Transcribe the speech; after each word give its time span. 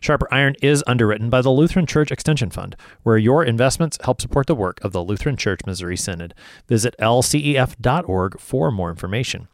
Sharper 0.00 0.28
Iron 0.30 0.54
is 0.62 0.84
underwritten 0.86 1.30
by 1.30 1.42
the 1.42 1.50
Lutheran 1.50 1.86
Church 1.86 2.10
Extension 2.10 2.50
Fund, 2.50 2.76
where 3.02 3.18
your 3.18 3.44
investments 3.44 3.98
help 4.04 4.20
support 4.20 4.46
the 4.46 4.54
work 4.54 4.82
of 4.82 4.92
the 4.92 5.02
Lutheran 5.02 5.36
Church 5.36 5.60
Missouri 5.66 5.96
Synod. 5.96 6.34
Visit 6.68 6.94
lcef.org 7.00 8.40
for 8.40 8.70
more 8.70 8.90
information. 8.90 9.48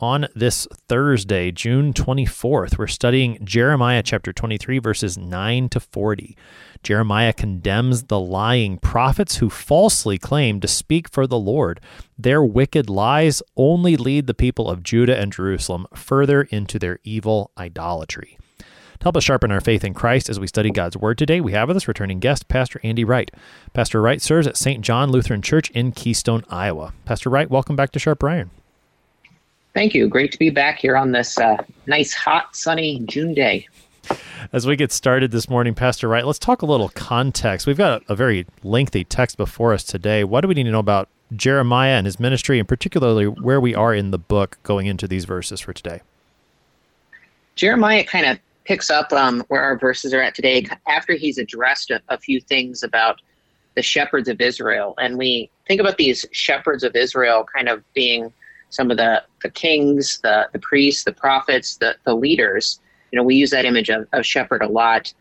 On 0.00 0.28
this 0.32 0.68
Thursday, 0.86 1.50
June 1.50 1.92
24th, 1.92 2.78
we're 2.78 2.86
studying 2.86 3.44
Jeremiah 3.44 4.00
chapter 4.00 4.32
23, 4.32 4.78
verses 4.78 5.18
9 5.18 5.68
to 5.70 5.80
40. 5.80 6.36
Jeremiah 6.84 7.32
condemns 7.32 8.04
the 8.04 8.20
lying 8.20 8.78
prophets 8.78 9.38
who 9.38 9.50
falsely 9.50 10.16
claim 10.16 10.60
to 10.60 10.68
speak 10.68 11.08
for 11.08 11.26
the 11.26 11.38
Lord. 11.38 11.80
Their 12.16 12.44
wicked 12.44 12.88
lies 12.88 13.42
only 13.56 13.96
lead 13.96 14.28
the 14.28 14.34
people 14.34 14.70
of 14.70 14.84
Judah 14.84 15.18
and 15.18 15.32
Jerusalem 15.32 15.88
further 15.96 16.42
into 16.42 16.78
their 16.78 17.00
evil 17.02 17.50
idolatry. 17.58 18.38
To 19.00 19.04
help 19.04 19.16
us 19.16 19.22
sharpen 19.22 19.52
our 19.52 19.60
faith 19.60 19.84
in 19.84 19.94
Christ 19.94 20.28
as 20.28 20.40
we 20.40 20.48
study 20.48 20.72
God's 20.72 20.96
Word 20.96 21.18
today, 21.18 21.40
we 21.40 21.52
have 21.52 21.68
with 21.68 21.76
us 21.76 21.86
returning 21.86 22.18
guest, 22.18 22.48
Pastor 22.48 22.80
Andy 22.82 23.04
Wright. 23.04 23.30
Pastor 23.72 24.02
Wright 24.02 24.20
serves 24.20 24.48
at 24.48 24.56
St. 24.56 24.80
John 24.80 25.12
Lutheran 25.12 25.40
Church 25.40 25.70
in 25.70 25.92
Keystone, 25.92 26.42
Iowa. 26.50 26.92
Pastor 27.04 27.30
Wright, 27.30 27.48
welcome 27.48 27.76
back 27.76 27.92
to 27.92 28.00
Sharp 28.00 28.24
Iron. 28.24 28.50
Thank 29.72 29.94
you. 29.94 30.08
Great 30.08 30.32
to 30.32 30.38
be 30.38 30.50
back 30.50 30.80
here 30.80 30.96
on 30.96 31.12
this 31.12 31.38
uh, 31.38 31.62
nice, 31.86 32.12
hot, 32.12 32.56
sunny 32.56 32.98
June 33.06 33.34
day. 33.34 33.68
As 34.52 34.66
we 34.66 34.74
get 34.74 34.90
started 34.90 35.30
this 35.30 35.48
morning, 35.48 35.74
Pastor 35.74 36.08
Wright, 36.08 36.26
let's 36.26 36.40
talk 36.40 36.62
a 36.62 36.66
little 36.66 36.88
context. 36.88 37.68
We've 37.68 37.78
got 37.78 38.02
a, 38.02 38.14
a 38.14 38.16
very 38.16 38.46
lengthy 38.64 39.04
text 39.04 39.36
before 39.36 39.74
us 39.74 39.84
today. 39.84 40.24
What 40.24 40.40
do 40.40 40.48
we 40.48 40.54
need 40.54 40.64
to 40.64 40.72
know 40.72 40.80
about 40.80 41.08
Jeremiah 41.36 41.92
and 41.92 42.04
his 42.04 42.18
ministry, 42.18 42.58
and 42.58 42.66
particularly 42.66 43.26
where 43.26 43.60
we 43.60 43.76
are 43.76 43.94
in 43.94 44.10
the 44.10 44.18
book 44.18 44.58
going 44.64 44.86
into 44.86 45.06
these 45.06 45.24
verses 45.24 45.60
for 45.60 45.72
today? 45.72 46.00
Jeremiah 47.54 48.02
kind 48.02 48.26
of 48.26 48.38
picks 48.68 48.90
up 48.90 49.12
um, 49.12 49.42
where 49.48 49.62
our 49.62 49.78
verses 49.78 50.12
are 50.14 50.22
at 50.22 50.34
today 50.34 50.66
after 50.86 51.14
he's 51.14 51.38
addressed 51.38 51.90
a, 51.90 52.00
a 52.08 52.18
few 52.18 52.40
things 52.40 52.82
about 52.82 53.20
the 53.74 53.82
shepherds 53.82 54.28
of 54.28 54.40
Israel. 54.40 54.94
And 54.98 55.18
we 55.18 55.50
think 55.66 55.80
about 55.80 55.96
these 55.96 56.24
shepherds 56.32 56.84
of 56.84 56.94
Israel 56.94 57.44
kind 57.52 57.68
of 57.68 57.82
being 57.94 58.32
some 58.70 58.90
of 58.90 58.96
the, 58.98 59.24
the 59.42 59.50
kings, 59.50 60.20
the, 60.22 60.48
the 60.52 60.58
priests, 60.58 61.04
the 61.04 61.12
prophets, 61.12 61.76
the, 61.76 61.96
the 62.04 62.14
leaders 62.14 62.80
you 63.10 63.16
know, 63.16 63.22
we 63.22 63.34
use 63.34 63.50
that 63.50 63.64
image 63.64 63.88
of, 63.88 64.06
of 64.12 64.24
shepherd 64.24 64.62
a 64.62 64.68
lot. 64.68 65.12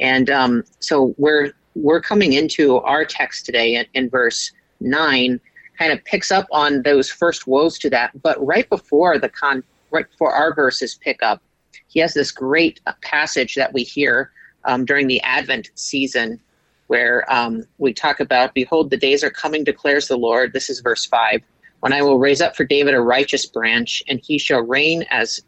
And 0.00 0.30
um, 0.30 0.64
so 0.80 1.14
we're 1.18 1.52
we're 1.74 2.00
coming 2.00 2.32
into 2.32 2.78
our 2.78 3.04
text 3.04 3.44
today 3.44 3.74
in, 3.74 3.86
in 3.94 4.08
verse 4.08 4.52
nine, 4.80 5.40
kind 5.78 5.92
of 5.92 6.02
picks 6.04 6.30
up 6.30 6.46
on 6.50 6.82
those 6.82 7.10
first 7.10 7.46
woes 7.46 7.78
to 7.80 7.90
that. 7.90 8.10
But 8.22 8.44
right 8.44 8.68
before 8.68 9.18
the 9.18 9.28
con, 9.28 9.62
right 9.90 10.10
before 10.10 10.32
our 10.32 10.54
verses 10.54 10.98
pick 11.02 11.22
up, 11.22 11.42
he 11.88 12.00
has 12.00 12.14
this 12.14 12.30
great 12.30 12.80
uh, 12.86 12.92
passage 13.02 13.54
that 13.54 13.72
we 13.72 13.82
hear 13.82 14.30
um, 14.64 14.84
during 14.84 15.06
the 15.06 15.22
Advent 15.22 15.70
season, 15.74 16.40
where 16.88 17.30
um, 17.32 17.64
we 17.78 17.92
talk 17.92 18.20
about, 18.20 18.54
"Behold, 18.54 18.90
the 18.90 18.96
days 18.96 19.22
are 19.24 19.30
coming," 19.30 19.64
declares 19.64 20.08
the 20.08 20.16
Lord. 20.16 20.52
This 20.52 20.70
is 20.70 20.80
verse 20.80 21.04
five. 21.04 21.42
When 21.80 21.92
I 21.92 22.02
will 22.02 22.18
raise 22.18 22.40
up 22.40 22.56
for 22.56 22.64
David 22.64 22.94
a 22.94 23.00
righteous 23.00 23.46
branch, 23.46 24.02
and 24.08 24.20
he 24.20 24.38
shall 24.38 24.62
reign 24.62 25.04
as 25.10 25.40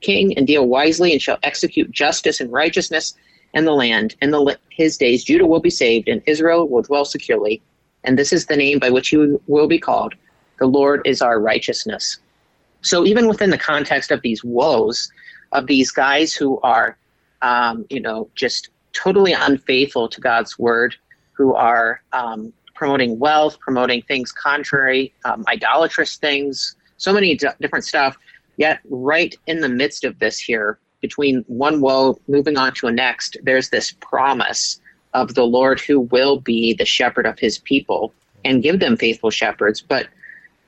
king 0.00 0.36
and 0.36 0.46
deal 0.46 0.66
wisely 0.66 1.12
and 1.12 1.22
shall 1.22 1.38
execute 1.42 1.90
justice 1.90 2.40
and 2.40 2.52
righteousness 2.52 3.14
in 3.54 3.64
the 3.64 3.72
land. 3.72 4.14
In 4.20 4.30
the, 4.30 4.58
his 4.70 4.96
days, 4.96 5.24
Judah 5.24 5.46
will 5.46 5.60
be 5.60 5.70
saved 5.70 6.08
and 6.08 6.22
Israel 6.26 6.68
will 6.68 6.82
dwell 6.82 7.04
securely. 7.04 7.62
And 8.04 8.18
this 8.18 8.32
is 8.32 8.46
the 8.46 8.56
name 8.56 8.78
by 8.78 8.90
which 8.90 9.08
he 9.08 9.36
will 9.46 9.68
be 9.68 9.78
called. 9.78 10.14
The 10.58 10.66
Lord 10.66 11.02
is 11.04 11.22
our 11.22 11.40
righteousness. 11.40 12.18
So 12.82 13.06
even 13.06 13.28
within 13.28 13.50
the 13.50 13.58
context 13.58 14.10
of 14.10 14.22
these 14.22 14.42
woes, 14.42 15.10
of 15.52 15.66
these 15.66 15.90
guys 15.90 16.34
who 16.34 16.60
are, 16.62 16.96
um, 17.42 17.84
you 17.90 18.00
know, 18.00 18.28
just 18.34 18.70
totally 18.92 19.32
unfaithful 19.32 20.08
to 20.08 20.20
God's 20.20 20.58
word, 20.58 20.94
who 21.32 21.54
are 21.54 22.02
um, 22.12 22.52
promoting 22.74 23.18
wealth, 23.18 23.58
promoting 23.60 24.02
things 24.02 24.32
contrary, 24.32 25.14
um, 25.24 25.44
idolatrous 25.48 26.16
things, 26.16 26.76
so 26.96 27.12
many 27.12 27.36
d- 27.36 27.48
different 27.60 27.84
stuff. 27.84 28.16
Yet, 28.56 28.80
right 28.88 29.34
in 29.46 29.60
the 29.60 29.68
midst 29.68 30.04
of 30.04 30.18
this 30.18 30.38
here, 30.38 30.78
between 31.00 31.44
one 31.48 31.80
woe 31.80 32.18
moving 32.28 32.56
on 32.56 32.74
to 32.74 32.86
a 32.86 32.92
next, 32.92 33.36
there's 33.42 33.70
this 33.70 33.92
promise 34.00 34.80
of 35.14 35.34
the 35.34 35.44
Lord 35.44 35.80
who 35.80 36.00
will 36.00 36.40
be 36.40 36.74
the 36.74 36.84
shepherd 36.84 37.26
of 37.26 37.38
his 37.38 37.58
people 37.58 38.14
and 38.44 38.62
give 38.62 38.80
them 38.80 38.96
faithful 38.96 39.30
shepherds, 39.30 39.80
but 39.80 40.08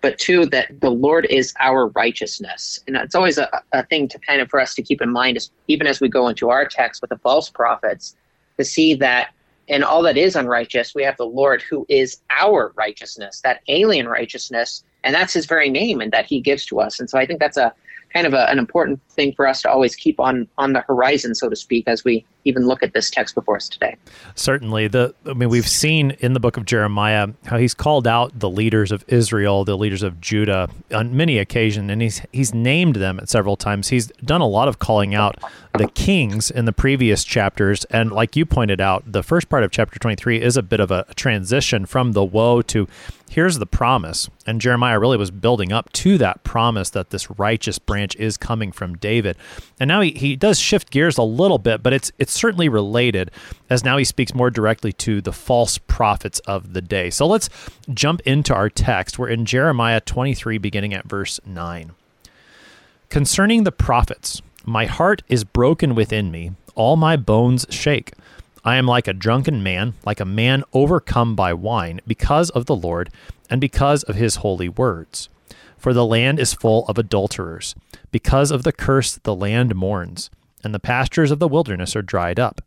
but 0.04 0.18
two, 0.18 0.46
that 0.46 0.80
the 0.80 0.90
Lord 0.90 1.26
is 1.30 1.54
our 1.60 1.88
righteousness. 1.88 2.80
And 2.86 2.96
it's 2.96 3.14
always 3.14 3.38
a, 3.38 3.48
a 3.72 3.84
thing 3.86 4.06
to 4.08 4.18
kind 4.18 4.40
of 4.40 4.50
for 4.50 4.60
us 4.60 4.74
to 4.74 4.82
keep 4.82 5.00
in 5.00 5.10
mind, 5.10 5.36
is, 5.36 5.50
even 5.68 5.86
as 5.86 6.00
we 6.00 6.08
go 6.08 6.28
into 6.28 6.50
our 6.50 6.66
text 6.66 7.00
with 7.00 7.10
the 7.10 7.18
false 7.18 7.48
prophets, 7.48 8.14
to 8.58 8.64
see 8.64 8.94
that 8.94 9.32
in 9.68 9.82
all 9.82 10.02
that 10.02 10.16
is 10.16 10.36
unrighteous, 10.36 10.94
we 10.94 11.02
have 11.02 11.16
the 11.16 11.26
Lord 11.26 11.62
who 11.62 11.86
is 11.88 12.18
our 12.30 12.72
righteousness, 12.76 13.40
that 13.42 13.60
alien 13.68 14.06
righteousness 14.06 14.84
and 15.04 15.14
that's 15.14 15.32
his 15.32 15.46
very 15.46 15.70
name 15.70 16.00
and 16.00 16.12
that 16.12 16.26
he 16.26 16.40
gives 16.40 16.66
to 16.66 16.80
us 16.80 16.98
and 16.98 17.08
so 17.08 17.18
i 17.18 17.26
think 17.26 17.38
that's 17.38 17.56
a 17.56 17.72
kind 18.12 18.26
of 18.26 18.34
a, 18.34 18.50
an 18.50 18.58
important 18.58 19.00
thing 19.10 19.32
for 19.34 19.46
us 19.46 19.62
to 19.62 19.70
always 19.70 19.94
keep 19.94 20.18
on 20.18 20.48
on 20.58 20.72
the 20.72 20.80
horizon 20.80 21.34
so 21.34 21.48
to 21.48 21.54
speak 21.54 21.84
as 21.86 22.02
we 22.04 22.24
even 22.44 22.66
look 22.66 22.82
at 22.82 22.92
this 22.92 23.10
text 23.10 23.34
before 23.34 23.56
us 23.56 23.68
today 23.68 23.96
certainly 24.34 24.88
the 24.88 25.14
i 25.26 25.32
mean 25.32 25.48
we've 25.48 25.68
seen 25.68 26.12
in 26.20 26.32
the 26.32 26.40
book 26.40 26.56
of 26.56 26.64
jeremiah 26.64 27.28
how 27.46 27.56
he's 27.56 27.74
called 27.74 28.06
out 28.06 28.38
the 28.38 28.50
leaders 28.50 28.92
of 28.92 29.04
israel 29.08 29.64
the 29.64 29.76
leaders 29.76 30.02
of 30.02 30.20
judah 30.20 30.68
on 30.92 31.16
many 31.16 31.38
occasions 31.38 31.90
and 31.90 32.02
he's 32.02 32.22
he's 32.32 32.54
named 32.54 32.96
them 32.96 33.18
at 33.18 33.28
several 33.28 33.56
times 33.56 33.88
he's 33.88 34.08
done 34.24 34.40
a 34.40 34.46
lot 34.46 34.68
of 34.68 34.78
calling 34.78 35.14
out 35.14 35.36
the 35.78 35.88
kings 35.88 36.50
in 36.50 36.64
the 36.64 36.72
previous 36.72 37.24
chapters 37.24 37.84
and 37.86 38.12
like 38.12 38.36
you 38.36 38.46
pointed 38.46 38.80
out 38.80 39.02
the 39.10 39.22
first 39.22 39.48
part 39.48 39.64
of 39.64 39.70
chapter 39.70 39.98
23 39.98 40.40
is 40.40 40.56
a 40.56 40.62
bit 40.62 40.80
of 40.80 40.90
a 40.90 41.04
transition 41.16 41.86
from 41.86 42.12
the 42.12 42.24
woe 42.24 42.62
to 42.62 42.86
here's 43.34 43.58
the 43.58 43.66
promise. 43.66 44.30
And 44.46 44.60
Jeremiah 44.60 44.98
really 44.98 45.16
was 45.16 45.32
building 45.32 45.72
up 45.72 45.92
to 45.94 46.16
that 46.18 46.44
promise 46.44 46.90
that 46.90 47.10
this 47.10 47.28
righteous 47.30 47.80
branch 47.80 48.14
is 48.16 48.36
coming 48.36 48.70
from 48.70 48.96
David. 48.96 49.36
And 49.80 49.88
now 49.88 50.02
he, 50.02 50.12
he 50.12 50.36
does 50.36 50.58
shift 50.58 50.90
gears 50.90 51.18
a 51.18 51.22
little 51.22 51.58
bit, 51.58 51.82
but 51.82 51.92
it's 51.92 52.12
it's 52.18 52.33
certainly 52.34 52.68
related 52.68 53.30
as 53.70 53.84
now 53.84 53.96
he 53.96 54.04
speaks 54.04 54.34
more 54.34 54.50
directly 54.50 54.92
to 54.92 55.20
the 55.20 55.32
false 55.32 55.78
prophets 55.78 56.40
of 56.40 56.72
the 56.72 56.82
day. 56.82 57.10
So 57.10 57.26
let's 57.26 57.48
jump 57.92 58.20
into 58.22 58.54
our 58.54 58.68
text. 58.68 59.18
We're 59.18 59.28
in 59.28 59.44
Jeremiah 59.44 60.00
23, 60.00 60.58
beginning 60.58 60.94
at 60.94 61.06
verse 61.06 61.40
9. 61.46 61.92
Concerning 63.08 63.64
the 63.64 63.72
prophets, 63.72 64.42
my 64.64 64.86
heart 64.86 65.22
is 65.28 65.44
broken 65.44 65.94
within 65.94 66.30
me, 66.30 66.52
all 66.74 66.96
my 66.96 67.16
bones 67.16 67.66
shake. 67.70 68.12
I 68.64 68.76
am 68.76 68.86
like 68.86 69.06
a 69.06 69.12
drunken 69.12 69.62
man, 69.62 69.94
like 70.06 70.20
a 70.20 70.24
man 70.24 70.64
overcome 70.72 71.36
by 71.36 71.52
wine, 71.52 72.00
because 72.06 72.50
of 72.50 72.66
the 72.66 72.74
Lord 72.74 73.10
and 73.50 73.60
because 73.60 74.02
of 74.04 74.16
his 74.16 74.36
holy 74.36 74.68
words. 74.68 75.28
For 75.76 75.92
the 75.92 76.06
land 76.06 76.40
is 76.40 76.54
full 76.54 76.86
of 76.86 76.96
adulterers. 76.96 77.74
Because 78.10 78.50
of 78.50 78.62
the 78.62 78.72
curse, 78.72 79.16
the 79.16 79.34
land 79.34 79.74
mourns, 79.74 80.30
and 80.64 80.74
the 80.74 80.80
pastures 80.80 81.30
of 81.30 81.38
the 81.38 81.48
wilderness 81.48 81.94
are 81.94 82.02
dried 82.02 82.40
up. 82.40 82.60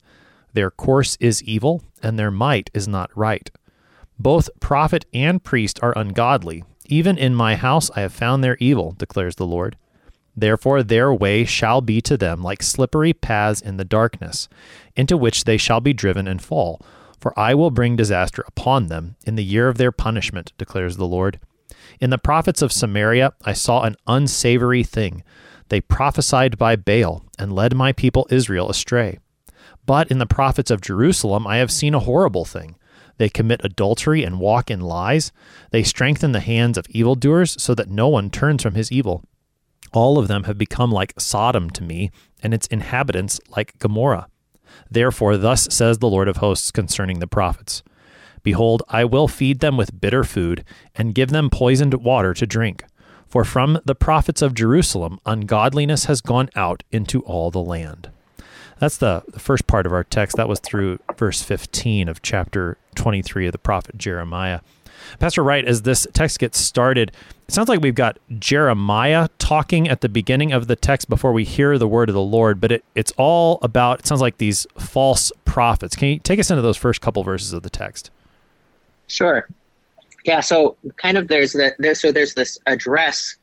Their 0.54 0.72
course 0.72 1.18
is 1.20 1.44
evil, 1.44 1.84
and 2.02 2.18
their 2.18 2.32
might 2.32 2.70
is 2.74 2.88
not 2.88 3.16
right. 3.16 3.50
Both 4.20 4.50
prophet 4.60 5.06
and 5.14 5.44
priest 5.44 5.80
are 5.84 5.98
ungodly. 5.98 6.64
Even 6.86 7.18
in 7.18 7.36
my 7.36 7.56
house 7.56 7.92
I 7.96 8.02
have 8.02 8.14
found 8.14 8.44
their 8.44 8.58
evil, 8.60 8.94
declares 8.98 9.36
the 9.36 9.46
Lord. 9.46 9.78
Therefore, 10.36 10.84
their 10.84 11.14
way 11.14 11.46
shall 11.46 11.82
be 11.82 12.00
to 12.02 12.16
them 12.16 12.44
like 12.44 12.62
slippery 12.62 13.12
paths 13.14 13.60
in 13.60 13.78
the 13.78 13.86
darkness, 13.86 14.48
into 14.96 15.18
which 15.18 15.44
they 15.44 15.58
shall 15.58 15.82
be 15.82 15.94
driven 15.94 16.28
and 16.28 16.42
fall. 16.42 16.80
For 17.20 17.38
I 17.38 17.56
will 17.56 17.72
bring 17.72 17.96
disaster 17.96 18.44
upon 18.48 18.88
them 18.88 19.16
in 19.26 19.36
the 19.36 19.44
year 19.44 19.68
of 19.68 19.78
their 19.78 19.92
punishment, 19.92 20.54
declares 20.60 20.98
the 20.98 21.08
Lord. 21.08 21.40
In 22.00 22.12
the 22.12 22.20
prophets 22.20 22.62
of 22.62 22.72
Samaria 22.72 23.34
I 23.44 23.54
saw 23.54 23.82
an 23.82 23.96
unsavory 24.06 24.84
thing. 24.84 25.24
They 25.70 25.82
prophesied 25.82 26.58
by 26.58 26.76
Baal 26.76 27.24
and 27.38 27.54
led 27.54 27.76
my 27.76 27.92
people 27.92 28.28
Israel 28.30 28.70
astray. 28.70 29.20
But 29.86 30.10
in 30.10 30.20
the 30.20 30.26
prophets 30.26 30.72
of 30.72 30.82
Jerusalem 30.82 31.48
I 31.48 31.58
have 31.58 31.72
seen 31.72 31.94
a 31.94 32.00
horrible 32.00 32.46
thing. 32.46 32.76
They 33.18 33.30
commit 33.30 33.62
adultery 33.64 34.24
and 34.24 34.40
walk 34.40 34.70
in 34.70 34.80
lies. 34.80 35.32
They 35.72 35.84
strengthen 35.84 36.32
the 36.32 36.40
hands 36.40 36.78
of 36.78 36.88
evildoers 36.90 37.62
so 37.62 37.74
that 37.76 37.90
no 37.90 38.08
one 38.08 38.30
turns 38.30 38.62
from 38.62 38.76
his 38.76 38.92
evil. 38.92 39.24
All 39.94 40.18
of 40.18 40.28
them 40.28 40.44
have 40.44 40.58
become 40.58 40.92
like 40.92 41.14
Sodom 41.18 41.70
to 41.72 41.84
me, 41.84 42.12
and 42.44 42.54
its 42.54 42.68
inhabitants 42.68 43.40
like 43.50 43.80
Gomorrah. 43.80 44.28
Therefore, 44.92 45.38
thus 45.38 45.68
says 45.72 45.98
the 45.98 46.10
Lord 46.10 46.28
of 46.28 46.38
hosts 46.38 46.72
concerning 46.72 47.20
the 47.20 47.28
prophets 47.28 47.84
Behold, 48.44 48.84
I 48.90 49.04
will 49.06 49.28
feed 49.28 49.60
them 49.60 49.76
with 49.78 50.00
bitter 50.00 50.24
food 50.24 50.64
and 50.96 51.16
give 51.16 51.30
them 51.30 51.50
poisoned 51.50 51.94
water 51.96 52.34
to 52.34 52.46
drink. 52.46 52.84
For 53.28 53.44
from 53.44 53.80
the 53.86 53.96
prophets 53.96 54.42
of 54.42 54.54
Jerusalem, 54.54 55.20
ungodliness 55.26 56.06
has 56.06 56.22
gone 56.22 56.50
out 56.56 56.84
into 56.92 57.22
all 57.22 57.52
the 57.52 57.62
land. 57.62 58.10
That's 58.80 58.98
the, 58.98 59.24
the 59.28 59.40
first 59.40 59.68
part 59.68 59.86
of 59.86 59.94
our 59.94 60.04
text. 60.04 60.38
That 60.38 60.48
was 60.48 60.60
through 60.60 61.00
verse 61.18 61.42
15 61.42 62.08
of 62.08 62.22
chapter 62.22 62.78
23 62.96 63.48
of 63.48 63.52
the 63.52 63.58
prophet 63.58 63.98
Jeremiah. 63.98 64.62
Pastor 65.20 65.44
Wright, 65.44 65.66
as 65.66 65.84
this 65.84 66.08
text 66.14 66.40
gets 66.40 66.60
started, 66.60 67.12
it 67.48 67.54
sounds 67.54 67.70
like 67.70 67.82
we've 67.82 67.96
got 67.96 68.18
Jeremiah 68.40 69.30
talking 69.40 69.88
at 69.88 70.02
the 70.02 70.10
beginning 70.10 70.52
of 70.52 70.68
the 70.68 70.76
text 70.76 71.10
before 71.10 71.34
we 71.34 71.44
hear 71.44 71.78
the 71.78 71.88
word 71.88 72.10
of 72.10 72.16
the 72.16 72.22
Lord, 72.22 72.60
but 72.60 72.72
it, 72.72 72.86
it's 72.96 73.14
all 73.18 73.60
about, 73.62 74.00
it 74.00 74.08
sounds 74.08 74.22
like 74.22 74.38
these 74.38 74.68
false 74.78 75.32
prophets. 75.46 75.96
Can 75.96 76.10
you 76.10 76.20
take 76.20 76.40
us 76.40 76.50
into 76.50 76.62
those 76.62 76.78
first 76.78 77.02
couple 77.02 77.24
verses 77.24 77.54
of 77.54 77.64
the 77.64 77.70
text? 77.70 78.10
Sure. 79.08 79.48
Yeah. 80.24 80.42
So 80.42 80.78
kind 80.98 81.18
of 81.18 81.28
there's 81.28 81.54
the 81.54 81.74
there, 81.80 81.96
so 81.96 82.12
there's 82.12 82.34
this 82.34 82.58
address 82.68 83.36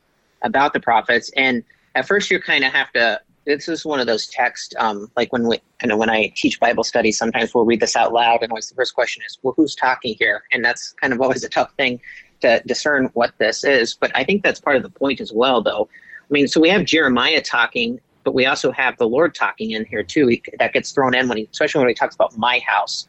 about 0.43 0.73
the 0.73 0.79
prophets, 0.79 1.31
and 1.35 1.63
at 1.95 2.07
first 2.07 2.29
you 2.29 2.39
kind 2.39 2.63
of 2.63 2.71
have 2.71 2.91
to. 2.93 3.21
This 3.45 3.67
is 3.67 3.85
one 3.85 3.99
of 3.99 4.07
those 4.07 4.25
texts, 4.25 4.73
um, 4.79 5.11
like 5.15 5.31
when 5.31 5.47
we, 5.47 5.61
you 5.83 5.87
know, 5.87 5.97
when 5.97 6.09
I 6.09 6.33
teach 6.35 6.59
Bible 6.59 6.83
study, 6.83 7.11
sometimes 7.11 7.53
we'll 7.53 7.63
read 7.63 7.79
this 7.79 7.95
out 7.95 8.11
loud, 8.11 8.41
and 8.41 8.51
always 8.51 8.69
the 8.69 8.75
first 8.75 8.95
question 8.95 9.21
is, 9.23 9.37
"Well, 9.43 9.53
who's 9.55 9.75
talking 9.75 10.15
here?" 10.17 10.43
And 10.51 10.65
that's 10.65 10.93
kind 10.93 11.13
of 11.13 11.21
always 11.21 11.43
a 11.43 11.49
tough 11.49 11.71
thing 11.75 12.01
to 12.41 12.61
discern 12.65 13.09
what 13.13 13.33
this 13.37 13.63
is. 13.63 13.93
But 13.93 14.11
I 14.15 14.23
think 14.23 14.43
that's 14.43 14.59
part 14.59 14.77
of 14.77 14.83
the 14.83 14.89
point 14.89 15.21
as 15.21 15.31
well, 15.31 15.61
though. 15.61 15.87
I 16.21 16.33
mean, 16.33 16.47
so 16.47 16.59
we 16.59 16.69
have 16.69 16.85
Jeremiah 16.85 17.41
talking, 17.41 17.99
but 18.23 18.33
we 18.33 18.45
also 18.45 18.71
have 18.71 18.97
the 18.97 19.07
Lord 19.07 19.35
talking 19.35 19.71
in 19.71 19.85
here 19.85 20.03
too. 20.03 20.27
He, 20.27 20.43
that 20.59 20.73
gets 20.73 20.91
thrown 20.91 21.15
in 21.15 21.27
when 21.27 21.37
he, 21.37 21.47
especially 21.51 21.79
when 21.79 21.89
he 21.89 21.95
talks 21.95 22.15
about 22.15 22.35
my 22.37 22.59
house. 22.59 23.07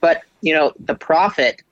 But 0.00 0.22
you 0.40 0.54
know, 0.54 0.72
the 0.78 0.94
prophet 0.94 1.62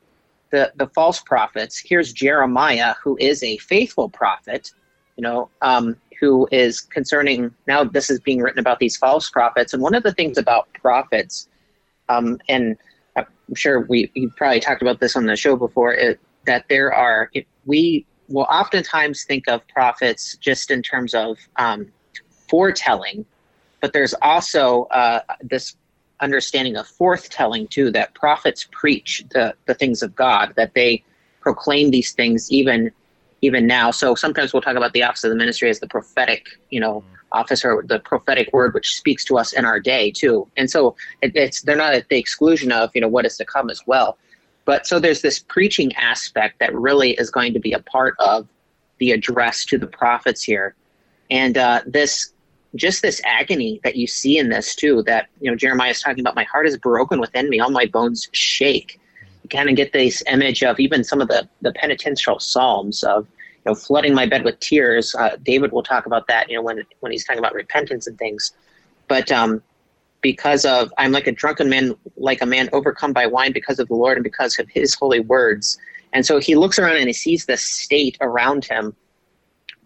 the, 0.54 0.72
the 0.76 0.86
false 0.94 1.20
prophets. 1.20 1.82
Here's 1.84 2.12
Jeremiah, 2.12 2.94
who 3.02 3.16
is 3.20 3.42
a 3.42 3.58
faithful 3.58 4.08
prophet, 4.08 4.70
you 5.16 5.22
know, 5.22 5.50
um, 5.62 5.96
who 6.20 6.48
is 6.52 6.80
concerning 6.80 7.52
now 7.66 7.82
this 7.82 8.08
is 8.08 8.20
being 8.20 8.40
written 8.40 8.60
about 8.60 8.78
these 8.78 8.96
false 8.96 9.28
prophets. 9.28 9.74
And 9.74 9.82
one 9.82 9.96
of 9.96 10.04
the 10.04 10.12
things 10.12 10.38
about 10.38 10.72
prophets, 10.74 11.48
um, 12.08 12.38
and 12.48 12.76
I'm 13.16 13.26
sure 13.56 13.80
we 13.80 14.12
you 14.14 14.30
probably 14.36 14.60
talked 14.60 14.80
about 14.80 15.00
this 15.00 15.16
on 15.16 15.26
the 15.26 15.34
show 15.34 15.56
before, 15.56 15.92
it, 15.92 16.20
that 16.46 16.66
there 16.68 16.94
are 16.94 17.32
we 17.66 18.06
will 18.28 18.46
oftentimes 18.48 19.24
think 19.24 19.48
of 19.48 19.66
prophets 19.66 20.36
just 20.36 20.70
in 20.70 20.82
terms 20.82 21.14
of 21.14 21.36
um, 21.56 21.90
foretelling, 22.48 23.26
but 23.80 23.92
there's 23.92 24.14
also 24.22 24.84
uh, 24.92 25.20
this 25.42 25.74
understanding 26.25 26.76
of 26.76 26.87
forthtelling 26.87 27.69
too 27.71 27.91
that 27.91 28.15
prophets 28.15 28.67
preach 28.73 29.25
the, 29.31 29.55
the 29.67 29.75
things 29.75 30.03
of 30.03 30.15
god 30.17 30.53
that 30.56 30.75
they 30.75 31.03
proclaim 31.41 31.91
these 31.91 32.12
things 32.12 32.50
even 32.50 32.91
even 33.43 33.67
now. 33.67 33.91
So 33.91 34.15
sometimes 34.15 34.53
we'll 34.53 34.62
talk 34.62 34.76
about 34.76 34.94
the 34.94 35.03
office 35.03 35.23
of 35.23 35.31
the 35.31 35.37
ministry 35.37 35.69
as 35.69 35.79
the 35.79 35.87
prophetic 35.87 36.47
you 36.71 36.81
know 36.81 37.05
office 37.31 37.65
or 37.65 37.85
the 37.87 37.99
prophetic 37.99 38.53
word 38.53 38.75
which 38.75 38.97
speaks 38.97 39.25
to 39.26 39.37
us 39.37 39.53
in 39.53 39.65
our 39.65 39.79
day 39.79 40.11
too. 40.11 40.49
And 40.56 40.71
so 40.71 40.97
it, 41.21 41.32
it's 41.35 41.61
they're 41.62 41.76
not 41.76 41.94
at 41.94 42.09
the 42.09 42.19
exclusion 42.19 42.73
of 42.73 42.91
you 42.94 43.00
know 43.00 43.09
what 43.09 43.26
is 43.26 43.37
to 43.37 43.44
come 43.44 43.71
as 43.71 43.82
well. 43.87 44.17
But 44.65 44.87
so 44.87 44.99
there's 44.99 45.21
this 45.21 45.38
preaching 45.38 45.94
aspect 45.97 46.59
that 46.61 46.75
really 46.75 47.11
is 47.12 47.31
going 47.31 47.53
to 47.53 47.61
be 47.61 47.73
a 47.73 47.81
part 47.81 48.15
of 48.19 48.49
the 48.99 49.12
address 49.12 49.67
to 49.67 49.76
the 49.76 49.87
prophets 49.87 50.43
here. 50.43 50.75
And 51.31 51.59
uh, 51.59 51.82
this 51.87 52.32
just 52.75 53.03
this 53.03 53.21
agony 53.25 53.81
that 53.85 53.97
you 53.97 54.06
see 54.06 54.38
in 54.38 54.49
this 54.49 54.75
too 54.75 55.03
that 55.05 55.29
you 55.41 55.50
know 55.50 55.56
jeremiah 55.56 55.91
is 55.91 56.00
talking 56.00 56.21
about 56.21 56.35
my 56.35 56.44
heart 56.44 56.67
is 56.67 56.76
broken 56.76 57.21
within 57.21 57.49
me. 57.49 57.61
All 57.61 57.71
my 57.71 57.87
bones 57.87 58.29
shake. 58.32 59.00
You 59.43 59.49
kind 59.49 59.69
of 59.69 59.76
get 59.76 59.93
this 59.93 60.23
image 60.26 60.62
of 60.62 60.81
even 60.81 61.05
some 61.05 61.21
of 61.21 61.29
the 61.29 61.49
the 61.62 61.73
penitential 61.73 62.41
psalms 62.41 63.03
of 63.05 63.26
you 63.65 63.71
know 63.71 63.75
flooding 63.75 64.15
my 64.15 64.26
bed 64.26 64.44
with 64.44 64.59
tears. 64.61 65.15
Uh, 65.15 65.37
david 65.43 65.73
will 65.73 65.82
talk 65.82 66.06
about 66.06 66.26
that 66.29 66.49
you 66.49 66.56
know 66.56 66.62
when 66.62 66.85
when 67.00 67.12
he's 67.12 67.25
talking 67.25 67.38
about 67.38 67.55
repentance 67.55 68.06
and 68.06 68.19
things. 68.19 68.53
But 69.09 69.31
um 69.31 69.62
because 70.21 70.65
of 70.65 70.93
i'm 70.97 71.12
like 71.12 71.26
a 71.26 71.32
drunken 71.32 71.69
man 71.69 71.94
like 72.17 72.41
a 72.41 72.47
man 72.47 72.71
overcome 72.73 73.12
by 73.12 73.26
wine 73.26 73.53
because 73.53 73.79
of 73.79 73.87
the 73.88 73.94
lord 73.94 74.17
and 74.17 74.25
because 74.25 74.59
of 74.59 74.69
his 74.69 74.94
holy 74.94 75.21
words. 75.21 75.79
And 76.12 76.25
so 76.25 76.38
he 76.38 76.55
looks 76.55 76.79
around 76.79 76.97
and 76.97 77.09
he 77.09 77.12
sees 77.12 77.47
the 77.47 77.56
state 77.56 78.17
around 78.21 78.65
him 78.65 78.94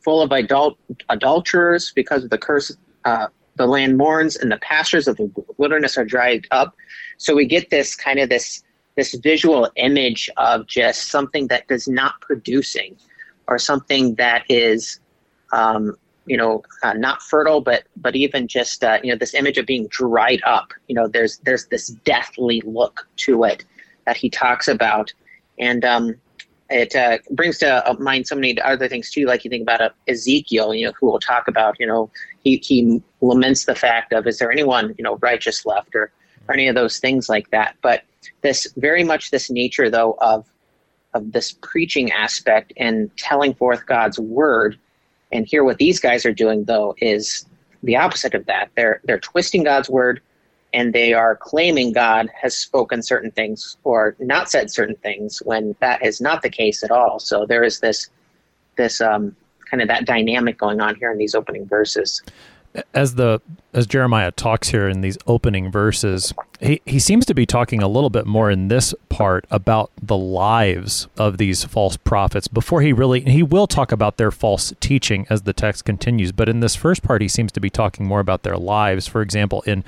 full 0.09 0.23
of 0.23 0.33
adult 0.33 0.79
adulterers 1.11 1.93
because 1.95 2.25
of 2.25 2.31
the 2.31 2.39
curse. 2.39 2.75
Uh, 3.05 3.27
the 3.57 3.67
land 3.67 3.99
mourns, 3.99 4.37
and 4.37 4.51
the 4.51 4.57
pastures 4.59 5.07
of 5.07 5.19
the 5.19 5.31
wilderness 5.59 5.99
are 5.99 6.05
dried 6.05 6.47
up. 6.51 6.75
So 7.19 7.35
we 7.35 7.45
get 7.45 7.69
this 7.69 7.95
kind 7.95 8.19
of 8.19 8.31
this 8.31 8.63
this 8.97 9.13
visual 9.17 9.71
image 9.77 10.31
of 10.39 10.67
just 10.67 11.09
something 11.09 11.49
that 11.49 11.65
is 11.69 11.89
not 11.89 12.21
producing, 12.23 12.97
or 13.49 13.59
something 13.59 14.15
that 14.15 14.45
is, 14.49 14.99
um, 15.53 15.95
you 16.25 16.39
know, 16.39 16.63
uh, 16.83 16.95
not 16.95 17.21
fertile, 17.21 17.61
but 17.61 17.83
but 17.97 18.17
even 18.17 18.49
just 18.49 18.83
uh, 18.83 18.99
you 19.03 19.13
know 19.13 19.19
this 19.19 19.35
image 19.35 19.59
of 19.59 19.67
being 19.67 19.89
dried 19.89 20.41
up. 20.47 20.73
You 20.87 20.95
know, 20.95 21.07
there's 21.07 21.37
there's 21.45 21.67
this 21.67 21.89
deathly 22.13 22.63
look 22.65 23.07
to 23.27 23.45
it 23.45 23.63
that 24.07 24.17
he 24.17 24.31
talks 24.31 24.69
about, 24.69 25.13
and 25.59 25.85
um, 25.85 26.15
it 26.71 26.95
uh, 26.95 27.19
brings 27.31 27.59
to 27.59 27.97
mind 27.99 28.27
so 28.27 28.35
many 28.35 28.61
other 28.61 28.89
things 28.89 29.11
too. 29.11 29.25
Like 29.27 29.45
you 29.45 29.51
think 29.51 29.63
about 29.63 29.81
uh, 29.81 29.91
Ezekiel, 30.07 30.75
you 30.75 30.87
know, 30.87 30.93
who 30.99 31.07
we'll 31.07 31.19
talk 31.19 31.49
about, 31.49 31.77
you 31.81 31.87
know, 31.87 32.11
he, 32.41 32.59
he 32.59 33.03
laments 33.21 33.65
the 33.65 33.75
fact 33.75 34.13
of, 34.13 34.27
is 34.27 34.39
there 34.39 34.53
anyone, 34.53 34.95
you 34.99 35.05
know, 35.05 35.17
righteous 35.17 35.65
left 35.65 35.95
or, 35.95 36.13
or 36.47 36.55
any 36.55 36.69
of 36.69 36.75
those 36.75 36.99
things 36.99 37.29
like 37.29 37.51
that. 37.51 37.77
But 37.81 38.03
this 38.43 38.67
very 38.77 39.03
much 39.03 39.31
this 39.31 39.51
nature 39.51 39.89
though 39.89 40.17
of, 40.21 40.47
of 41.15 41.33
this 41.33 41.53
preaching 41.53 42.13
aspect 42.13 42.73
and 42.77 43.15
telling 43.17 43.55
forth 43.55 43.87
God's 43.87 44.19
word. 44.19 44.79
And 45.33 45.47
here, 45.47 45.65
what 45.65 45.79
these 45.79 45.99
guys 45.99 46.27
are 46.27 46.33
doing 46.35 46.65
though 46.65 46.95
is 46.99 47.47
the 47.83 47.97
opposite 47.97 48.35
of 48.35 48.45
that. 48.47 48.71
They're, 48.77 49.01
they're 49.05 49.21
twisting 49.21 49.65
God's 49.65 49.89
word 49.89 50.21
and 50.73 50.93
they 50.93 51.13
are 51.13 51.37
claiming 51.37 51.93
God 51.93 52.31
has 52.41 52.57
spoken 52.57 53.03
certain 53.03 53.31
things 53.31 53.77
or 53.85 54.17
not 54.19 54.51
said 54.51 54.71
certain 54.71 54.97
things 54.97 55.39
when 55.45 55.75
that 55.81 56.05
is 56.05 56.21
not 56.21 56.43
the 56.43 56.51
case 56.51 56.83
at 56.83 56.91
all. 56.91 57.19
So 57.19 57.47
there 57.47 57.65
is 57.65 57.81
this 57.81 58.09
this 58.77 59.01
um, 59.01 59.35
kind 59.71 59.83
of 59.83 59.89
that 59.89 60.05
dynamic 60.05 60.59
going 60.59 60.81
on 60.81 60.95
here 60.97 61.11
in 61.11 61.19
these 61.19 61.35
opening 61.35 61.67
verses. 61.67 62.23
As 62.95 63.15
the 63.15 63.41
as 63.73 63.87
Jeremiah 63.87 64.31
talks 64.31 64.69
here 64.69 64.89
in 64.89 65.01
these 65.01 65.17
opening 65.27 65.73
verses, 65.73 66.35
he, 66.61 66.83
he 66.85 66.99
seems 66.99 67.25
to 67.27 67.35
be 67.35 67.47
talking 67.47 67.83
a 67.83 67.89
little 67.89 68.11
bit 68.11 68.27
more 68.27 68.51
in 68.51 68.69
this 68.69 68.95
part 69.09 69.47
about 69.51 69.91
the 70.01 70.17
lives 70.17 71.09
of 71.17 71.39
these 71.39 71.65
false 71.65 71.97
prophets 71.97 72.47
before 72.47 72.83
he 72.83 72.93
really 72.93 73.23
he 73.23 73.43
will 73.43 73.67
talk 73.67 73.91
about 73.91 74.19
their 74.19 74.31
false 74.31 74.75
teaching 74.81 75.27
as 75.31 75.43
the 75.43 75.55
text 75.55 75.87
continues. 75.87 76.31
But 76.31 76.49
in 76.49 76.61
this 76.61 76.77
first 76.77 77.03
part, 77.03 77.23
he 77.23 77.29
seems 77.29 77.51
to 77.53 77.61
be 77.61 77.71
talking 77.71 78.07
more 78.07 78.21
about 78.21 78.43
their 78.43 78.59
lives. 78.59 79.07
For 79.07 79.23
example, 79.23 79.63
in 79.63 79.83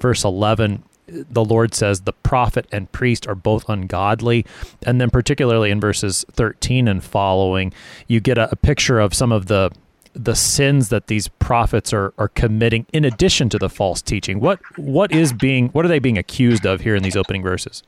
verse 0.00 0.24
11 0.24 0.82
the 1.06 1.44
Lord 1.44 1.74
says 1.74 2.02
the 2.02 2.12
prophet 2.12 2.66
and 2.72 2.90
priest 2.90 3.26
are 3.26 3.34
both 3.34 3.68
ungodly. 3.68 4.46
And 4.86 5.00
then, 5.00 5.10
particularly 5.10 5.70
in 5.70 5.80
verses 5.80 6.24
13 6.32 6.88
and 6.88 7.02
following, 7.02 7.72
you 8.08 8.20
get 8.20 8.38
a, 8.38 8.50
a, 8.50 8.56
picture 8.56 9.00
of 9.00 9.14
some 9.14 9.32
of 9.32 9.46
the 9.46 9.70
the 10.14 10.34
sins 10.34 10.90
that 10.90 11.08
these 11.08 11.26
prophets 11.26 11.92
are, 11.92 12.14
are 12.18 12.28
committing 12.28 12.86
in 12.92 13.04
addition 13.04 13.48
to 13.48 13.58
the 13.58 13.68
false 13.68 14.00
teaching. 14.00 14.40
What 14.40 14.60
what 14.78 15.12
is 15.12 15.32
being 15.32 15.68
what 15.68 15.84
are 15.84 15.88
they 15.88 15.98
being 15.98 16.18
accused 16.18 16.64
of 16.64 16.80
here 16.80 16.94
in 16.94 17.02
these 17.02 17.16
opening 17.16 17.42
verses? 17.42 17.82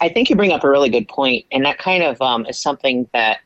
I 0.00 0.08
think 0.08 0.30
you 0.30 0.36
bring 0.36 0.52
up 0.52 0.64
a 0.64 0.70
really 0.70 0.90
good 0.90 1.08
point, 1.08 1.44
and 1.50 1.64
that 1.64 1.78
kind 1.78 2.02
of 2.02 2.20
um, 2.22 2.46
is 2.46 2.58
something 2.58 3.08
that 3.12 3.40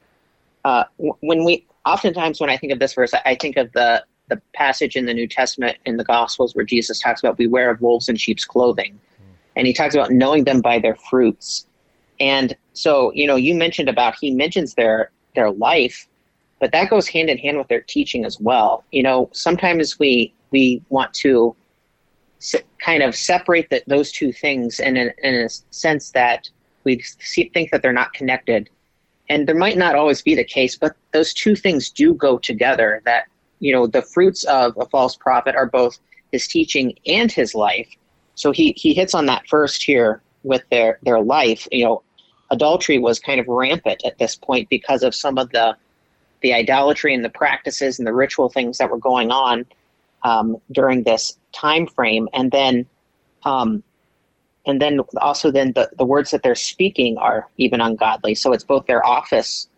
uh, 0.64 0.84
when 0.98 1.44
we 1.44 1.64
oftentimes 1.86 2.40
when 2.40 2.50
I 2.50 2.56
think 2.56 2.72
of 2.72 2.78
this 2.78 2.94
verse, 2.94 3.14
I 3.24 3.34
think 3.34 3.56
of 3.56 3.72
the 3.72 4.04
the 4.28 4.40
passage 4.54 4.96
in 4.96 5.06
the 5.06 5.14
New 5.14 5.28
Testament 5.28 5.78
in 5.84 5.96
the 5.96 6.04
Gospels 6.04 6.54
where 6.54 6.64
Jesus 6.64 7.00
talks 7.00 7.20
about 7.22 7.36
beware 7.36 7.70
of 7.70 7.80
wolves 7.80 8.08
in 8.08 8.16
sheep's 8.16 8.44
clothing. 8.44 8.98
And 9.54 9.66
he 9.66 9.72
talks 9.72 9.94
about 9.94 10.10
knowing 10.10 10.44
them 10.44 10.60
by 10.60 10.78
their 10.78 10.96
fruits. 10.96 11.66
And 12.20 12.56
so, 12.72 13.10
you 13.12 13.26
know, 13.26 13.36
you 13.36 13.54
mentioned 13.54 13.88
about 13.88 14.16
he 14.20 14.30
mentions 14.30 14.74
their 14.74 15.10
their 15.34 15.50
life, 15.50 16.08
but 16.60 16.72
that 16.72 16.90
goes 16.90 17.08
hand 17.08 17.30
in 17.30 17.38
hand 17.38 17.58
with 17.58 17.68
their 17.68 17.82
teaching 17.82 18.24
as 18.24 18.40
well. 18.40 18.84
You 18.90 19.02
know, 19.02 19.30
sometimes 19.32 19.98
we 19.98 20.34
we 20.50 20.82
want 20.88 21.12
to 21.14 21.54
se- 22.38 22.64
kind 22.78 23.02
of 23.02 23.14
separate 23.14 23.68
the, 23.70 23.82
those 23.86 24.12
two 24.12 24.32
things 24.32 24.80
in 24.80 24.96
a, 24.96 25.10
in 25.22 25.34
a 25.34 25.48
sense 25.70 26.10
that 26.12 26.48
we 26.84 27.00
see, 27.00 27.50
think 27.52 27.70
that 27.70 27.82
they're 27.82 27.92
not 27.92 28.12
connected. 28.12 28.70
And 29.28 29.46
there 29.46 29.56
might 29.56 29.76
not 29.76 29.94
always 29.94 30.22
be 30.22 30.34
the 30.34 30.44
case, 30.44 30.76
but 30.76 30.96
those 31.12 31.34
two 31.34 31.56
things 31.56 31.90
do 31.90 32.14
go 32.14 32.38
together. 32.38 33.02
That 33.04 33.26
you 33.60 33.72
know, 33.72 33.86
the 33.86 34.02
fruits 34.02 34.44
of 34.44 34.76
a 34.78 34.86
false 34.86 35.16
prophet 35.16 35.54
are 35.54 35.66
both 35.66 35.98
his 36.32 36.46
teaching 36.46 36.98
and 37.06 37.30
his 37.32 37.54
life. 37.54 37.88
So 38.34 38.52
he, 38.52 38.72
he 38.76 38.92
hits 38.92 39.14
on 39.14 39.26
that 39.26 39.46
first 39.48 39.82
here 39.82 40.22
with 40.42 40.62
their, 40.70 40.98
their 41.02 41.20
life. 41.20 41.66
You 41.72 41.84
know, 41.84 42.02
adultery 42.50 42.98
was 42.98 43.18
kind 43.18 43.40
of 43.40 43.48
rampant 43.48 44.02
at 44.04 44.18
this 44.18 44.36
point 44.36 44.68
because 44.68 45.02
of 45.02 45.14
some 45.14 45.38
of 45.38 45.50
the 45.50 45.76
the 46.42 46.52
idolatry 46.52 47.14
and 47.14 47.24
the 47.24 47.30
practices 47.30 47.98
and 47.98 48.06
the 48.06 48.12
ritual 48.12 48.50
things 48.50 48.76
that 48.78 48.90
were 48.90 48.98
going 48.98 49.30
on 49.30 49.64
um, 50.22 50.58
during 50.70 51.02
this 51.02 51.38
time 51.52 51.86
frame. 51.86 52.28
And 52.34 52.50
then 52.52 52.86
um, 53.44 53.82
and 54.66 54.82
then 54.82 55.00
also 55.20 55.50
then 55.50 55.72
the, 55.72 55.88
the 55.96 56.04
words 56.04 56.30
that 56.32 56.42
they're 56.42 56.54
speaking 56.54 57.16
are 57.18 57.48
even 57.56 57.80
ungodly. 57.80 58.34
So 58.34 58.52
it's 58.52 58.64
both 58.64 58.86
their 58.86 59.04
office 59.04 59.68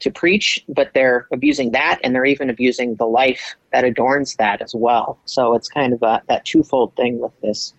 to 0.00 0.10
preach, 0.10 0.62
but 0.68 0.90
they're 0.94 1.26
abusing 1.32 1.72
that, 1.72 2.00
and 2.02 2.14
they're 2.14 2.24
even 2.24 2.50
abusing 2.50 2.96
the 2.96 3.06
life 3.06 3.54
that 3.72 3.84
adorns 3.84 4.36
that 4.36 4.60
as 4.60 4.74
well. 4.74 5.18
So 5.24 5.54
it's 5.54 5.68
kind 5.68 5.92
of 5.92 6.02
a, 6.02 6.22
that 6.28 6.44
twofold 6.44 6.94
thing 6.96 7.18
with 7.18 7.32
this. 7.40 7.74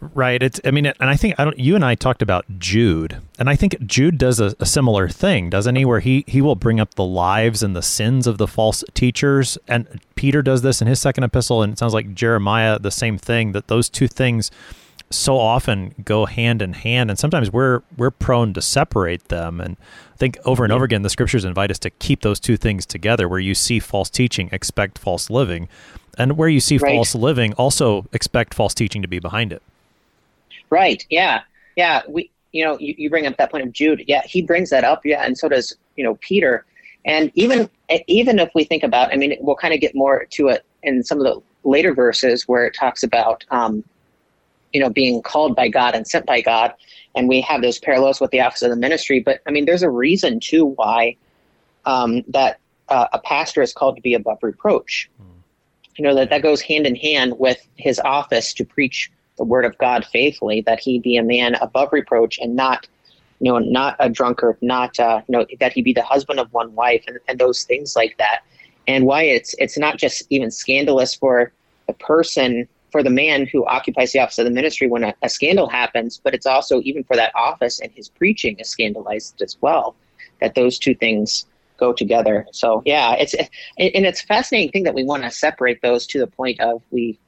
Right. 0.00 0.42
It's. 0.42 0.60
I 0.64 0.70
mean, 0.70 0.86
and 0.86 0.94
I 1.00 1.16
think 1.16 1.34
I 1.38 1.44
don't. 1.44 1.58
You 1.58 1.74
and 1.74 1.84
I 1.84 1.94
talked 1.94 2.22
about 2.22 2.44
Jude, 2.58 3.20
and 3.38 3.48
I 3.48 3.56
think 3.56 3.78
Jude 3.86 4.18
does 4.18 4.40
a, 4.40 4.54
a, 4.60 4.66
similar 4.66 5.08
thing, 5.08 5.48
doesn't 5.48 5.74
he? 5.74 5.84
Where 5.84 6.00
he 6.00 6.24
he 6.26 6.42
will 6.42 6.54
bring 6.54 6.80
up 6.80 6.94
the 6.94 7.04
lives 7.04 7.62
and 7.62 7.74
the 7.74 7.82
sins 7.82 8.26
of 8.26 8.38
the 8.38 8.46
false 8.46 8.84
teachers, 8.94 9.56
and 9.68 10.00
Peter 10.14 10.42
does 10.42 10.62
this 10.62 10.82
in 10.82 10.88
his 10.88 11.00
second 11.00 11.24
epistle, 11.24 11.62
and 11.62 11.72
it 11.72 11.78
sounds 11.78 11.94
like 11.94 12.14
Jeremiah 12.14 12.78
the 12.78 12.90
same 12.90 13.16
thing. 13.16 13.52
That 13.52 13.68
those 13.68 13.88
two 13.88 14.08
things 14.08 14.50
so 15.10 15.38
often 15.38 15.94
go 16.04 16.26
hand 16.26 16.62
in 16.62 16.72
hand, 16.72 17.10
and 17.10 17.18
sometimes 17.18 17.50
we're 17.50 17.82
we're 17.96 18.10
prone 18.10 18.52
to 18.54 18.62
separate 18.62 19.28
them. 19.28 19.60
And 19.60 19.76
I 20.14 20.16
think 20.16 20.38
over 20.44 20.64
and 20.64 20.72
over 20.72 20.84
again, 20.84 21.02
the 21.02 21.10
scriptures 21.10 21.44
invite 21.44 21.70
us 21.70 21.78
to 21.80 21.90
keep 21.90 22.22
those 22.22 22.40
two 22.40 22.56
things 22.56 22.86
together. 22.86 23.28
Where 23.28 23.38
you 23.38 23.54
see 23.54 23.78
false 23.78 24.10
teaching, 24.10 24.48
expect 24.52 24.98
false 24.98 25.30
living, 25.30 25.68
and 26.18 26.36
where 26.36 26.48
you 26.48 26.60
see 26.60 26.78
right. 26.78 26.94
false 26.94 27.14
living, 27.14 27.52
also 27.54 28.06
expect 28.12 28.54
false 28.54 28.74
teaching 28.74 29.02
to 29.02 29.08
be 29.08 29.18
behind 29.18 29.52
it. 29.52 29.62
Right. 30.70 31.06
Yeah. 31.10 31.42
Yeah. 31.76 32.02
We, 32.08 32.30
you 32.52 32.64
know, 32.64 32.78
you, 32.78 32.94
you 32.96 33.10
bring 33.10 33.26
up 33.26 33.36
that 33.36 33.50
point 33.50 33.64
of 33.64 33.72
Jude. 33.72 34.04
Yeah, 34.06 34.22
he 34.24 34.42
brings 34.42 34.70
that 34.70 34.82
up. 34.82 35.04
Yeah, 35.04 35.24
and 35.24 35.36
so 35.36 35.48
does 35.48 35.76
you 35.96 36.04
know 36.04 36.16
Peter. 36.16 36.64
And 37.04 37.30
even 37.34 37.68
even 38.08 38.38
if 38.38 38.50
we 38.54 38.64
think 38.64 38.82
about, 38.82 39.12
I 39.12 39.16
mean, 39.16 39.36
we'll 39.40 39.56
kind 39.56 39.74
of 39.74 39.80
get 39.80 39.94
more 39.94 40.26
to 40.30 40.48
it 40.48 40.64
in 40.82 41.04
some 41.04 41.18
of 41.18 41.24
the 41.24 41.40
later 41.68 41.94
verses 41.94 42.48
where 42.48 42.66
it 42.66 42.74
talks 42.74 43.02
about, 43.02 43.44
um, 43.50 43.84
you 44.72 44.80
know, 44.80 44.90
being 44.90 45.22
called 45.22 45.56
by 45.56 45.68
God 45.68 45.94
and 45.94 46.06
sent 46.06 46.26
by 46.26 46.40
God, 46.40 46.74
and 47.14 47.28
we 47.28 47.40
have 47.42 47.62
those 47.62 47.78
parallels 47.78 48.20
with 48.20 48.30
the 48.30 48.40
office 48.40 48.62
of 48.62 48.70
the 48.70 48.76
ministry. 48.76 49.20
But 49.20 49.40
I 49.46 49.50
mean, 49.50 49.64
there's 49.64 49.82
a 49.82 49.90
reason 49.90 50.40
too 50.40 50.66
why 50.66 51.16
um, 51.84 52.22
that 52.28 52.58
uh, 52.88 53.08
a 53.12 53.18
pastor 53.18 53.62
is 53.62 53.72
called 53.72 53.96
to 53.96 54.02
be 54.02 54.14
above 54.14 54.38
reproach. 54.42 55.10
Mm. 55.20 55.26
You 55.96 56.04
know 56.04 56.14
that 56.14 56.30
that 56.30 56.42
goes 56.42 56.60
hand 56.60 56.86
in 56.86 56.94
hand 56.96 57.38
with 57.38 57.66
his 57.76 57.98
office 58.00 58.52
to 58.54 58.64
preach 58.64 59.10
the 59.36 59.44
word 59.44 59.64
of 59.64 59.76
God 59.78 60.04
faithfully, 60.04 60.62
that 60.62 60.80
he 60.80 60.98
be 60.98 61.16
a 61.16 61.22
man 61.22 61.54
above 61.56 61.90
reproach 61.92 62.38
and 62.38 62.56
not, 62.56 62.86
you 63.40 63.52
know, 63.52 63.58
not 63.58 63.96
a 63.98 64.08
drunkard, 64.08 64.56
not, 64.62 64.98
uh, 64.98 65.20
you 65.28 65.32
know, 65.32 65.46
that 65.60 65.72
he 65.72 65.82
be 65.82 65.92
the 65.92 66.02
husband 66.02 66.40
of 66.40 66.52
one 66.52 66.74
wife 66.74 67.04
and, 67.06 67.18
and 67.28 67.38
those 67.38 67.64
things 67.64 67.94
like 67.96 68.16
that. 68.18 68.40
And 68.86 69.04
why 69.04 69.22
it's 69.22 69.54
it's 69.58 69.76
not 69.76 69.98
just 69.98 70.22
even 70.30 70.50
scandalous 70.50 71.14
for 71.14 71.52
the 71.86 71.92
person, 71.94 72.68
for 72.96 73.02
the 73.02 73.10
man 73.10 73.44
who 73.44 73.62
occupies 73.66 74.12
the 74.12 74.18
office 74.20 74.38
of 74.38 74.46
the 74.46 74.50
ministry 74.50 74.88
when 74.88 75.04
a, 75.04 75.14
a 75.20 75.28
scandal 75.28 75.68
happens, 75.68 76.18
but 76.24 76.32
it's 76.32 76.46
also 76.46 76.80
even 76.80 77.04
for 77.04 77.14
that 77.14 77.30
office 77.34 77.78
and 77.78 77.92
his 77.92 78.08
preaching 78.08 78.58
is 78.58 78.70
scandalized 78.70 79.42
as 79.42 79.58
well. 79.60 79.94
That 80.40 80.54
those 80.54 80.78
two 80.78 80.94
things 80.94 81.44
go 81.76 81.92
together. 81.92 82.46
So 82.52 82.82
yeah, 82.86 83.12
it's 83.12 83.34
and 83.34 83.50
it's 83.76 84.22
a 84.22 84.26
fascinating 84.26 84.70
thing 84.70 84.84
that 84.84 84.94
we 84.94 85.04
want 85.04 85.24
to 85.24 85.30
separate 85.30 85.82
those 85.82 86.06
to 86.06 86.18
the 86.18 86.26
point 86.26 86.58
of 86.60 86.80
we 86.90 87.18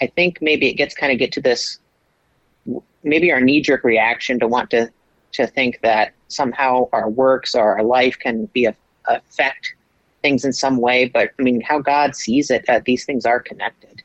I 0.00 0.06
think 0.06 0.38
maybe 0.40 0.70
it 0.70 0.74
gets 0.74 0.94
kind 0.94 1.12
of 1.12 1.18
get 1.18 1.32
to 1.32 1.42
this 1.42 1.80
maybe 3.02 3.30
our 3.30 3.42
knee 3.42 3.60
jerk 3.60 3.84
reaction 3.84 4.38
to 4.40 4.48
want 4.48 4.70
to 4.70 4.90
to 5.32 5.46
think 5.46 5.80
that 5.82 6.14
somehow 6.28 6.88
our 6.94 7.10
works 7.10 7.54
or 7.54 7.76
our 7.76 7.84
life 7.84 8.18
can 8.18 8.46
be 8.54 8.64
a, 8.64 8.74
affect 9.04 9.74
things 10.22 10.46
in 10.46 10.54
some 10.54 10.78
way. 10.78 11.10
But 11.10 11.32
I 11.38 11.42
mean, 11.42 11.60
how 11.60 11.78
God 11.78 12.16
sees 12.16 12.50
it, 12.50 12.66
uh, 12.70 12.80
these 12.86 13.04
things 13.04 13.26
are 13.26 13.38
connected. 13.38 13.99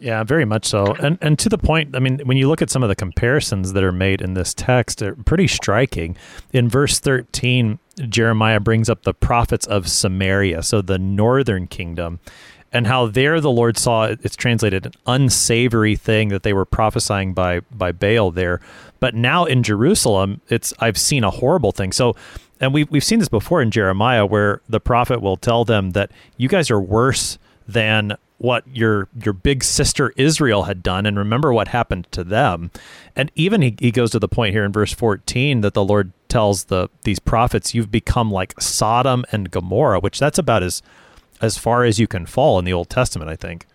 Yeah, 0.00 0.24
very 0.24 0.44
much 0.44 0.66
so. 0.66 0.94
And 0.94 1.18
and 1.20 1.38
to 1.38 1.48
the 1.48 1.58
point, 1.58 1.96
I 1.96 1.98
mean, 1.98 2.20
when 2.24 2.36
you 2.36 2.48
look 2.48 2.62
at 2.62 2.70
some 2.70 2.82
of 2.82 2.88
the 2.88 2.96
comparisons 2.96 3.72
that 3.72 3.82
are 3.82 3.92
made 3.92 4.20
in 4.20 4.34
this 4.34 4.52
text, 4.54 4.98
they're 4.98 5.14
pretty 5.14 5.46
striking. 5.46 6.16
In 6.52 6.68
verse 6.68 6.98
13, 6.98 7.78
Jeremiah 8.08 8.60
brings 8.60 8.90
up 8.90 9.02
the 9.02 9.14
prophets 9.14 9.66
of 9.66 9.88
Samaria, 9.88 10.62
so 10.62 10.82
the 10.82 10.98
northern 10.98 11.66
kingdom 11.66 12.20
and 12.72 12.86
how 12.86 13.06
there 13.06 13.40
the 13.40 13.50
Lord 13.50 13.78
saw 13.78 14.04
it's 14.04 14.36
translated 14.36 14.86
an 14.86 14.92
unsavory 15.06 15.96
thing 15.96 16.28
that 16.28 16.42
they 16.42 16.52
were 16.52 16.66
prophesying 16.66 17.32
by 17.32 17.60
by 17.70 17.92
Baal 17.92 18.30
there. 18.30 18.60
But 19.00 19.14
now 19.14 19.44
in 19.44 19.62
Jerusalem, 19.62 20.40
it's 20.48 20.74
I've 20.78 20.98
seen 20.98 21.24
a 21.24 21.30
horrible 21.30 21.72
thing. 21.72 21.92
So 21.92 22.16
and 22.60 22.74
we've 22.74 22.90
we've 22.90 23.04
seen 23.04 23.18
this 23.18 23.28
before 23.28 23.62
in 23.62 23.70
Jeremiah 23.70 24.26
where 24.26 24.60
the 24.68 24.80
prophet 24.80 25.22
will 25.22 25.36
tell 25.36 25.64
them 25.64 25.90
that 25.90 26.10
you 26.36 26.48
guys 26.48 26.70
are 26.70 26.80
worse 26.80 27.38
than 27.66 28.16
what 28.38 28.64
your 28.66 29.08
your 29.22 29.32
big 29.32 29.64
sister 29.64 30.12
Israel 30.16 30.64
had 30.64 30.82
done 30.82 31.06
and 31.06 31.18
remember 31.18 31.52
what 31.52 31.68
happened 31.68 32.06
to 32.12 32.22
them. 32.22 32.70
And 33.14 33.30
even 33.34 33.62
he, 33.62 33.76
he 33.78 33.90
goes 33.90 34.10
to 34.10 34.18
the 34.18 34.28
point 34.28 34.52
here 34.52 34.64
in 34.64 34.72
verse 34.72 34.92
14 34.92 35.62
that 35.62 35.74
the 35.74 35.84
Lord 35.84 36.12
tells 36.28 36.64
the 36.64 36.88
these 37.04 37.18
prophets 37.18 37.74
you've 37.74 37.90
become 37.90 38.30
like 38.30 38.60
Sodom 38.60 39.24
and 39.32 39.50
Gomorrah, 39.50 40.00
which 40.00 40.18
that's 40.18 40.38
about 40.38 40.62
as 40.62 40.82
as 41.40 41.58
far 41.58 41.84
as 41.84 41.98
you 41.98 42.06
can 42.06 42.26
fall 42.26 42.58
in 42.58 42.64
the 42.64 42.72
Old 42.72 42.90
Testament, 42.90 43.30
I 43.30 43.36
think. 43.36 43.66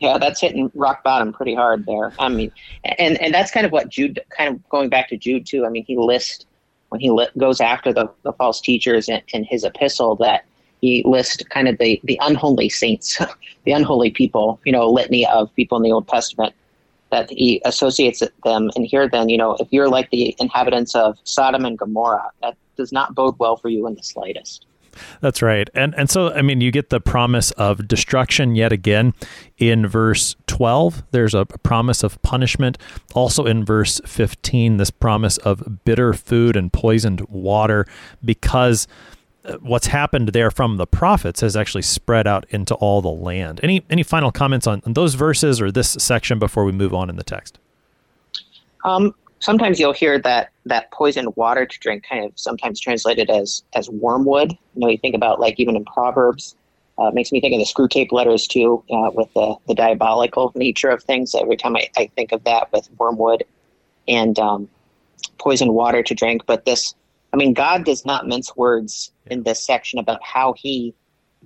Yeah, 0.00 0.18
that's 0.18 0.40
hitting 0.40 0.70
rock 0.74 1.02
bottom 1.02 1.32
pretty 1.32 1.54
hard 1.54 1.86
there. 1.86 2.12
I 2.18 2.28
mean, 2.28 2.50
and 2.84 3.20
and 3.20 3.32
that's 3.32 3.50
kind 3.50 3.64
of 3.64 3.72
what 3.72 3.88
Jude, 3.88 4.20
kind 4.30 4.54
of 4.54 4.68
going 4.68 4.88
back 4.88 5.08
to 5.08 5.16
Jude 5.16 5.46
too. 5.46 5.64
I 5.64 5.68
mean, 5.68 5.84
he 5.84 5.96
lists 5.96 6.46
when 6.88 7.00
he 7.00 7.10
li- 7.10 7.28
goes 7.38 7.60
after 7.60 7.92
the, 7.92 8.08
the 8.22 8.32
false 8.34 8.60
teachers 8.60 9.08
in, 9.08 9.20
in 9.32 9.44
his 9.44 9.64
epistle 9.64 10.14
that 10.16 10.44
he 10.84 11.02
lists 11.06 11.42
kind 11.44 11.66
of 11.66 11.78
the 11.78 12.00
the 12.04 12.18
unholy 12.22 12.68
saints, 12.68 13.18
the 13.64 13.72
unholy 13.72 14.10
people. 14.10 14.60
You 14.64 14.72
know, 14.72 14.88
litany 14.90 15.26
of 15.26 15.54
people 15.54 15.76
in 15.78 15.82
the 15.82 15.92
Old 15.92 16.06
Testament 16.08 16.54
that 17.10 17.30
he 17.30 17.62
associates 17.64 18.22
them. 18.44 18.70
And 18.76 18.84
here, 18.84 19.08
then, 19.08 19.28
you 19.28 19.38
know, 19.38 19.56
if 19.60 19.68
you're 19.70 19.88
like 19.88 20.10
the 20.10 20.34
inhabitants 20.38 20.94
of 20.94 21.16
Sodom 21.24 21.64
and 21.64 21.78
Gomorrah, 21.78 22.30
that 22.42 22.56
does 22.76 22.92
not 22.92 23.14
bode 23.14 23.38
well 23.38 23.56
for 23.56 23.68
you 23.68 23.86
in 23.86 23.94
the 23.94 24.02
slightest. 24.02 24.66
That's 25.20 25.42
right. 25.42 25.68
And 25.74 25.94
and 25.96 26.08
so 26.08 26.32
I 26.32 26.42
mean 26.42 26.60
you 26.60 26.70
get 26.70 26.90
the 26.90 27.00
promise 27.00 27.50
of 27.52 27.88
destruction 27.88 28.54
yet 28.54 28.72
again 28.72 29.14
in 29.58 29.86
verse 29.86 30.36
12. 30.46 31.02
There's 31.10 31.34
a 31.34 31.46
promise 31.46 32.04
of 32.04 32.22
punishment. 32.22 32.78
Also 33.12 33.44
in 33.44 33.64
verse 33.64 34.00
15 34.06 34.76
this 34.76 34.90
promise 34.90 35.36
of 35.38 35.84
bitter 35.84 36.12
food 36.12 36.56
and 36.56 36.72
poisoned 36.72 37.22
water 37.22 37.86
because 38.24 38.86
what's 39.60 39.88
happened 39.88 40.28
there 40.28 40.50
from 40.50 40.76
the 40.76 40.86
prophets 40.86 41.40
has 41.40 41.56
actually 41.56 41.82
spread 41.82 42.26
out 42.26 42.46
into 42.50 42.74
all 42.76 43.02
the 43.02 43.08
land. 43.10 43.60
Any 43.62 43.84
any 43.90 44.02
final 44.02 44.32
comments 44.32 44.66
on, 44.66 44.82
on 44.86 44.94
those 44.94 45.14
verses 45.14 45.60
or 45.60 45.70
this 45.70 45.90
section 45.90 46.38
before 46.38 46.64
we 46.64 46.72
move 46.72 46.94
on 46.94 47.10
in 47.10 47.16
the 47.16 47.24
text? 47.24 47.58
Um, 48.84 49.14
sometimes 49.40 49.78
you'll 49.78 49.92
hear 49.92 50.18
that 50.20 50.50
that 50.66 50.90
poisoned 50.90 51.34
water 51.36 51.66
to 51.66 51.78
drink 51.80 52.04
kind 52.08 52.24
of 52.24 52.32
sometimes 52.36 52.80
translated 52.80 53.30
as 53.30 53.62
as 53.74 53.90
wormwood. 53.90 54.52
You 54.52 54.80
know, 54.80 54.88
you 54.88 54.98
think 54.98 55.14
about 55.14 55.40
like 55.40 55.60
even 55.60 55.76
in 55.76 55.84
Proverbs, 55.84 56.56
uh, 56.98 57.10
makes 57.10 57.32
me 57.32 57.40
think 57.40 57.52
of 57.54 57.58
the 57.58 57.66
Screwtape 57.66 58.12
Letters 58.12 58.46
too, 58.46 58.82
uh, 58.90 59.10
with 59.12 59.32
the 59.34 59.56
the 59.68 59.74
diabolical 59.74 60.52
nature 60.54 60.88
of 60.88 61.02
things. 61.02 61.34
Every 61.34 61.56
time 61.56 61.76
I, 61.76 61.88
I 61.96 62.10
think 62.14 62.32
of 62.32 62.44
that 62.44 62.72
with 62.72 62.88
wormwood 62.98 63.44
and 64.08 64.38
um, 64.38 64.68
poisoned 65.38 65.74
water 65.74 66.02
to 66.02 66.14
drink, 66.14 66.42
but 66.46 66.64
this, 66.64 66.94
I 67.34 67.36
mean, 67.36 67.52
God 67.52 67.84
does 67.84 68.06
not 68.06 68.28
mince 68.28 68.54
words 68.54 69.10
in 69.26 69.42
this 69.42 69.60
section 69.66 69.98
about 69.98 70.22
how 70.22 70.54
He 70.56 70.94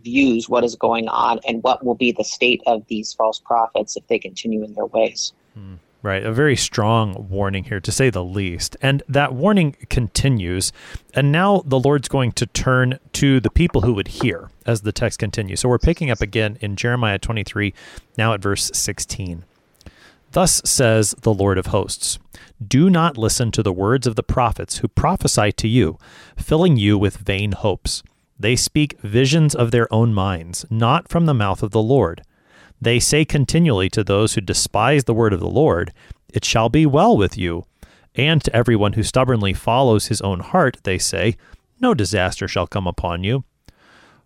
views 0.03 0.47
what 0.47 0.63
is 0.63 0.77
going 0.77 1.09
on 1.09 1.41
and 1.49 1.63
what 1.63 1.83
will 1.83 1.95
be 1.95 2.13
the 2.13 2.25
state 2.25 2.61
of 2.67 2.87
these 2.89 3.15
false 3.15 3.41
prophets 3.41 3.97
if 3.97 4.07
they 4.07 4.19
continue 4.19 4.63
in 4.63 4.75
their 4.75 4.85
ways. 4.85 5.33
Hmm. 5.55 5.77
Right, 6.03 6.23
a 6.23 6.31
very 6.31 6.57
strong 6.57 7.29
warning 7.31 7.65
here, 7.65 7.81
to 7.81 7.91
say 7.91 8.11
the 8.11 8.23
least. 8.23 8.77
And 8.83 9.03
that 9.09 9.33
warning 9.33 9.77
continues. 9.89 10.73
And 11.15 11.33
now 11.33 11.63
the 11.65 11.81
Lord's 11.81 12.09
going 12.09 12.33
to 12.33 12.45
turn 12.45 12.99
to 13.15 13.41
the 13.41 13.51
people 13.51 13.81
who 13.81 13.95
would 13.95 14.09
hear 14.09 14.51
as 14.67 14.83
the 14.83 14.93
text 14.93 15.19
continues. 15.19 15.61
So 15.61 15.71
we're 15.71 15.79
picking 15.79 16.11
up 16.11 16.21
again 16.21 16.59
in 16.61 16.77
Jeremiah 16.77 17.19
23, 17.19 17.73
now 18.19 18.35
at 18.35 18.43
verse 18.43 18.71
16. 18.75 19.45
Thus 20.33 20.61
says 20.65 21.15
the 21.23 21.33
Lord 21.33 21.59
of 21.59 21.67
hosts 21.67 22.19
Do 22.67 22.91
not 22.91 23.17
listen 23.17 23.51
to 23.53 23.63
the 23.63 23.73
words 23.73 24.07
of 24.07 24.17
the 24.17 24.23
prophets 24.23 24.79
who 24.79 24.89
prophesy 24.89 25.53
to 25.53 25.69
you, 25.69 25.99
filling 26.37 26.77
you 26.77 26.99
with 26.99 27.17
vain 27.17 27.53
hopes. 27.53 28.03
They 28.39 28.55
speak 28.55 29.01
visions 29.01 29.55
of 29.55 29.71
their 29.71 29.93
own 29.93 30.15
minds, 30.15 30.65
not 30.71 31.09
from 31.09 31.27
the 31.27 31.35
mouth 31.35 31.63
of 31.63 31.71
the 31.73 31.83
Lord. 31.83 32.23
They 32.81 33.01
say 33.01 33.25
continually 33.25 33.89
to 33.91 34.05
those 34.05 34.35
who 34.35 34.41
despise 34.41 35.05
the 35.05 35.15
word 35.15 35.33
of 35.33 35.41
the 35.41 35.49
Lord, 35.49 35.93
It 36.33 36.45
shall 36.45 36.69
be 36.69 36.87
well 36.87 37.17
with 37.17 37.37
you. 37.37 37.65
And 38.15 38.43
to 38.45 38.55
everyone 38.55 38.95
who 38.95 39.03
stubbornly 39.03 39.55
follows 39.55 40.07
his 40.07 40.21
own 40.21 40.41
heart, 40.41 40.79
they 40.85 40.99
say, 40.99 41.37
No 41.81 41.95
disaster 41.95 42.47
shall 42.47 42.67
come 42.67 42.87
upon 42.87 43.25
you. 43.25 43.45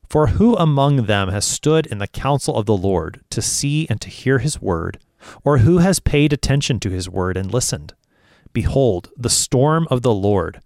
For 0.09 0.29
who 0.29 0.57
among 0.57 1.07
them 1.07 1.29
has 1.29 1.45
stood 1.45 1.87
in 1.87 1.99
the 1.99 2.07
counsel 2.07 2.57
of 2.57 2.67
the 2.67 2.77
Lord 2.77 3.21
to 3.31 3.41
see 3.41 3.87
and 3.89 4.01
to 4.01 4.11
hear 4.11 4.39
his 4.39 4.61
word? 4.61 4.99
Or 5.45 5.59
who 5.59 5.79
has 5.79 6.00
paid 6.00 6.33
attention 6.33 6.81
to 6.81 6.91
his 6.91 7.09
word 7.09 7.37
and 7.37 7.52
listened? 7.52 7.95
Behold, 8.52 9.11
the 9.17 9.31
storm 9.31 9.87
of 9.91 10.02
the 10.02 10.14
Lord. 10.14 10.61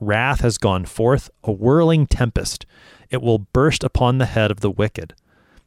Wrath 0.00 0.40
has 0.40 0.58
gone 0.58 0.84
forth, 0.84 1.30
a 1.44 1.52
whirling 1.52 2.06
tempest. 2.06 2.66
It 3.10 3.22
will 3.22 3.38
burst 3.38 3.82
upon 3.82 4.18
the 4.18 4.26
head 4.26 4.50
of 4.50 4.60
the 4.60 4.70
wicked. 4.70 5.14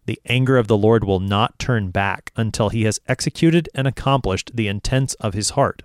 The 0.05 0.19
anger 0.25 0.57
of 0.57 0.67
the 0.67 0.77
Lord 0.77 1.03
will 1.03 1.19
not 1.19 1.59
turn 1.59 1.91
back 1.91 2.31
until 2.35 2.69
he 2.69 2.83
has 2.83 2.99
executed 3.07 3.69
and 3.75 3.87
accomplished 3.87 4.51
the 4.53 4.67
intents 4.67 5.13
of 5.15 5.33
his 5.33 5.51
heart. 5.51 5.83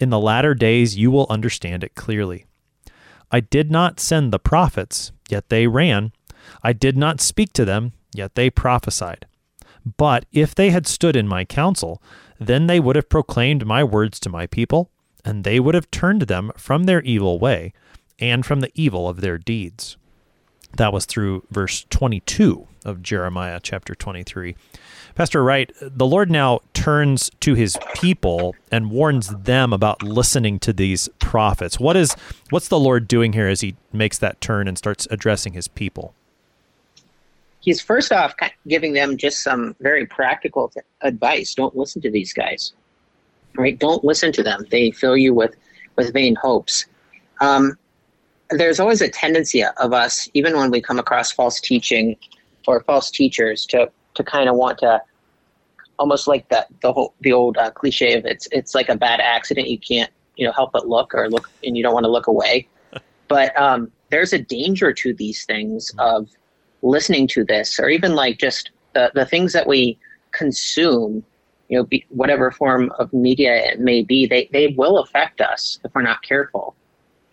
In 0.00 0.10
the 0.10 0.18
latter 0.18 0.54
days 0.54 0.96
you 0.96 1.10
will 1.10 1.26
understand 1.28 1.84
it 1.84 1.94
clearly. 1.94 2.46
I 3.30 3.40
did 3.40 3.70
not 3.70 4.00
send 4.00 4.32
the 4.32 4.38
prophets, 4.38 5.12
yet 5.28 5.48
they 5.48 5.66
ran. 5.66 6.12
I 6.62 6.72
did 6.72 6.96
not 6.96 7.20
speak 7.20 7.52
to 7.52 7.64
them, 7.64 7.92
yet 8.12 8.34
they 8.34 8.50
prophesied. 8.50 9.26
But 9.96 10.26
if 10.32 10.54
they 10.54 10.70
had 10.70 10.86
stood 10.86 11.16
in 11.16 11.28
my 11.28 11.44
counsel, 11.44 12.02
then 12.38 12.66
they 12.66 12.80
would 12.80 12.96
have 12.96 13.08
proclaimed 13.08 13.66
my 13.66 13.84
words 13.84 14.18
to 14.20 14.30
my 14.30 14.46
people, 14.46 14.90
and 15.24 15.44
they 15.44 15.60
would 15.60 15.74
have 15.74 15.90
turned 15.90 16.22
them 16.22 16.52
from 16.56 16.84
their 16.84 17.02
evil 17.02 17.38
way 17.38 17.72
and 18.18 18.44
from 18.44 18.60
the 18.60 18.70
evil 18.74 19.08
of 19.08 19.20
their 19.20 19.38
deeds. 19.38 19.96
That 20.76 20.92
was 20.92 21.04
through 21.04 21.44
verse 21.50 21.84
22 21.90 22.66
of 22.84 23.02
Jeremiah 23.02 23.60
chapter 23.62 23.94
23. 23.94 24.56
Pastor 25.14 25.42
Wright, 25.42 25.72
the 25.80 26.06
Lord 26.06 26.30
now 26.30 26.60
turns 26.72 27.30
to 27.40 27.54
his 27.54 27.76
people 27.94 28.54
and 28.70 28.90
warns 28.90 29.28
them 29.28 29.72
about 29.72 30.02
listening 30.02 30.58
to 30.60 30.72
these 30.72 31.08
prophets. 31.18 31.80
What 31.80 31.96
is 31.96 32.14
what's 32.50 32.68
the 32.68 32.78
Lord 32.78 33.08
doing 33.08 33.32
here 33.32 33.48
as 33.48 33.60
he 33.60 33.76
makes 33.92 34.18
that 34.18 34.40
turn 34.40 34.68
and 34.68 34.78
starts 34.78 35.08
addressing 35.10 35.52
his 35.52 35.68
people? 35.68 36.14
He's 37.60 37.80
first 37.80 38.12
off 38.12 38.34
giving 38.68 38.94
them 38.94 39.16
just 39.16 39.42
some 39.42 39.76
very 39.80 40.06
practical 40.06 40.72
advice. 41.02 41.54
Don't 41.54 41.76
listen 41.76 42.00
to 42.02 42.10
these 42.10 42.32
guys. 42.32 42.72
Right? 43.56 43.78
Don't 43.78 44.04
listen 44.04 44.32
to 44.32 44.42
them. 44.42 44.64
They 44.70 44.90
fill 44.90 45.16
you 45.16 45.34
with 45.34 45.54
with 45.96 46.12
vain 46.12 46.36
hopes. 46.36 46.86
Um, 47.40 47.76
there's 48.50 48.80
always 48.80 49.00
a 49.00 49.08
tendency 49.08 49.62
of 49.62 49.92
us, 49.92 50.28
even 50.34 50.56
when 50.56 50.70
we 50.70 50.80
come 50.80 50.98
across 50.98 51.30
false 51.30 51.60
teaching 51.60 52.16
or 52.66 52.80
false 52.82 53.10
teachers, 53.10 53.66
to 53.66 53.90
to 54.14 54.24
kind 54.24 54.48
of 54.48 54.56
want 54.56 54.78
to 54.78 55.02
almost 55.98 56.26
like 56.26 56.48
that 56.48 56.66
the 56.80 56.92
whole 56.92 57.14
the 57.20 57.32
old 57.32 57.56
uh, 57.58 57.70
cliche 57.70 58.14
of 58.14 58.24
it's 58.24 58.48
it's 58.50 58.74
like 58.74 58.88
a 58.88 58.96
bad 58.96 59.20
accident 59.20 59.68
you 59.68 59.78
can't 59.78 60.10
you 60.36 60.46
know 60.46 60.52
help 60.52 60.72
but 60.72 60.88
look 60.88 61.14
or 61.14 61.28
look 61.28 61.50
and 61.62 61.76
you 61.76 61.82
don't 61.82 61.92
want 61.92 62.04
to 62.04 62.10
look 62.10 62.26
away 62.26 62.66
but 63.28 63.56
um, 63.60 63.92
there's 64.08 64.32
a 64.32 64.38
danger 64.38 64.92
to 64.92 65.12
these 65.14 65.44
things 65.44 65.92
of 65.98 66.28
listening 66.82 67.26
to 67.28 67.44
this 67.44 67.78
or 67.78 67.88
even 67.88 68.14
like 68.14 68.38
just 68.38 68.70
the, 68.94 69.10
the 69.14 69.26
things 69.26 69.52
that 69.52 69.66
we 69.66 69.98
consume 70.32 71.24
you 71.68 71.78
know 71.78 71.84
be, 71.84 72.04
whatever 72.08 72.50
form 72.50 72.92
of 72.98 73.12
media 73.12 73.54
it 73.54 73.80
may 73.80 74.02
be 74.02 74.26
they, 74.26 74.48
they 74.52 74.68
will 74.68 74.98
affect 74.98 75.40
us 75.40 75.78
if 75.84 75.94
we're 75.94 76.02
not 76.02 76.22
careful. 76.22 76.74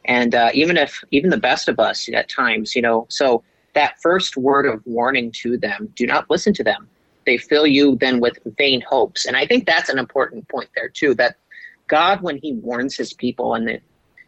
And 0.06 0.36
uh, 0.36 0.52
even 0.54 0.78
if 0.78 1.04
even 1.12 1.30
the 1.30 1.38
best 1.38 1.68
of 1.68 1.80
us 1.80 2.10
at 2.14 2.30
times 2.30 2.76
you 2.76 2.82
know 2.82 3.06
so 3.10 3.44
that 3.74 4.02
first 4.02 4.38
word 4.38 4.66
of 4.66 4.82
warning 4.86 5.32
to 5.32 5.58
them 5.58 5.92
do 5.96 6.06
not 6.06 6.30
listen 6.30 6.54
to 6.54 6.64
them. 6.64 6.88
They 7.26 7.38
fill 7.38 7.68
you 7.68 7.98
then 7.98 8.20
with 8.20 8.40
vain 8.58 8.82
hopes. 8.82 9.26
And 9.26 9.36
i 9.36 9.46
think 9.46 9.66
that's 9.66 9.90
an 9.90 10.00
important 10.00 10.48
point 10.50 10.70
there 10.76 10.90
too 10.90 11.14
that 11.16 11.38
god 11.88 12.22
when 12.22 12.38
he 12.38 12.54
warns 12.54 12.96
his 12.96 13.14
people 13.14 13.56
in 13.56 13.66
the 13.66 13.80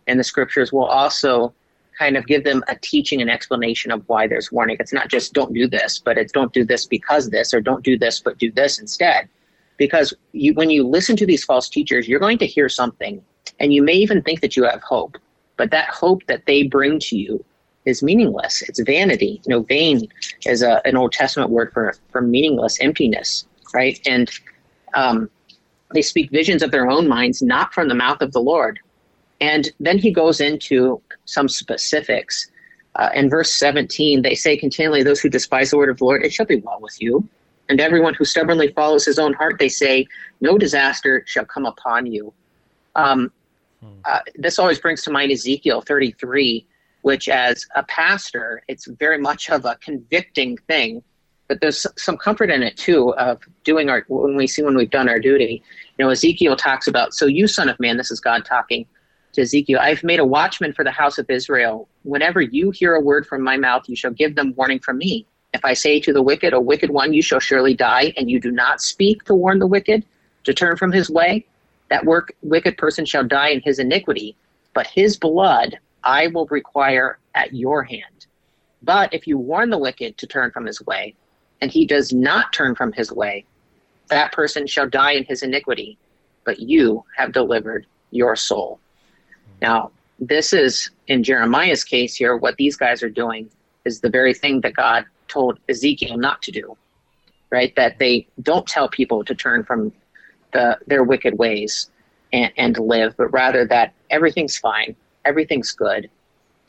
in 0.08 0.18
the 0.18 0.24
scriptures 0.24 0.74
will 0.74 0.86
also 0.86 1.54
kind 2.00 2.18
of 2.18 2.26
give 2.26 2.44
them 2.44 2.64
a 2.68 2.76
teaching 2.78 3.22
and 3.22 3.30
explanation 3.30 3.92
of 3.92 4.02
why 4.08 4.26
there's 4.26 4.52
warning 4.52 4.78
it's 4.80 4.94
not 4.94 5.10
just 5.10 5.34
don't 5.34 5.54
do 5.54 5.68
this 5.68 6.00
but 6.00 6.18
it's 6.18 6.32
don't 6.32 6.54
do 6.54 6.64
this 6.64 6.86
because 6.86 7.30
this 7.30 7.54
or 7.54 7.62
don't 7.62 7.84
do 7.84 7.98
this 7.98 8.20
but 8.20 8.38
do 8.38 8.52
this 8.52 8.80
instead 8.80 9.28
because 9.78 10.14
you 10.32 10.54
when 10.54 10.70
you 10.70 10.88
listen 10.88 11.16
to 11.16 11.26
these 11.26 11.44
false 11.44 11.68
teachers 11.68 12.08
you're 12.08 12.20
going 12.20 12.38
to 12.38 12.48
hear 12.48 12.70
something 12.70 13.22
and 13.60 13.74
you 13.74 13.84
may 13.84 13.94
even 13.94 14.22
think 14.22 14.40
that 14.42 14.56
you 14.56 14.64
have 14.64 14.82
hope 14.82 15.18
but 15.58 15.72
that 15.72 15.90
hope 15.90 16.26
that 16.28 16.46
they 16.46 16.64
bring 16.64 17.00
to 17.00 17.18
you 17.18 17.44
is 17.86 18.04
meaningless. 18.04 18.62
It's 18.64 18.80
vanity. 18.80 19.42
You 19.46 19.50
know, 19.50 19.64
vain 19.64 20.08
is 20.46 20.62
a, 20.62 20.82
an 20.86 20.96
Old 20.96 21.12
Testament 21.12 21.50
word 21.50 21.72
for, 21.74 21.94
for 22.12 22.22
meaningless, 22.22 22.80
emptiness, 22.80 23.46
right? 23.74 24.00
And 24.06 24.32
um, 24.94 25.30
they 25.94 26.02
speak 26.02 26.32
visions 26.32 26.64
of 26.64 26.72
their 26.72 26.90
own 26.90 27.08
minds, 27.08 27.42
not 27.42 27.74
from 27.74 27.88
the 27.88 27.96
mouth 27.96 28.22
of 28.22 28.32
the 28.32 28.42
Lord. 28.42 28.80
And 29.42 29.70
then 29.80 29.98
he 29.98 30.12
goes 30.12 30.42
into 30.42 31.02
some 31.26 31.48
specifics. 31.48 32.50
Uh, 32.96 33.10
in 33.14 33.30
verse 33.30 33.54
17, 33.54 34.22
they 34.22 34.36
say 34.36 34.58
continually, 34.58 35.04
Those 35.04 35.22
who 35.22 35.30
despise 35.30 35.72
the 35.72 35.78
word 35.78 35.90
of 35.90 35.98
the 35.98 36.06
Lord, 36.06 36.24
it 36.24 36.34
shall 36.34 36.46
be 36.46 36.58
well 36.58 36.80
with 36.82 37.02
you. 37.02 37.28
And 37.70 37.80
everyone 37.80 38.16
who 38.16 38.26
stubbornly 38.26 38.70
follows 38.74 39.06
his 39.06 39.20
own 39.20 39.34
heart, 39.34 39.58
they 39.60 39.70
say, 39.70 40.08
No 40.42 40.58
disaster 40.58 41.24
shall 41.26 41.46
come 41.46 41.66
upon 41.66 42.06
you. 42.08 42.34
Um, 42.96 43.32
uh, 44.06 44.20
this 44.36 44.60
always 44.60 44.80
brings 44.80 45.04
to 45.04 45.12
mind 45.12 45.32
Ezekiel 45.32 45.82
33, 45.82 46.66
which, 47.04 47.30
as 47.30 47.66
a 47.76 47.84
pastor, 47.84 48.62
it's 48.68 48.88
very 48.88 49.18
much 49.18 49.50
of 49.50 49.64
a 49.66 49.78
convicting 49.78 50.58
thing. 50.68 51.02
But 51.48 51.62
there's 51.62 51.88
some 51.98 52.18
comfort 52.18 52.52
in 52.52 52.62
it 52.62 52.76
too 52.78 53.14
of 53.16 53.42
doing 53.64 53.90
our 53.90 54.04
when 54.08 54.36
we 54.36 54.48
see 54.48 54.62
when 54.62 54.76
we've 54.76 54.90
done 54.90 55.10
our 55.10 55.20
duty. 55.20 55.64
You 55.98 56.06
know, 56.06 56.12
Ezekiel 56.12 56.56
talks 56.56 56.88
about, 56.88 57.14
so 57.14 57.26
you 57.26 57.48
son 57.48 57.70
of 57.70 57.80
man, 57.80 57.98
this 57.98 58.12
is 58.12 58.20
God 58.20 58.46
talking 58.46 58.86
to 59.34 59.42
Ezekiel. 59.42 59.80
I've 59.82 60.04
made 60.04 60.20
a 60.20 60.26
watchman 60.26 60.74
for 60.74 60.84
the 60.84 60.92
house 60.92 61.18
of 61.18 61.30
Israel. 61.30 61.88
Whenever 62.04 62.42
you 62.42 62.72
hear 62.72 62.96
a 62.96 63.02
word 63.02 63.28
from 63.28 63.42
my 63.42 63.58
mouth, 63.58 63.88
you 63.88 63.96
shall 63.96 64.12
give 64.12 64.36
them 64.36 64.54
warning 64.56 64.80
from 64.80 64.98
me. 64.98 65.26
If 65.54 65.66
I 65.66 65.74
say 65.74 66.00
to 66.02 66.14
the 66.14 66.22
wicked, 66.22 66.54
a 66.54 66.62
wicked 66.62 66.92
one, 66.92 67.14
you 67.14 67.22
shall 67.22 67.40
surely 67.40 67.74
die, 67.74 68.14
and 68.18 68.30
you 68.30 68.40
do 68.40 68.52
not 68.52 68.82
speak 68.82 69.24
to 69.26 69.36
warn 69.36 69.60
the 69.60 69.68
wicked 69.68 70.06
to 70.44 70.54
turn 70.54 70.78
from 70.78 70.92
his 70.92 71.10
way, 71.10 71.46
that 71.90 72.06
work, 72.06 72.34
wicked 72.44 72.78
person 72.78 73.06
shall 73.06 73.24
die 73.24 73.50
in 73.50 73.62
his 73.62 73.80
iniquity, 73.80 74.36
but 74.74 74.88
his 74.88 75.18
blood 75.18 75.80
I 76.04 76.28
will 76.28 76.46
require 76.48 77.18
at 77.36 77.54
your 77.54 77.84
hand. 77.84 78.28
But 78.84 79.14
if 79.14 79.28
you 79.28 79.38
warn 79.38 79.70
the 79.70 79.78
wicked 79.78 80.18
to 80.18 80.28
turn 80.28 80.52
from 80.52 80.66
his 80.66 80.82
way, 80.86 81.16
and 81.62 81.72
he 81.72 81.86
does 81.86 82.14
not 82.14 82.54
turn 82.54 82.76
from 82.76 82.94
his 82.94 83.12
way, 83.12 83.46
that 84.10 84.32
person 84.32 84.66
shall 84.66 84.88
die 84.88 85.14
in 85.14 85.26
his 85.26 85.44
iniquity, 85.44 85.98
but 86.46 86.60
you 86.60 87.04
have 87.18 87.32
delivered 87.32 87.86
your 88.12 88.36
soul. 88.36 88.80
Now, 89.62 89.92
this 90.20 90.54
is 90.54 90.90
in 91.08 91.24
Jeremiah's 91.24 91.84
case 91.84 92.16
here, 92.16 92.36
what 92.36 92.58
these 92.58 92.76
guys 92.76 93.02
are 93.04 93.10
doing 93.10 93.50
is 93.86 94.02
the 94.02 94.10
very 94.10 94.34
thing 94.34 94.62
that 94.62 94.76
God 94.76 95.06
told 95.28 95.60
Ezekiel 95.70 96.18
not 96.18 96.42
to 96.44 96.52
do, 96.52 96.78
right? 97.50 97.74
That 97.76 98.00
they 98.00 98.28
don't 98.42 98.68
tell 98.68 98.90
people 98.90 99.24
to 99.24 99.36
turn 99.36 99.64
from 99.64 99.92
the, 100.52 100.78
their 100.88 101.04
wicked 101.04 101.38
ways 101.38 101.90
and, 102.34 102.52
and 102.58 102.78
live, 102.78 103.16
but 103.18 103.28
rather 103.28 103.66
that 103.66 103.94
everything's 104.10 104.58
fine, 104.58 104.96
everything's 105.26 105.72
good. 105.72 106.10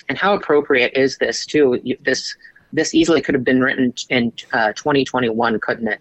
And 0.09 0.19
how 0.19 0.35
appropriate 0.35 0.93
is 0.97 1.19
this 1.19 1.47
too? 1.47 1.81
This 2.03 2.35
this 2.73 2.95
easily 2.95 3.21
could 3.21 3.35
have 3.35 3.45
been 3.45 3.61
written 3.61 3.93
in 4.11 4.33
uh, 4.53 4.73
2021, 4.75 5.59
couldn't 5.61 5.89
it? 5.89 6.01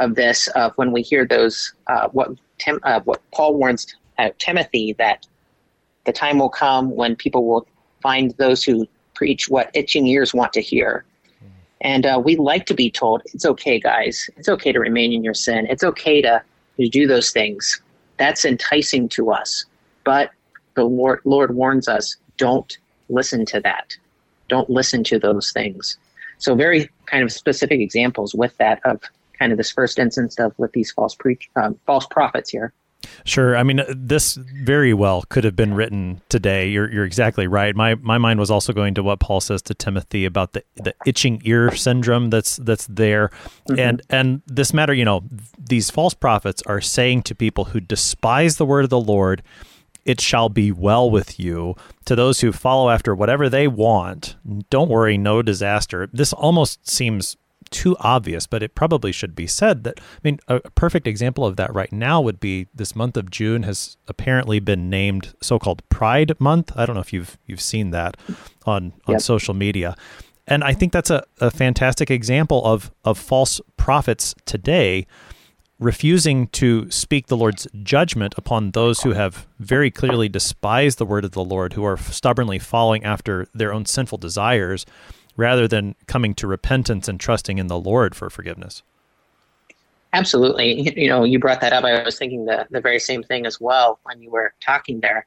Of 0.00 0.14
this, 0.14 0.48
of 0.48 0.72
when 0.76 0.92
we 0.92 1.02
hear 1.02 1.24
those, 1.26 1.72
uh, 1.86 2.08
what 2.08 2.30
Tim, 2.58 2.80
uh, 2.82 3.00
what 3.00 3.20
Paul 3.32 3.54
warns 3.54 3.94
uh, 4.18 4.30
Timothy 4.38 4.94
that 4.94 5.26
the 6.10 6.18
time 6.18 6.40
will 6.40 6.48
come 6.48 6.90
when 6.90 7.14
people 7.14 7.46
will 7.46 7.68
find 8.02 8.34
those 8.36 8.64
who 8.64 8.84
preach 9.14 9.48
what 9.48 9.70
itching 9.74 10.08
ears 10.08 10.34
want 10.34 10.52
to 10.52 10.60
hear. 10.60 11.04
And 11.82 12.04
uh, 12.04 12.20
we 12.22 12.34
like 12.34 12.66
to 12.66 12.74
be 12.74 12.90
told 12.90 13.22
it's 13.32 13.46
okay, 13.46 13.78
guys. 13.78 14.28
It's 14.36 14.48
okay 14.48 14.72
to 14.72 14.80
remain 14.80 15.12
in 15.12 15.22
your 15.22 15.34
sin. 15.34 15.66
It's 15.70 15.84
okay 15.84 16.20
to 16.22 16.42
to 16.78 16.88
do 16.88 17.06
those 17.06 17.30
things. 17.30 17.80
That's 18.16 18.44
enticing 18.44 19.08
to 19.10 19.30
us. 19.30 19.66
But 20.04 20.30
the 20.74 20.84
Lord, 20.84 21.20
Lord 21.24 21.54
warns 21.54 21.86
us 21.86 22.16
don't 22.38 22.76
listen 23.08 23.46
to 23.46 23.60
that. 23.60 23.96
Don't 24.48 24.68
listen 24.68 25.04
to 25.04 25.18
those 25.18 25.52
things. 25.52 25.96
So, 26.38 26.54
very 26.56 26.90
kind 27.06 27.22
of 27.22 27.30
specific 27.30 27.80
examples 27.80 28.34
with 28.34 28.56
that 28.56 28.80
of 28.84 29.00
kind 29.38 29.52
of 29.52 29.58
this 29.58 29.70
first 29.70 29.98
instance 29.98 30.38
of 30.40 30.58
with 30.58 30.72
these 30.72 30.90
false 30.90 31.14
preach, 31.14 31.48
um, 31.54 31.78
false 31.86 32.06
prophets 32.06 32.50
here. 32.50 32.72
Sure. 33.24 33.56
I 33.56 33.62
mean, 33.62 33.82
this 33.88 34.34
very 34.34 34.92
well 34.94 35.22
could 35.28 35.44
have 35.44 35.56
been 35.56 35.74
written 35.74 36.20
today. 36.28 36.68
You're 36.68 36.90
you're 36.92 37.04
exactly 37.04 37.46
right. 37.46 37.74
My 37.74 37.94
my 37.96 38.18
mind 38.18 38.40
was 38.40 38.50
also 38.50 38.72
going 38.72 38.94
to 38.94 39.02
what 39.02 39.20
Paul 39.20 39.40
says 39.40 39.62
to 39.62 39.74
Timothy 39.74 40.24
about 40.24 40.52
the 40.52 40.64
the 40.76 40.94
itching 41.06 41.40
ear 41.44 41.74
syndrome 41.74 42.30
that's 42.30 42.56
that's 42.56 42.86
there, 42.86 43.28
mm-hmm. 43.68 43.78
and 43.78 44.02
and 44.10 44.42
this 44.46 44.72
matter. 44.72 44.94
You 44.94 45.04
know, 45.04 45.24
these 45.58 45.90
false 45.90 46.14
prophets 46.14 46.62
are 46.62 46.80
saying 46.80 47.22
to 47.24 47.34
people 47.34 47.66
who 47.66 47.80
despise 47.80 48.56
the 48.56 48.66
word 48.66 48.84
of 48.84 48.90
the 48.90 49.00
Lord, 49.00 49.42
"It 50.04 50.20
shall 50.20 50.48
be 50.48 50.72
well 50.72 51.10
with 51.10 51.38
you." 51.38 51.76
To 52.06 52.16
those 52.16 52.40
who 52.40 52.52
follow 52.52 52.90
after 52.90 53.14
whatever 53.14 53.48
they 53.48 53.68
want, 53.68 54.36
don't 54.68 54.90
worry, 54.90 55.16
no 55.16 55.42
disaster. 55.42 56.08
This 56.12 56.32
almost 56.32 56.88
seems 56.88 57.36
too 57.70 57.96
obvious, 58.00 58.46
but 58.46 58.62
it 58.62 58.74
probably 58.74 59.12
should 59.12 59.34
be 59.34 59.46
said 59.46 59.84
that 59.84 59.98
I 59.98 60.20
mean 60.22 60.38
a, 60.48 60.60
perfect 60.70 61.06
example 61.06 61.44
of 61.44 61.56
that 61.56 61.72
right 61.74 61.92
now 61.92 62.20
would 62.20 62.40
be 62.40 62.66
this 62.74 62.96
month 62.96 63.16
of 63.16 63.30
June 63.30 63.62
has 63.64 63.96
apparently 64.08 64.60
been 64.60 64.90
named 64.90 65.34
so-called 65.40 65.88
Pride 65.88 66.38
Month. 66.40 66.72
I 66.76 66.86
don't 66.86 66.94
know 66.94 67.00
if 67.00 67.12
you've 67.12 67.38
you've 67.46 67.60
seen 67.60 67.90
that 67.90 68.16
on 68.66 68.92
on 69.06 69.14
yep. 69.14 69.20
social 69.20 69.54
media. 69.54 69.96
And 70.46 70.64
I 70.64 70.72
think 70.72 70.92
that's 70.92 71.10
a, 71.10 71.24
a 71.40 71.50
fantastic 71.50 72.10
example 72.10 72.64
of 72.64 72.90
of 73.04 73.18
false 73.18 73.60
prophets 73.76 74.34
today 74.44 75.06
refusing 75.78 76.46
to 76.48 76.90
speak 76.90 77.28
the 77.28 77.36
Lord's 77.36 77.66
judgment 77.82 78.34
upon 78.36 78.72
those 78.72 79.00
who 79.00 79.12
have 79.12 79.46
very 79.58 79.90
clearly 79.90 80.28
despised 80.28 80.98
the 80.98 81.06
word 81.06 81.24
of 81.24 81.30
the 81.32 81.42
Lord, 81.42 81.72
who 81.72 81.84
are 81.84 81.96
stubbornly 81.96 82.58
following 82.58 83.02
after 83.02 83.48
their 83.54 83.72
own 83.72 83.86
sinful 83.86 84.18
desires 84.18 84.84
rather 85.40 85.66
than 85.66 85.94
coming 86.06 86.34
to 86.34 86.46
repentance 86.46 87.08
and 87.08 87.18
trusting 87.18 87.56
in 87.56 87.66
the 87.66 87.80
Lord 87.80 88.14
for 88.14 88.28
forgiveness. 88.28 88.82
Absolutely. 90.12 90.92
You 91.00 91.08
know, 91.08 91.24
you 91.24 91.38
brought 91.38 91.62
that 91.62 91.72
up. 91.72 91.82
I 91.82 92.02
was 92.02 92.18
thinking 92.18 92.44
the, 92.44 92.66
the 92.70 92.80
very 92.80 93.00
same 93.00 93.22
thing 93.22 93.46
as 93.46 93.58
well 93.58 94.00
when 94.02 94.20
you 94.20 94.30
were 94.30 94.52
talking 94.60 95.00
there. 95.00 95.26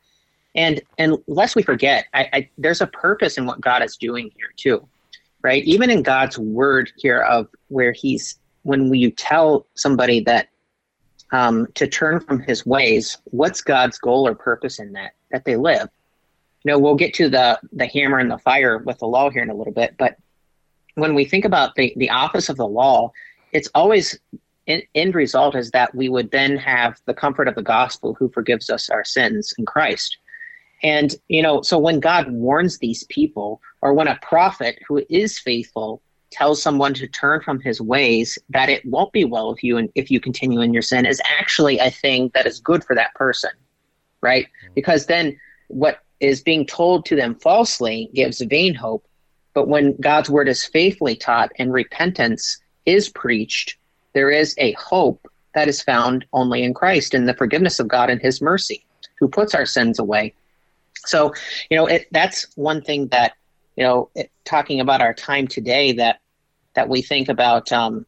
And 0.56 0.82
and 1.00 1.18
lest 1.26 1.56
we 1.56 1.64
forget, 1.64 2.06
I, 2.14 2.30
I, 2.32 2.50
there's 2.60 2.82
a 2.82 2.88
purpose 2.88 3.40
in 3.40 3.48
what 3.48 3.60
God 3.60 3.82
is 3.82 3.98
doing 3.98 4.30
here 4.36 4.52
too, 4.56 4.88
right? 5.42 5.64
Even 5.64 5.90
in 5.90 6.04
God's 6.04 6.38
word 6.38 6.92
here 6.98 7.22
of 7.22 7.48
where 7.70 7.92
He's 7.92 8.38
when 8.62 8.94
you 8.94 9.10
tell 9.10 9.66
somebody 9.74 10.20
that 10.22 10.50
um, 11.32 11.66
to 11.74 11.88
turn 11.88 12.20
from 12.20 12.40
His 12.40 12.68
ways, 12.68 13.18
what's 13.26 13.62
God's 13.62 13.98
goal 13.98 14.28
or 14.28 14.36
purpose 14.36 14.78
in 14.78 14.92
that? 14.94 15.14
That 15.32 15.44
they 15.44 15.56
live. 15.56 15.90
You 16.64 16.72
know, 16.72 16.80
we'll 16.80 16.96
get 16.96 17.14
to 17.16 17.30
the 17.30 17.60
the 17.72 17.88
hammer 17.88 18.20
and 18.20 18.32
the 18.32 18.38
fire 18.38 18.78
with 18.78 19.00
the 19.00 19.08
law 19.08 19.30
here 19.30 19.44
in 19.44 19.50
a 19.50 19.56
little 19.56 19.74
bit, 19.74 19.96
but 19.98 20.18
when 20.96 21.16
we 21.16 21.26
think 21.26 21.46
about 21.46 21.76
the 21.76 21.94
the 21.98 22.10
office 22.10 22.50
of 22.50 22.58
the 22.58 22.68
law, 22.68 23.12
it's 23.52 23.70
always 23.76 24.20
end 24.68 25.16
result 25.16 25.56
is 25.56 25.72
that 25.72 25.94
we 25.94 26.10
would 26.10 26.32
then 26.32 26.56
have 26.56 27.00
the 27.06 27.14
comfort 27.14 27.48
of 27.48 27.56
the 27.56 27.62
gospel 27.62 28.14
who 28.14 28.30
forgives 28.30 28.70
us 28.70 28.90
our 28.90 29.04
sins 29.04 29.54
in 29.58 29.66
Christ. 29.66 30.18
And, 30.84 31.16
you 31.30 31.42
know, 31.42 31.62
so 31.62 31.78
when 31.78 32.00
God 32.00 32.32
warns 32.32 32.78
these 32.78 33.04
people, 33.06 33.62
or 33.82 33.94
when 33.94 34.08
a 34.08 34.20
prophet 34.22 34.80
who 34.88 35.02
is 35.10 35.40
faithful 35.40 36.02
tells 36.32 36.62
someone 36.62 36.94
to 36.96 37.08
turn 37.08 37.42
from 37.42 37.60
his 37.60 37.80
ways, 37.80 38.38
that 38.50 38.70
it 38.70 38.86
won't 38.86 39.14
be 39.14 39.24
well 39.24 39.50
with 39.52 39.64
you 39.64 39.78
and 39.78 39.90
if 39.96 40.10
you 40.10 40.20
continue 40.20 40.62
in 40.62 40.74
your 40.74 40.82
sin 40.82 41.06
is 41.06 41.22
actually 41.40 41.78
a 41.80 41.92
thing 41.92 42.32
that 42.34 42.46
is 42.46 42.60
good 42.60 42.84
for 42.84 42.96
that 42.96 43.14
person, 43.16 43.52
right? 44.22 44.46
Mm-hmm. 44.46 44.74
Because 44.76 45.06
then 45.06 45.40
what 45.68 46.00
is 46.20 46.42
being 46.42 46.66
told 46.66 47.06
to 47.06 47.16
them 47.16 47.36
falsely 47.36 48.10
gives 48.14 48.42
vain 48.42 48.74
hope. 48.74 49.06
But 49.54 49.68
when 49.68 49.96
God's 50.00 50.30
word 50.30 50.48
is 50.48 50.66
faithfully 50.66 51.16
taught 51.16 51.52
and 51.60 51.72
repentance 51.72 52.60
is 52.86 53.10
preached, 53.10 53.78
there 54.14 54.32
is 54.32 54.56
a 54.58 54.72
hope 54.74 55.28
that 55.54 55.68
is 55.68 55.82
found 55.82 56.26
only 56.34 56.64
in 56.64 56.74
Christ 56.74 57.14
in 57.14 57.26
the 57.26 57.36
forgiveness 57.36 57.80
of 57.80 57.88
God 57.88 58.10
and 58.10 58.22
his 58.22 58.42
mercy, 58.42 58.86
who 59.20 59.28
puts 59.28 59.54
our 59.54 59.66
sins 59.66 60.00
away. 60.00 60.34
So, 61.06 61.34
you 61.70 61.78
know, 61.78 61.86
it, 61.86 62.08
that's 62.12 62.48
one 62.56 62.82
thing 62.82 63.08
that, 63.08 63.34
you 63.76 63.84
know, 63.84 64.10
it, 64.16 64.32
talking 64.46 64.80
about 64.80 65.02
our 65.02 65.14
time 65.14 65.48
today 65.48 65.92
that 65.94 66.20
that 66.74 66.90
we 66.90 67.04
think 67.04 67.30
about 67.30 67.72
um, 67.72 68.06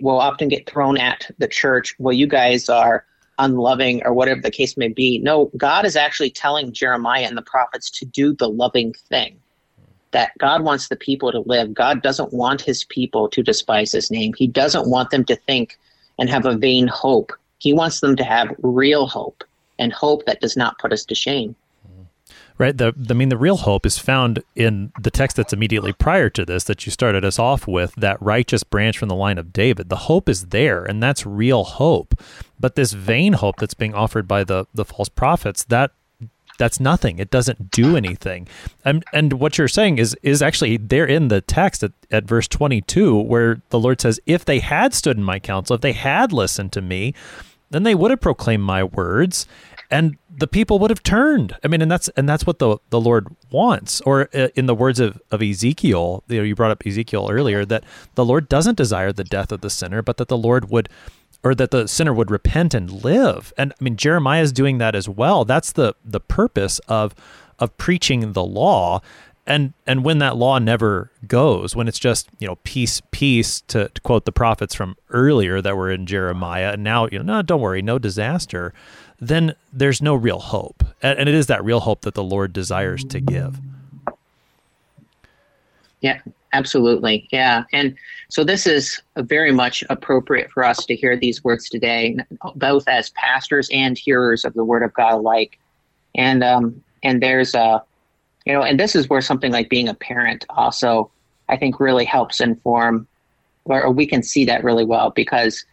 will 0.00 0.18
often 0.18 0.48
get 0.48 0.68
thrown 0.68 0.96
at 0.96 1.30
the 1.38 1.48
church. 1.48 1.94
Well, 1.98 2.14
you 2.14 2.26
guys 2.26 2.68
are 2.68 3.04
unloving 3.38 4.02
or 4.04 4.12
whatever 4.12 4.40
the 4.40 4.50
case 4.50 4.76
may 4.76 4.88
be. 4.88 5.18
No, 5.18 5.50
God 5.56 5.84
is 5.84 5.96
actually 5.96 6.30
telling 6.30 6.72
Jeremiah 6.72 7.24
and 7.24 7.36
the 7.36 7.42
prophets 7.42 7.90
to 7.92 8.06
do 8.06 8.34
the 8.34 8.48
loving 8.48 8.92
thing 9.08 9.40
that 10.12 10.32
God 10.38 10.62
wants 10.62 10.88
the 10.88 10.96
people 10.96 11.30
to 11.32 11.40
live. 11.40 11.74
God 11.74 12.02
doesn't 12.02 12.32
want 12.32 12.60
his 12.60 12.84
people 12.84 13.28
to 13.28 13.42
despise 13.42 13.92
his 13.92 14.10
name. 14.10 14.32
He 14.36 14.46
doesn't 14.46 14.88
want 14.88 15.10
them 15.10 15.24
to 15.26 15.36
think 15.36 15.78
and 16.18 16.30
have 16.30 16.46
a 16.46 16.56
vain 16.56 16.86
hope. 16.86 17.32
He 17.58 17.72
wants 17.72 18.00
them 18.00 18.16
to 18.16 18.24
have 18.24 18.54
real 18.62 19.06
hope 19.06 19.44
and 19.78 19.92
hope 19.92 20.24
that 20.24 20.40
does 20.40 20.56
not 20.56 20.78
put 20.78 20.92
us 20.92 21.04
to 21.04 21.14
shame. 21.14 21.54
Right. 22.58 22.76
The, 22.76 22.94
I 23.10 23.12
mean, 23.12 23.28
the 23.28 23.36
real 23.36 23.58
hope 23.58 23.84
is 23.84 23.98
found 23.98 24.42
in 24.54 24.90
the 24.98 25.10
text 25.10 25.36
that's 25.36 25.52
immediately 25.52 25.92
prior 25.92 26.30
to 26.30 26.44
this 26.44 26.64
that 26.64 26.86
you 26.86 26.92
started 26.92 27.22
us 27.22 27.38
off 27.38 27.66
with, 27.66 27.94
that 27.96 28.20
righteous 28.22 28.64
branch 28.64 28.96
from 28.96 29.10
the 29.10 29.14
line 29.14 29.36
of 29.36 29.52
David. 29.52 29.90
The 29.90 29.96
hope 29.96 30.26
is 30.26 30.46
there, 30.46 30.82
and 30.82 31.02
that's 31.02 31.26
real 31.26 31.64
hope. 31.64 32.18
But 32.58 32.74
this 32.74 32.92
vain 32.92 33.34
hope 33.34 33.56
that's 33.56 33.74
being 33.74 33.94
offered 33.94 34.26
by 34.26 34.42
the, 34.42 34.66
the 34.72 34.86
false 34.86 35.10
prophets, 35.10 35.64
that 35.64 35.90
that's 36.58 36.80
nothing. 36.80 37.18
It 37.18 37.30
doesn't 37.30 37.70
do 37.70 37.96
anything. 37.96 38.48
And 38.84 39.04
and 39.12 39.34
what 39.34 39.58
you're 39.58 39.68
saying 39.68 39.98
is 39.98 40.16
is 40.22 40.42
actually 40.42 40.78
there 40.78 41.06
in 41.06 41.28
the 41.28 41.40
text 41.40 41.82
at, 41.82 41.92
at 42.10 42.24
verse 42.24 42.48
22 42.48 43.20
where 43.20 43.60
the 43.70 43.78
Lord 43.78 44.00
says, 44.00 44.20
"If 44.26 44.44
they 44.44 44.60
had 44.60 44.94
stood 44.94 45.16
in 45.16 45.22
my 45.22 45.38
counsel, 45.38 45.74
if 45.74 45.82
they 45.82 45.92
had 45.92 46.32
listened 46.32 46.72
to 46.72 46.80
me, 46.80 47.14
then 47.70 47.82
they 47.82 47.94
would 47.94 48.10
have 48.10 48.20
proclaimed 48.20 48.62
my 48.62 48.84
words." 48.84 49.46
And 49.90 50.16
the 50.36 50.46
people 50.46 50.78
would 50.80 50.90
have 50.90 51.02
turned. 51.02 51.56
I 51.62 51.68
mean, 51.68 51.80
and 51.82 51.90
that's 51.90 52.08
and 52.10 52.28
that's 52.28 52.46
what 52.46 52.58
the 52.58 52.78
the 52.90 53.00
Lord 53.00 53.28
wants. 53.50 54.00
Or 54.02 54.28
uh, 54.34 54.48
in 54.54 54.66
the 54.66 54.74
words 54.74 55.00
of, 55.00 55.20
of 55.30 55.42
Ezekiel, 55.42 56.24
you 56.28 56.38
know, 56.38 56.42
you 56.42 56.54
brought 56.54 56.72
up 56.72 56.86
Ezekiel 56.86 57.28
earlier, 57.30 57.64
that 57.64 57.84
the 58.14 58.24
Lord 58.24 58.48
doesn't 58.48 58.76
desire 58.76 59.12
the 59.12 59.24
death 59.24 59.52
of 59.52 59.60
the 59.60 59.70
sinner, 59.70 60.02
but 60.02 60.16
that 60.16 60.28
the 60.28 60.36
Lord 60.36 60.70
would 60.70 60.88
or 61.42 61.54
that 61.54 61.70
the 61.70 61.86
sinner 61.86 62.12
would 62.12 62.30
repent 62.30 62.74
and 62.74 63.04
live. 63.04 63.52
And 63.56 63.72
I 63.80 63.84
mean 63.84 63.96
Jeremiah 63.96 64.42
is 64.42 64.52
doing 64.52 64.78
that 64.78 64.94
as 64.94 65.08
well. 65.08 65.44
That's 65.44 65.72
the 65.72 65.94
the 66.04 66.20
purpose 66.20 66.80
of 66.88 67.14
of 67.58 67.76
preaching 67.78 68.32
the 68.32 68.44
law. 68.44 69.00
And 69.46 69.74
and 69.86 70.04
when 70.04 70.18
that 70.18 70.36
law 70.36 70.58
never 70.58 71.12
goes, 71.28 71.76
when 71.76 71.86
it's 71.86 72.00
just, 72.00 72.28
you 72.40 72.48
know, 72.48 72.56
peace, 72.64 73.00
peace 73.12 73.60
to, 73.68 73.88
to 73.90 74.00
quote 74.00 74.24
the 74.24 74.32
prophets 74.32 74.74
from 74.74 74.96
earlier 75.10 75.62
that 75.62 75.76
were 75.76 75.90
in 75.90 76.04
Jeremiah, 76.06 76.72
and 76.72 76.82
now, 76.82 77.06
you 77.12 77.18
know, 77.18 77.36
no, 77.36 77.42
don't 77.42 77.60
worry, 77.60 77.80
no 77.80 77.98
disaster, 77.98 78.74
then 79.20 79.54
there's 79.72 80.02
no 80.02 80.14
real 80.14 80.38
hope. 80.38 80.84
And, 81.02 81.28
it 81.28 81.34
is 81.34 81.46
that 81.46 81.64
real 81.64 81.80
hope 81.80 82.02
that 82.02 82.14
the 82.14 82.24
Lord 82.24 82.52
desires 82.52 83.04
to 83.04 83.20
give. 83.20 83.58
Yeah, 86.00 86.20
absolutely. 86.52 87.28
Yeah. 87.32 87.64
And 87.72 87.96
so 88.28 88.44
this 88.44 88.66
is 88.66 89.00
very 89.16 89.52
much 89.52 89.82
appropriate 89.88 90.50
for 90.50 90.64
us 90.64 90.84
to 90.86 90.94
hear 90.94 91.16
these 91.16 91.42
words 91.42 91.68
today, 91.68 92.16
both 92.54 92.86
as 92.88 93.10
pastors 93.10 93.68
and 93.72 93.96
hearers 93.96 94.44
of 94.44 94.54
the 94.54 94.64
word 94.64 94.82
of 94.82 94.92
God 94.94 95.14
alike. 95.14 95.58
And 96.14 96.42
um, 96.44 96.82
and 97.02 97.22
there's 97.22 97.54
a, 97.54 97.82
you 98.44 98.52
know, 98.52 98.62
and 98.62 98.78
this 98.78 98.94
is 98.94 99.08
where 99.08 99.20
something 99.20 99.52
like 99.52 99.68
being 99.68 99.88
a 99.88 99.94
parent 99.94 100.44
also, 100.50 101.10
I 101.48 101.56
think, 101.56 101.80
really 101.80 102.04
helps 102.04 102.40
inform, 102.40 103.06
or, 103.64 103.90
we 103.90 104.06
can 104.06 104.22
see 104.22 104.44
that 104.44 104.64
really 104.64 104.84
well 104.84 105.10
because, 105.10 105.64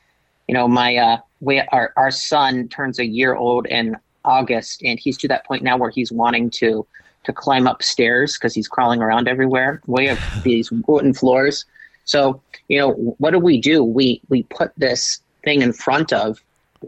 you 0.47 0.53
know, 0.53 0.67
my 0.67 0.95
uh, 0.95 1.17
we 1.39 1.61
our 1.71 1.93
our 1.95 2.11
son 2.11 2.67
turns 2.67 2.99
a 2.99 3.05
year 3.05 3.35
old 3.35 3.65
in 3.67 3.97
August, 4.25 4.81
and 4.83 4.99
he's 4.99 5.17
to 5.19 5.27
that 5.27 5.45
point 5.45 5.63
now 5.63 5.77
where 5.77 5.89
he's 5.89 6.11
wanting 6.11 6.49
to 6.51 6.85
to 7.23 7.33
climb 7.33 7.67
upstairs 7.67 8.37
because 8.37 8.53
he's 8.53 8.67
crawling 8.67 9.01
around 9.01 9.27
everywhere. 9.27 9.81
We 9.87 10.07
have 10.07 10.19
these 10.43 10.71
wooden 10.71 11.13
floors. 11.13 11.65
So, 12.05 12.41
you 12.67 12.77
know, 12.77 12.91
what 13.17 13.31
do 13.31 13.39
we 13.39 13.59
do? 13.59 13.83
We 13.83 14.21
we 14.29 14.43
put 14.43 14.71
this 14.77 15.21
thing 15.43 15.61
in 15.61 15.73
front 15.73 16.11
of 16.11 16.39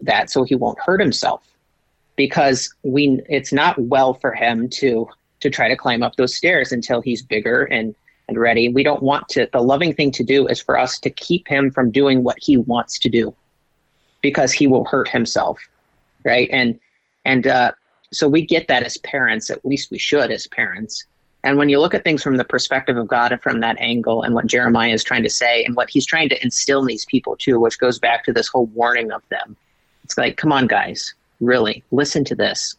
that 0.02 0.30
so 0.30 0.44
he 0.44 0.56
won't 0.56 0.80
hurt 0.86 1.00
himself 1.00 1.42
because 2.18 2.74
we 2.84 3.22
it's 3.30 3.54
not 3.54 3.80
well 3.80 4.14
for 4.14 4.34
him 4.34 4.70
to 4.70 5.08
to 5.40 5.50
try 5.50 5.70
to 5.70 5.76
climb 5.76 6.04
up 6.04 6.16
those 6.16 6.36
stairs 6.36 6.72
until 6.72 7.02
he's 7.02 7.22
bigger 7.22 7.64
and 7.64 7.96
and 8.28 8.38
ready. 8.38 8.68
We 8.68 8.84
don't 8.84 9.04
want 9.04 9.30
to 9.30 9.48
the 9.54 9.62
loving 9.62 9.94
thing 9.94 10.12
to 10.12 10.24
do 10.24 10.48
is 10.48 10.62
for 10.62 10.78
us 10.78 11.00
to 11.00 11.10
keep 11.10 11.48
him 11.48 11.72
from 11.72 11.92
doing 11.92 12.24
what 12.24 12.38
he 12.42 12.58
wants 12.58 13.00
to 13.00 13.10
do 13.10 13.34
because 14.30 14.52
he 14.52 14.66
will 14.66 14.86
hurt 14.86 15.08
himself. 15.08 15.60
Right? 16.24 16.50
And 16.52 16.80
and 17.26 17.46
uh 17.46 17.72
so 18.12 18.28
we 18.28 18.42
get 18.44 18.68
that 18.70 18.84
as 18.84 18.98
parents, 18.98 19.52
at 19.52 19.64
least 19.64 19.92
we 19.92 20.00
should 20.00 20.32
as 20.32 20.48
parents. 20.48 21.06
And 21.44 21.60
when 21.60 21.70
you 21.70 21.80
look 21.80 21.94
at 21.94 22.04
things 22.04 22.24
from 22.24 22.38
the 22.38 22.44
perspective 22.56 22.98
of 22.98 23.08
God 23.08 23.32
and 23.32 23.42
from 23.42 23.60
that 23.60 23.78
angle, 23.80 24.24
and 24.24 24.34
what 24.34 24.48
Jeremiah 24.48 24.94
is 24.94 25.04
trying 25.04 25.22
to 25.22 25.30
say, 25.30 25.64
and 25.64 25.76
what 25.76 25.92
he's 25.92 26.08
trying 26.08 26.30
to 26.30 26.44
instill 26.44 26.82
in 26.82 26.88
these 26.88 27.06
people 27.06 27.36
too, 27.36 27.60
which 27.60 27.78
goes 27.78 28.00
back 28.00 28.24
to 28.24 28.34
this 28.34 28.48
whole 28.48 28.66
warning 28.68 29.12
of 29.12 29.22
them, 29.30 29.56
it's 30.04 30.18
like, 30.18 30.38
come 30.38 30.52
on, 30.52 30.66
guys, 30.66 31.14
really, 31.40 31.84
listen 31.92 32.24
to 32.26 32.36
this. 32.36 32.76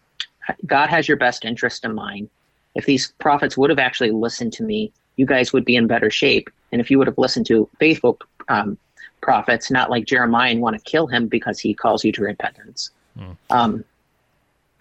God 0.64 0.88
has 0.88 1.06
your 1.06 1.16
best 1.16 1.44
interest 1.44 1.84
in 1.84 1.94
mind. 1.94 2.28
If 2.74 2.86
these 2.86 3.12
prophets 3.20 3.56
would 3.56 3.70
have 3.70 3.78
actually 3.78 4.10
listened 4.10 4.52
to 4.54 4.64
me, 4.64 4.92
you 5.16 5.26
guys 5.26 5.52
would 5.52 5.64
be 5.64 5.76
in 5.76 5.86
better 5.86 6.10
shape. 6.10 6.50
And 6.72 6.80
if 6.80 6.90
you 6.90 6.98
would 6.98 7.06
have 7.06 7.18
listened 7.18 7.46
to 7.46 7.68
faithful 7.78 8.18
um, 8.48 8.78
prophets, 9.26 9.72
not 9.72 9.90
like 9.90 10.04
Jeremiah 10.06 10.52
and 10.52 10.60
want 10.60 10.76
to 10.76 10.82
kill 10.88 11.08
him 11.08 11.26
because 11.26 11.58
he 11.58 11.74
calls 11.74 12.04
you 12.04 12.12
to 12.12 12.22
repentance. 12.22 12.90
Mm. 13.18 13.36
Um, 13.50 13.84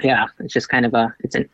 yeah, 0.03 0.27
it's 0.39 0.53
just 0.53 0.69
kind 0.69 0.85
of 0.85 0.93
a, 0.93 1.13
it's 1.21 1.35
a 1.35 1.45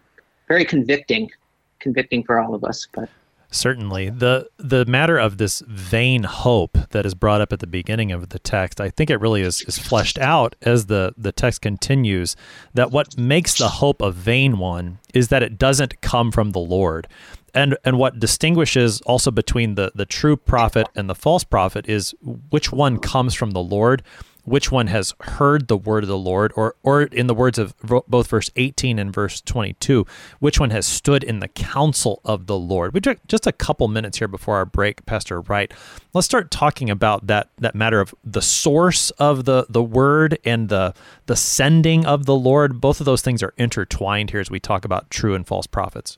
very 0.49 0.65
convicting 0.65 1.31
convicting 1.79 2.21
for 2.21 2.39
all 2.41 2.53
of 2.53 2.65
us. 2.65 2.87
But 2.91 3.07
certainly 3.51 4.09
the 4.09 4.49
the 4.57 4.85
matter 4.85 5.17
of 5.17 5.37
this 5.37 5.61
vain 5.67 6.23
hope 6.23 6.77
that 6.91 7.05
is 7.05 7.13
brought 7.13 7.41
up 7.41 7.53
at 7.53 7.59
the 7.59 7.67
beginning 7.67 8.11
of 8.11 8.29
the 8.29 8.39
text, 8.39 8.81
I 8.81 8.89
think 8.89 9.09
it 9.09 9.17
really 9.17 9.41
is 9.41 9.61
is 9.63 9.77
fleshed 9.77 10.17
out 10.17 10.55
as 10.61 10.87
the 10.87 11.13
the 11.17 11.31
text 11.31 11.61
continues. 11.61 12.35
That 12.73 12.91
what 12.91 13.17
makes 13.17 13.57
the 13.57 13.67
hope 13.67 14.01
a 14.01 14.11
vain 14.11 14.57
one 14.57 14.99
is 15.13 15.27
that 15.27 15.43
it 15.43 15.57
doesn't 15.57 16.01
come 16.01 16.31
from 16.31 16.51
the 16.51 16.59
Lord. 16.59 17.07
And, 17.53 17.77
and 17.83 17.97
what 17.97 18.17
distinguishes 18.17 19.01
also 19.01 19.29
between 19.29 19.75
the, 19.75 19.91
the 19.93 20.05
true 20.05 20.37
prophet 20.37 20.87
and 20.95 21.09
the 21.09 21.15
false 21.15 21.43
prophet 21.43 21.87
is 21.89 22.15
which 22.49 22.71
one 22.71 22.97
comes 22.97 23.33
from 23.33 23.51
the 23.51 23.61
Lord 23.61 24.03
which 24.43 24.71
one 24.71 24.87
has 24.87 25.13
heard 25.21 25.67
the 25.67 25.77
word 25.77 26.03
of 26.03 26.07
the 26.07 26.17
Lord, 26.17 26.51
or, 26.55 26.75
or 26.83 27.03
in 27.03 27.27
the 27.27 27.35
words 27.35 27.59
of 27.59 27.75
both 28.07 28.27
verse 28.27 28.49
18 28.55 28.97
and 28.97 29.13
verse 29.13 29.41
22, 29.41 30.05
which 30.39 30.59
one 30.59 30.71
has 30.71 30.85
stood 30.85 31.23
in 31.23 31.39
the 31.39 31.47
counsel 31.47 32.21
of 32.25 32.47
the 32.47 32.57
Lord. 32.57 32.93
We 32.93 33.01
took 33.01 33.25
just 33.27 33.45
a 33.45 33.51
couple 33.51 33.87
minutes 33.87 34.17
here 34.17 34.27
before 34.27 34.55
our 34.55 34.65
break, 34.65 35.05
Pastor 35.05 35.41
Wright. 35.41 35.71
Let's 36.13 36.25
start 36.25 36.51
talking 36.51 36.89
about 36.89 37.27
that 37.27 37.49
that 37.59 37.75
matter 37.75 37.99
of 37.99 38.13
the 38.23 38.41
source 38.41 39.11
of 39.11 39.45
the 39.45 39.65
the 39.69 39.83
word 39.83 40.39
and 40.43 40.69
the 40.69 40.93
the 41.27 41.35
sending 41.35 42.05
of 42.05 42.25
the 42.25 42.35
Lord. 42.35 42.81
Both 42.81 42.99
of 42.99 43.05
those 43.05 43.21
things 43.21 43.43
are 43.43 43.53
intertwined 43.57 44.31
here 44.31 44.39
as 44.39 44.49
we 44.49 44.59
talk 44.59 44.85
about 44.85 45.09
true 45.09 45.35
and 45.35 45.45
false 45.45 45.67
prophets. 45.67 46.17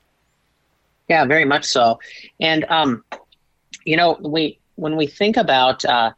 Yeah, 1.09 1.25
very 1.25 1.45
much 1.45 1.65
so. 1.65 1.99
And 2.39 2.65
um, 2.65 3.03
you 3.86 3.97
know, 3.97 4.17
we 4.21 4.59
when 4.75 4.95
we 4.95 5.07
think 5.07 5.38
about 5.38 5.83
uh, 5.86 6.13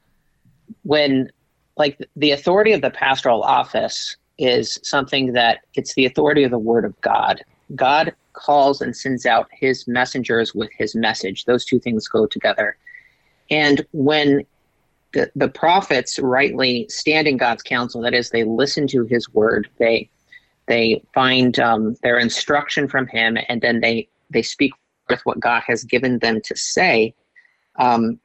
when 0.84 1.32
like 1.78 2.00
the 2.16 2.32
authority 2.32 2.74
of 2.74 2.82
the 2.82 2.90
pastoral 2.90 3.44
office 3.44 4.16
is 4.38 4.80
something 4.84 5.34
that 5.34 5.60
it's 5.74 5.94
the 5.94 6.06
authority 6.06 6.44
of 6.44 6.52
the 6.52 6.60
word 6.60 6.86
of 6.86 7.00
God. 7.02 7.44
God 7.76 8.14
calls 8.34 8.82
and 8.82 8.96
sends 8.96 9.26
out 9.26 9.48
his 9.52 9.88
messengers 9.88 10.54
with 10.54 10.70
his 10.78 10.96
message. 10.96 11.46
Those 11.46 11.66
two 11.66 11.80
things 11.80 12.08
go 12.08 12.26
together. 12.26 12.78
And 13.50 13.86
when 13.92 14.46
the, 15.14 15.32
the 15.36 15.48
prophets 15.48 16.20
rightly 16.20 16.88
stand 16.90 17.28
in 17.28 17.38
God's 17.38 17.64
counsel, 17.64 18.02
that 18.02 18.14
is, 18.14 18.30
they 18.30 18.44
listen 18.44 18.88
to 18.88 19.06
his 19.06 19.30
word, 19.34 19.70
they 19.78 20.10
they 20.68 21.04
find 21.14 21.60
um, 21.60 21.96
their 22.02 22.18
instruction 22.18 22.88
from 22.88 23.06
him, 23.08 23.38
and 23.48 23.62
then 23.62 23.82
they 23.82 24.08
they 24.32 24.42
speak 24.42 24.74
with 25.10 25.22
what 25.24 25.40
God 25.40 25.62
has 25.68 25.84
given 25.84 26.20
them 26.20 26.42
to 26.42 26.56
say. 26.56 27.14
Um, 27.78 28.20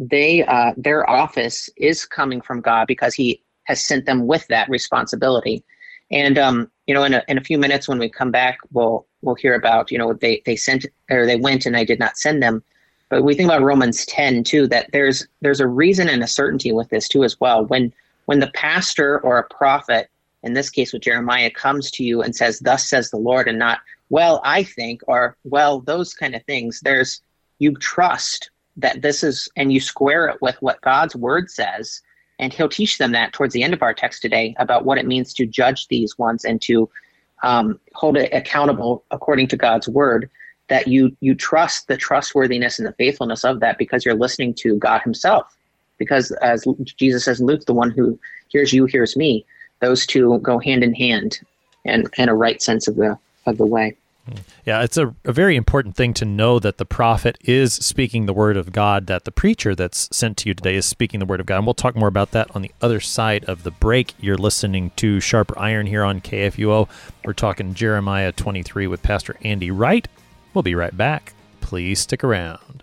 they 0.00 0.44
uh, 0.44 0.72
their 0.78 1.08
office 1.08 1.68
is 1.76 2.06
coming 2.06 2.40
from 2.40 2.62
God 2.62 2.86
because 2.86 3.14
He 3.14 3.42
has 3.64 3.84
sent 3.84 4.06
them 4.06 4.26
with 4.26 4.46
that 4.48 4.68
responsibility. 4.70 5.62
And 6.10 6.38
um, 6.38 6.70
you 6.86 6.94
know, 6.94 7.04
in 7.04 7.14
a, 7.14 7.22
in 7.28 7.38
a 7.38 7.44
few 7.44 7.58
minutes 7.58 7.86
when 7.86 7.98
we 7.98 8.08
come 8.08 8.30
back, 8.30 8.58
we'll 8.72 9.06
we'll 9.20 9.34
hear 9.34 9.54
about 9.54 9.90
you 9.90 9.98
know 9.98 10.14
they 10.14 10.42
they 10.46 10.56
sent 10.56 10.86
or 11.10 11.26
they 11.26 11.36
went 11.36 11.66
and 11.66 11.76
I 11.76 11.84
did 11.84 11.98
not 11.98 12.16
send 12.16 12.42
them. 12.42 12.64
But 13.10 13.24
we 13.24 13.34
think 13.34 13.48
about 13.48 13.62
Romans 13.62 14.06
ten 14.06 14.42
too 14.42 14.66
that 14.68 14.90
there's 14.92 15.28
there's 15.42 15.60
a 15.60 15.68
reason 15.68 16.08
and 16.08 16.22
a 16.22 16.26
certainty 16.26 16.72
with 16.72 16.88
this 16.88 17.06
too 17.06 17.22
as 17.22 17.38
well. 17.38 17.66
When 17.66 17.92
when 18.24 18.40
the 18.40 18.50
pastor 18.54 19.20
or 19.20 19.38
a 19.38 19.54
prophet, 19.54 20.08
in 20.42 20.54
this 20.54 20.70
case 20.70 20.94
with 20.94 21.02
Jeremiah, 21.02 21.50
comes 21.50 21.90
to 21.92 22.04
you 22.04 22.22
and 22.22 22.34
says, 22.34 22.58
"Thus 22.60 22.88
says 22.88 23.10
the 23.10 23.18
Lord," 23.18 23.48
and 23.48 23.58
not 23.58 23.80
"Well, 24.08 24.40
I 24.44 24.62
think," 24.62 25.02
or 25.06 25.36
"Well, 25.44 25.80
those 25.80 26.14
kind 26.14 26.34
of 26.34 26.42
things. 26.44 26.80
There's 26.80 27.20
you 27.58 27.76
trust 27.76 28.50
that 28.76 29.02
this 29.02 29.22
is, 29.22 29.48
and 29.56 29.72
you 29.72 29.80
square 29.80 30.28
it 30.28 30.40
with 30.40 30.56
what 30.60 30.80
God's 30.80 31.16
word 31.16 31.50
says, 31.50 32.02
and 32.38 32.52
he'll 32.52 32.68
teach 32.68 32.98
them 32.98 33.12
that 33.12 33.32
towards 33.32 33.52
the 33.52 33.62
end 33.62 33.74
of 33.74 33.82
our 33.82 33.92
text 33.92 34.22
today 34.22 34.54
about 34.58 34.84
what 34.84 34.98
it 34.98 35.06
means 35.06 35.34
to 35.34 35.46
judge 35.46 35.88
these 35.88 36.18
ones 36.18 36.44
and 36.44 36.60
to 36.62 36.88
um, 37.42 37.78
hold 37.94 38.16
it 38.16 38.32
accountable 38.32 39.04
according 39.10 39.48
to 39.48 39.56
God's 39.56 39.88
word. 39.88 40.30
That 40.68 40.86
you 40.86 41.16
you 41.20 41.34
trust 41.34 41.88
the 41.88 41.96
trustworthiness 41.96 42.78
and 42.78 42.86
the 42.86 42.92
faithfulness 42.92 43.44
of 43.44 43.58
that 43.58 43.76
because 43.76 44.04
you're 44.04 44.14
listening 44.14 44.54
to 44.54 44.76
God 44.76 45.02
Himself. 45.02 45.56
Because 45.98 46.30
as 46.42 46.64
Jesus 46.96 47.24
says 47.24 47.40
in 47.40 47.46
Luke, 47.46 47.66
the 47.66 47.74
one 47.74 47.90
who 47.90 48.18
hears 48.48 48.72
you 48.72 48.84
hears 48.84 49.16
me. 49.16 49.44
Those 49.80 50.06
two 50.06 50.38
go 50.38 50.58
hand 50.58 50.84
in 50.84 50.94
hand, 50.94 51.40
and 51.84 52.08
and 52.16 52.30
a 52.30 52.34
right 52.34 52.62
sense 52.62 52.86
of 52.86 52.96
the 52.96 53.18
of 53.46 53.58
the 53.58 53.66
way. 53.66 53.96
Yeah, 54.64 54.82
it's 54.82 54.96
a, 54.96 55.14
a, 55.24 55.32
very 55.32 55.56
important 55.56 55.96
thing 55.96 56.14
to 56.14 56.24
know 56.24 56.58
that 56.58 56.78
the 56.78 56.84
prophet 56.84 57.38
is 57.42 57.74
speaking 57.74 58.26
the 58.26 58.32
word 58.32 58.56
of 58.56 58.72
God, 58.72 59.06
that 59.06 59.24
the 59.24 59.30
preacher 59.30 59.74
that's 59.74 60.08
sent 60.14 60.36
to 60.38 60.48
you 60.48 60.54
today 60.54 60.76
is 60.76 60.86
speaking 60.86 61.20
the 61.20 61.26
word 61.26 61.40
of 61.40 61.46
God. 61.46 61.58
And 61.58 61.66
we'll 61.66 61.74
talk 61.74 61.96
more 61.96 62.08
about 62.08 62.32
that 62.32 62.54
on 62.54 62.62
the 62.62 62.72
other 62.80 63.00
side 63.00 63.44
of 63.46 63.62
the 63.62 63.70
break. 63.70 64.14
You're 64.20 64.36
listening 64.36 64.90
to 64.96 65.20
Sharper 65.20 65.58
Iron 65.58 65.86
here 65.86 66.04
on 66.04 66.20
KFUO. 66.20 66.88
We're 67.24 67.32
talking 67.32 67.74
Jeremiah 67.74 68.32
23 68.32 68.86
with 68.86 69.02
Pastor 69.02 69.36
Andy 69.42 69.70
Wright. 69.70 70.06
We'll 70.54 70.62
be 70.62 70.74
right 70.74 70.96
back. 70.96 71.32
Please 71.60 72.00
stick 72.00 72.24
around. 72.24 72.82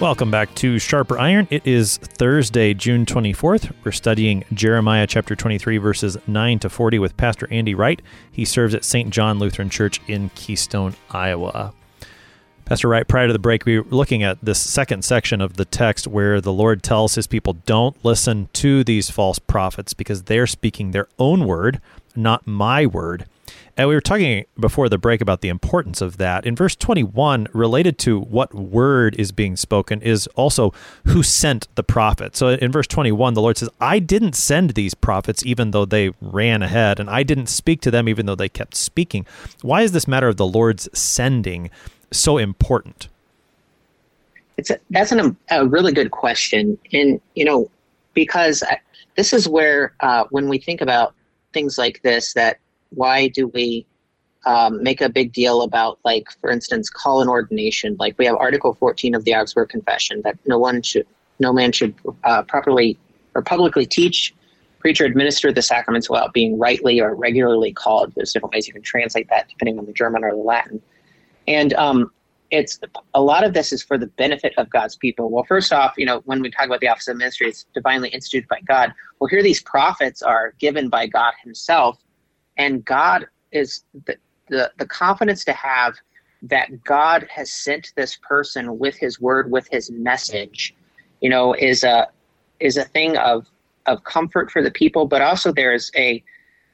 Welcome 0.00 0.30
back 0.30 0.54
to 0.54 0.78
Sharper 0.78 1.18
Iron. 1.18 1.46
It 1.50 1.66
is 1.66 1.98
Thursday, 1.98 2.72
June 2.72 3.04
24th. 3.04 3.70
We're 3.84 3.92
studying 3.92 4.44
Jeremiah 4.50 5.06
chapter 5.06 5.36
23, 5.36 5.76
verses 5.76 6.16
9 6.26 6.58
to 6.60 6.70
40 6.70 6.98
with 6.98 7.18
Pastor 7.18 7.46
Andy 7.50 7.74
Wright. 7.74 8.00
He 8.32 8.46
serves 8.46 8.74
at 8.74 8.82
St. 8.82 9.10
John 9.10 9.38
Lutheran 9.38 9.68
Church 9.68 10.00
in 10.08 10.30
Keystone, 10.30 10.94
Iowa. 11.10 11.74
Pastor 12.64 12.88
Wright, 12.88 13.06
prior 13.06 13.26
to 13.26 13.34
the 13.34 13.38
break, 13.38 13.66
we 13.66 13.78
were 13.78 13.84
looking 13.90 14.22
at 14.22 14.42
this 14.42 14.58
second 14.58 15.04
section 15.04 15.42
of 15.42 15.58
the 15.58 15.66
text 15.66 16.06
where 16.06 16.40
the 16.40 16.52
Lord 16.52 16.82
tells 16.82 17.14
his 17.14 17.26
people, 17.26 17.52
Don't 17.66 18.02
listen 18.02 18.48
to 18.54 18.82
these 18.82 19.10
false 19.10 19.38
prophets 19.38 19.92
because 19.92 20.22
they're 20.22 20.46
speaking 20.46 20.92
their 20.92 21.08
own 21.18 21.44
word, 21.44 21.78
not 22.16 22.46
my 22.46 22.86
word. 22.86 23.26
And 23.76 23.88
we 23.88 23.94
were 23.94 24.00
talking 24.00 24.44
before 24.58 24.88
the 24.88 24.98
break 24.98 25.20
about 25.20 25.40
the 25.40 25.48
importance 25.48 26.00
of 26.00 26.18
that. 26.18 26.44
In 26.44 26.54
verse 26.54 26.76
21, 26.76 27.48
related 27.52 27.98
to 28.00 28.20
what 28.20 28.54
word 28.54 29.14
is 29.18 29.32
being 29.32 29.56
spoken, 29.56 30.02
is 30.02 30.26
also 30.28 30.72
who 31.06 31.22
sent 31.22 31.68
the 31.76 31.82
prophet. 31.82 32.36
So 32.36 32.48
in 32.48 32.72
verse 32.72 32.86
21, 32.86 33.34
the 33.34 33.42
Lord 33.42 33.58
says, 33.58 33.70
I 33.80 33.98
didn't 33.98 34.34
send 34.34 34.70
these 34.70 34.94
prophets 34.94 35.44
even 35.46 35.70
though 35.70 35.84
they 35.84 36.10
ran 36.20 36.62
ahead, 36.62 37.00
and 37.00 37.08
I 37.08 37.22
didn't 37.22 37.46
speak 37.46 37.80
to 37.82 37.90
them 37.90 38.08
even 38.08 38.26
though 38.26 38.34
they 38.34 38.48
kept 38.48 38.74
speaking. 38.74 39.26
Why 39.62 39.82
is 39.82 39.92
this 39.92 40.08
matter 40.08 40.28
of 40.28 40.36
the 40.36 40.46
Lord's 40.46 40.88
sending 40.98 41.70
so 42.10 42.38
important? 42.38 43.08
It's 44.56 44.70
a, 44.70 44.78
that's 44.90 45.12
an, 45.12 45.36
a 45.50 45.66
really 45.66 45.92
good 45.92 46.10
question. 46.10 46.76
And, 46.92 47.20
you 47.34 47.44
know, 47.44 47.70
because 48.12 48.62
this 49.16 49.32
is 49.32 49.48
where, 49.48 49.94
uh, 50.00 50.24
when 50.30 50.48
we 50.48 50.58
think 50.58 50.80
about 50.80 51.14
things 51.52 51.78
like 51.78 52.02
this, 52.02 52.34
that 52.34 52.58
why 52.90 53.28
do 53.28 53.48
we 53.48 53.86
um, 54.46 54.82
make 54.82 55.00
a 55.00 55.08
big 55.08 55.32
deal 55.32 55.62
about, 55.62 55.98
like, 56.04 56.28
for 56.40 56.50
instance, 56.50 56.88
call 56.90 57.20
an 57.20 57.28
ordination? 57.28 57.96
Like 57.98 58.18
we 58.18 58.26
have 58.26 58.36
Article 58.36 58.74
14 58.74 59.14
of 59.14 59.24
the 59.24 59.34
Augsburg 59.34 59.68
Confession 59.68 60.22
that 60.24 60.38
no 60.46 60.58
one 60.58 60.82
should, 60.82 61.06
no 61.38 61.52
man 61.52 61.72
should 61.72 61.94
uh, 62.24 62.42
properly 62.42 62.98
or 63.34 63.42
publicly 63.42 63.86
teach, 63.86 64.34
preach, 64.78 65.00
or 65.00 65.04
administer 65.04 65.52
the 65.52 65.62
sacraments 65.62 66.10
without 66.10 66.32
being 66.32 66.58
rightly 66.58 67.00
or 67.00 67.14
regularly 67.14 67.72
called. 67.72 68.12
There's 68.16 68.32
different 68.32 68.54
ways 68.54 68.66
you 68.66 68.72
can 68.72 68.82
translate 68.82 69.28
that 69.30 69.48
depending 69.48 69.78
on 69.78 69.86
the 69.86 69.92
German 69.92 70.24
or 70.24 70.32
the 70.32 70.36
Latin. 70.36 70.82
And 71.46 71.72
um, 71.74 72.10
it's 72.50 72.80
a 73.14 73.22
lot 73.22 73.44
of 73.44 73.54
this 73.54 73.72
is 73.72 73.82
for 73.82 73.96
the 73.96 74.06
benefit 74.06 74.52
of 74.56 74.68
God's 74.70 74.96
people. 74.96 75.30
Well, 75.30 75.44
first 75.44 75.72
off, 75.72 75.94
you 75.96 76.06
know, 76.06 76.20
when 76.24 76.42
we 76.42 76.50
talk 76.50 76.66
about 76.66 76.80
the 76.80 76.88
office 76.88 77.08
of 77.08 77.16
ministry, 77.16 77.48
it's 77.48 77.66
divinely 77.74 78.08
instituted 78.08 78.48
by 78.48 78.60
God. 78.66 78.92
Well, 79.18 79.28
here 79.28 79.42
these 79.42 79.62
prophets 79.62 80.22
are 80.22 80.54
given 80.58 80.88
by 80.88 81.06
God 81.06 81.34
Himself 81.42 81.98
and 82.60 82.84
God 82.84 83.26
is 83.52 83.84
the, 84.04 84.16
the, 84.48 84.70
the 84.76 84.86
confidence 84.86 85.46
to 85.46 85.54
have 85.54 85.94
that 86.42 86.84
God 86.84 87.26
has 87.30 87.50
sent 87.50 87.92
this 87.96 88.16
person 88.16 88.78
with 88.78 88.96
his 88.96 89.18
word, 89.18 89.50
with 89.50 89.66
his 89.70 89.90
message, 89.90 90.74
you 91.22 91.30
know, 91.30 91.54
is 91.54 91.84
a 91.84 92.08
is 92.60 92.76
a 92.76 92.84
thing 92.84 93.16
of 93.16 93.46
of 93.86 94.04
comfort 94.04 94.50
for 94.50 94.62
the 94.62 94.70
people, 94.70 95.06
but 95.06 95.22
also 95.22 95.52
there's 95.52 95.90
a 95.96 96.22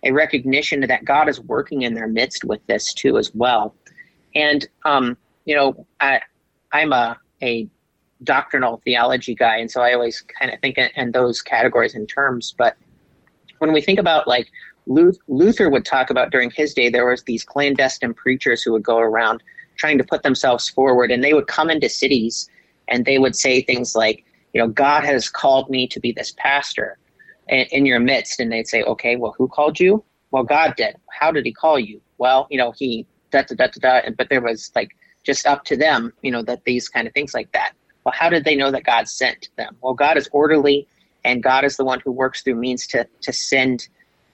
a 0.02 0.10
recognition 0.10 0.80
that 0.80 1.04
God 1.04 1.28
is 1.28 1.38
working 1.40 1.82
in 1.82 1.94
their 1.94 2.08
midst 2.08 2.44
with 2.44 2.66
this 2.66 2.92
too 2.92 3.16
as 3.16 3.32
well. 3.32 3.72
And 4.34 4.66
um, 4.84 5.16
you 5.44 5.54
know, 5.54 5.86
I 6.00 6.20
I'm 6.72 6.92
a 6.92 7.16
a 7.42 7.68
doctrinal 8.24 8.80
theology 8.84 9.36
guy, 9.36 9.58
and 9.58 9.70
so 9.70 9.82
I 9.82 9.92
always 9.92 10.20
kind 10.36 10.52
of 10.52 10.60
think 10.60 10.78
in, 10.78 10.90
in 10.96 11.12
those 11.12 11.42
categories 11.42 11.94
and 11.94 12.08
terms. 12.08 12.56
But 12.58 12.76
when 13.58 13.72
we 13.72 13.80
think 13.80 14.00
about 14.00 14.26
like 14.26 14.48
Luther 14.86 15.68
would 15.68 15.84
talk 15.84 16.10
about 16.10 16.30
during 16.30 16.50
his 16.50 16.72
day, 16.72 16.88
there 16.88 17.06
was 17.06 17.22
these 17.24 17.44
clandestine 17.44 18.14
preachers 18.14 18.62
who 18.62 18.72
would 18.72 18.84
go 18.84 18.98
around 18.98 19.42
trying 19.76 19.98
to 19.98 20.04
put 20.04 20.22
themselves 20.22 20.68
forward, 20.68 21.10
and 21.10 21.22
they 21.22 21.34
would 21.34 21.48
come 21.48 21.70
into 21.70 21.88
cities 21.88 22.48
and 22.88 23.04
they 23.04 23.18
would 23.18 23.36
say 23.36 23.60
things 23.60 23.94
like, 23.94 24.24
you 24.54 24.60
know, 24.60 24.68
God 24.68 25.04
has 25.04 25.28
called 25.28 25.68
me 25.68 25.86
to 25.88 26.00
be 26.00 26.12
this 26.12 26.32
pastor 26.38 26.98
in, 27.48 27.84
your 27.84 28.00
midst, 28.00 28.40
and 28.40 28.50
they'd 28.50 28.68
say, 28.68 28.82
okay, 28.82 29.16
well, 29.16 29.34
who 29.36 29.48
called 29.48 29.78
you? 29.78 30.02
Well, 30.30 30.44
God 30.44 30.74
did. 30.76 30.96
How 31.10 31.30
did 31.30 31.44
He 31.44 31.52
call 31.52 31.78
you? 31.78 32.00
Well, 32.18 32.46
you 32.50 32.58
know, 32.58 32.72
He 32.72 33.06
da 33.30 33.42
da 33.42 33.54
da 33.54 33.66
da 33.66 34.00
da. 34.00 34.10
But 34.16 34.28
there 34.30 34.40
was 34.40 34.70
like 34.74 34.96
just 35.24 35.46
up 35.46 35.64
to 35.64 35.76
them, 35.76 36.12
you 36.22 36.30
know, 36.30 36.42
that 36.42 36.64
these 36.64 36.88
kind 36.88 37.06
of 37.06 37.12
things 37.12 37.34
like 37.34 37.50
that. 37.52 37.72
Well, 38.04 38.14
how 38.16 38.28
did 38.28 38.44
they 38.44 38.56
know 38.56 38.70
that 38.70 38.84
God 38.84 39.08
sent 39.08 39.50
them? 39.56 39.76
Well, 39.80 39.94
God 39.94 40.16
is 40.16 40.28
orderly, 40.32 40.86
and 41.24 41.42
God 41.42 41.64
is 41.64 41.76
the 41.76 41.84
one 41.84 42.00
who 42.00 42.12
works 42.12 42.42
through 42.42 42.54
means 42.54 42.86
to 42.88 43.06
to 43.22 43.32
send 43.32 43.88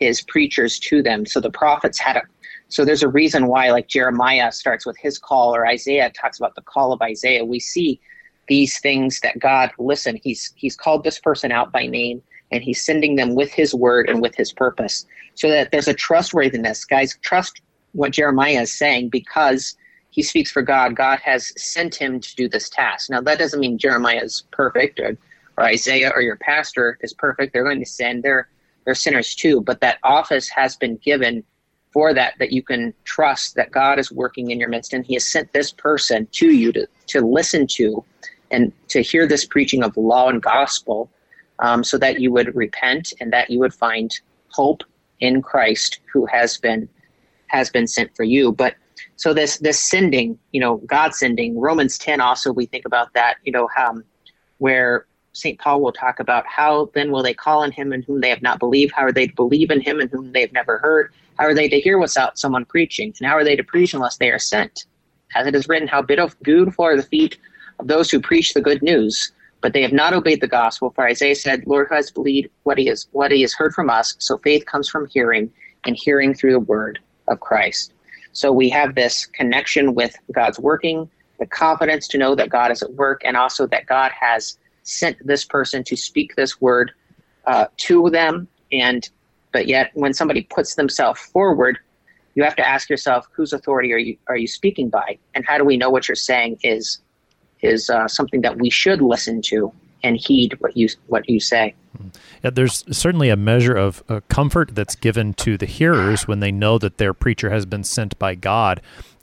his 0.05 0.23
preachers 0.23 0.79
to 0.81 1.03
them. 1.03 1.27
So 1.27 1.41
the 1.41 1.51
prophets 1.51 1.99
had 1.99 2.17
a 2.17 2.23
so 2.69 2.87
there's 2.87 3.03
a 3.03 3.09
reason 3.09 3.49
why 3.49 3.71
like 3.71 3.89
Jeremiah 3.89 4.51
starts 4.51 4.87
with 4.87 4.97
his 4.97 5.19
call 5.19 5.55
or 5.55 5.67
Isaiah 5.67 6.11
talks 6.11 6.39
about 6.39 6.55
the 6.55 6.63
call 6.63 6.93
of 6.93 7.03
Isaiah. 7.03 7.45
We 7.45 7.61
see 7.61 8.01
these 8.49 8.81
things 8.81 9.21
that 9.21 9.39
God 9.39 9.71
listen 9.79 10.19
he's 10.23 10.53
he's 10.57 10.77
called 10.77 11.05
this 11.05 11.19
person 11.19 11.53
out 11.53 11.71
by 11.71 11.87
name 11.87 12.23
and 12.51 12.63
he's 12.63 12.83
sending 12.83 13.17
them 13.17 13.35
with 13.35 13.53
his 13.53 13.75
word 13.75 14.09
and 14.09 14.23
with 14.23 14.35
his 14.35 14.53
purpose. 14.53 15.07
So 15.35 15.49
that 15.51 15.71
there's 15.71 15.89
a 15.89 15.95
trustworthiness 15.95 16.85
guys. 16.85 17.19
Trust 17.23 17.61
what 17.93 18.13
Jeremiah 18.13 18.63
is 18.63 18.73
saying 18.73 19.11
because 19.11 19.77
he 20.11 20.23
speaks 20.23 20.51
for 20.51 20.63
God. 20.63 20.95
God 20.97 21.19
has 21.21 21.53
sent 21.57 21.95
him 21.95 22.21
to 22.21 22.37
do 22.37 22.49
this 22.49 22.69
task. 22.69 23.11
Now 23.11 23.21
that 23.21 23.39
doesn't 23.39 23.61
mean 23.61 23.79
Jeremiah 23.79 24.23
is 24.23 24.45
perfect 24.51 25.01
or, 25.01 25.17
or 25.57 25.65
Isaiah 25.65 26.13
or 26.15 26.23
your 26.23 26.37
pastor 26.37 26.99
is 27.03 27.13
perfect. 27.13 27.53
They're 27.53 27.65
going 27.65 27.81
to 27.81 27.87
send 27.87 28.23
they're 28.23 28.49
they're 28.85 28.95
sinners 28.95 29.35
too 29.35 29.61
but 29.61 29.81
that 29.81 29.99
office 30.03 30.49
has 30.49 30.77
been 30.77 30.97
given 30.97 31.45
for 31.93 32.15
that 32.15 32.35
that 32.39 32.53
you 32.53 32.63
can 32.63 32.95
trust 33.05 33.55
that 33.55 33.71
God 33.71 33.99
is 33.99 34.11
working 34.11 34.51
in 34.51 34.59
your 34.59 34.69
midst. 34.69 34.93
And 34.93 35.05
he 35.05 35.15
has 35.15 35.25
sent 35.25 35.53
this 35.53 35.71
person 35.71 36.27
to 36.33 36.51
you 36.51 36.73
to, 36.73 36.89
to 37.09 37.21
listen 37.21 37.67
to 37.69 38.03
and 38.51 38.73
to 38.89 39.03
hear 39.03 39.27
this 39.27 39.45
preaching 39.45 39.83
of 39.83 39.97
law 39.97 40.29
and 40.29 40.43
gospel 40.43 41.11
um, 41.59 41.85
so 41.85 41.99
that 41.99 42.21
you 42.21 42.33
would 42.33 42.55
repent 42.57 43.13
and 43.21 43.33
that 43.33 43.51
you 43.51 43.59
would 43.61 43.75
find 43.75 44.19
hope 44.49 44.83
in 45.21 45.43
Christ 45.43 46.01
who 46.13 46.27
has 46.27 46.59
been 46.59 46.89
has 47.47 47.71
been 47.71 47.87
sent 47.87 48.15
for 48.17 48.25
you. 48.25 48.53
But 48.53 48.75
so 49.17 49.35
this 49.35 49.59
this 49.59 49.79
sending 49.79 50.39
you 50.53 50.61
know 50.61 50.79
God 50.79 51.15
sending 51.15 51.59
Romans 51.59 51.99
10 51.99 52.21
also 52.21 52.53
we 52.53 52.67
think 52.67 52.87
about 52.87 53.13
that 53.15 53.37
you 53.45 53.53
know 53.53 53.69
um, 53.79 54.05
where 54.59 55.07
St. 55.33 55.59
Paul 55.59 55.81
will 55.81 55.93
talk 55.93 56.21
about 56.21 56.47
how 56.47 56.91
then 56.95 57.11
will 57.11 57.23
they 57.23 57.35
call 57.35 57.63
on 57.63 57.73
him 57.73 57.93
in 57.93 58.03
whom 58.03 58.21
they 58.21 58.29
have 58.29 58.43
not 58.43 58.59
believed? 58.59 58.93
How 58.93 59.03
are 59.03 59.13
they 59.13 59.27
to 59.27 59.35
believe 59.35 59.71
in 59.71 59.81
him 59.81 60.01
in 60.01 60.09
whom 60.09 60.33
they 60.33 60.43
have 60.43 60.53
never 60.53 60.79
heard? 60.79 61.13
How 61.39 61.45
are 61.45 61.55
they 61.55 61.69
to 61.69 61.81
hear 61.81 61.99
without 61.99 62.39
someone 62.39 62.65
preaching? 62.65 63.15
And 63.19 63.29
how 63.29 63.35
are 63.35 63.45
they 63.45 63.57
to 63.57 63.65
preach 63.65 63.95
unless 63.95 64.19
they 64.19 64.31
are 64.31 64.39
sent? 64.39 64.85
As 65.35 65.47
it 65.47 65.55
is 65.55 65.69
written, 65.69 65.89
how 65.89 66.03
beautiful 66.03 66.85
are 66.85 66.97
the 66.97 67.03
feet 67.03 67.39
of 67.79 67.89
those 67.89 68.11
who 68.11 68.21
preach 68.21 68.53
the 68.53 68.61
good 68.61 68.83
news, 68.83 69.33
but 69.63 69.73
they 69.73 69.81
have 69.81 69.93
not 69.93 70.13
obeyed 70.13 70.43
the 70.43 70.47
gospel. 70.47 70.91
For 70.91 71.07
Isaiah 71.07 71.35
said, 71.35 71.67
Lord 71.67 71.89
who 71.89 71.95
has 71.95 72.11
believed 72.11 72.51
what 72.65 72.77
he 72.77 72.93
what 73.13 73.33
he 73.33 73.41
has 73.41 73.55
heard 73.55 73.73
from 73.73 73.89
us, 73.89 74.15
so 74.19 74.37
faith 74.39 74.67
comes 74.67 74.89
from 74.89 75.07
hearing, 75.07 75.51
and 75.87 75.97
hearing 75.97 76.35
through 76.35 76.53
the 76.53 76.61
word 76.61 76.99
of 77.29 77.41
Christ. 77.41 77.95
So 78.33 78.53
we 78.53 78.69
have 78.69 78.95
this 78.95 79.27
connection 79.27 79.95
with 79.95 80.15
God's 80.33 80.59
working, 80.59 81.09
the 81.39 81.47
confidence 81.47 82.07
to 82.09 82.19
know 82.19 82.35
that 82.35 82.51
God 82.51 82.71
is 82.71 82.83
at 82.83 82.93
work, 82.93 83.23
and 83.25 83.37
also 83.37 83.67
that 83.69 83.87
God 83.87 84.13
has 84.13 84.59
sent 84.83 85.25
this 85.27 85.45
person 85.45 85.85
to 85.85 85.97
speak 85.97 86.37
this 86.37 86.61
word 86.61 86.93
uh, 87.47 87.67
to 87.79 88.11
them. 88.11 88.49
And 88.71 89.09
but 89.53 89.67
yet 89.67 89.91
when 89.95 90.15
somebody 90.15 90.43
puts 90.43 90.75
themselves 90.77 91.21
forward 91.21 91.79
you 92.35 92.43
have 92.45 92.57
to 92.57 92.67
ask 92.67 92.89
yourself 92.89 93.29
whose 93.33 93.53
authority 93.53 93.93
are 93.93 93.99
you 93.99 94.17
are 94.29 94.37
you 94.37 94.47
speaking 94.47 94.89
by? 94.89 95.19
And 95.35 95.45
how 95.47 95.59
do 95.59 95.65
we 95.65 95.77
know 95.77 95.91
what 95.91 96.09
you're 96.09 96.15
saying 96.15 96.59
is 96.63 97.01
is 97.61 97.91
uh, 97.91 98.09
something 98.09 98.41
that 98.43 98.59
we 98.59 98.71
should 98.71 99.01
listen 99.01 99.41
to 99.43 99.73
and 100.03 100.17
heed 100.17 100.55
what 100.61 100.77
you 100.77 100.89
what 101.07 101.29
you 101.29 101.41
say? 101.41 101.75
Yeah, 102.43 102.51
there's 102.51 102.85
certainly 102.91 103.29
a 103.29 103.37
measure 103.37 103.77
of 103.77 104.03
uh, 104.09 104.21
comfort 104.29 104.75
that's 104.75 104.97
given 104.97 105.35
to 105.35 105.57
the 105.57 105.67
hearers 105.67 106.27
when 106.27 106.41
they 106.41 106.51
know 106.51 106.79
that 106.79 106.97
their 106.97 107.13
preacher 107.13 107.51
has 107.51 107.67
been 107.67 107.85
sent 107.85 108.19
by 108.19 108.35
God 108.35 108.81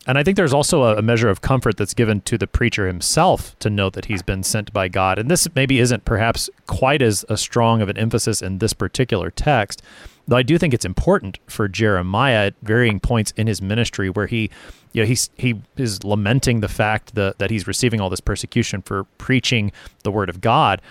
and 0.09 0.17
I 0.17 0.23
think 0.23 0.37
there's 0.37 0.55
also 0.55 0.97
a, 0.97 1.03
measure 1.03 1.29
of 1.29 1.41
comfort 1.41 1.77
that's 1.77 1.93
given 1.93 2.21
to 2.21 2.35
the 2.35 2.47
preacher 2.47 2.87
himself 2.87 3.57
to 3.59 3.69
know 3.69 3.91
that 3.91 4.05
he's 4.05 4.23
been 4.23 4.41
sent 4.41 4.73
by 4.73 4.87
God. 4.87 5.19
And 5.19 5.29
this 5.29 5.47
maybe 5.53 5.77
isn't 5.77 6.03
perhaps 6.03 6.49
quite 6.65 7.03
as 7.03 7.23
a 7.29 7.37
strong 7.37 7.79
of 7.83 7.89
an 7.89 7.97
emphasis 7.97 8.41
in 8.41 8.57
this 8.57 8.73
particular 8.73 9.29
text, 9.29 9.83
though 10.27 10.35
I 10.35 10.41
do 10.41 10.57
think 10.57 10.73
it's 10.73 10.83
important 10.83 11.37
for 11.45 11.67
Jeremiah 11.67 12.47
at 12.47 12.55
varying 12.63 12.99
points 12.99 13.33
in 13.37 13.45
his 13.45 13.61
ministry 13.61 14.09
where 14.09 14.25
he 14.25 14.49
you 14.93 15.03
know, 15.03 15.05
he's 15.05 15.29
he 15.37 15.61
is 15.77 16.03
lamenting 16.03 16.61
the 16.61 16.67
fact 16.67 17.13
that, 17.13 17.37
that 17.37 17.51
he's 17.51 17.67
receiving 17.67 18.01
all 18.01 18.09
this 18.09 18.19
persecution 18.19 18.81
for 18.81 19.03
preaching 19.19 19.71
the 20.03 20.09
word 20.09 20.27
of 20.29 20.41
God, 20.41 20.81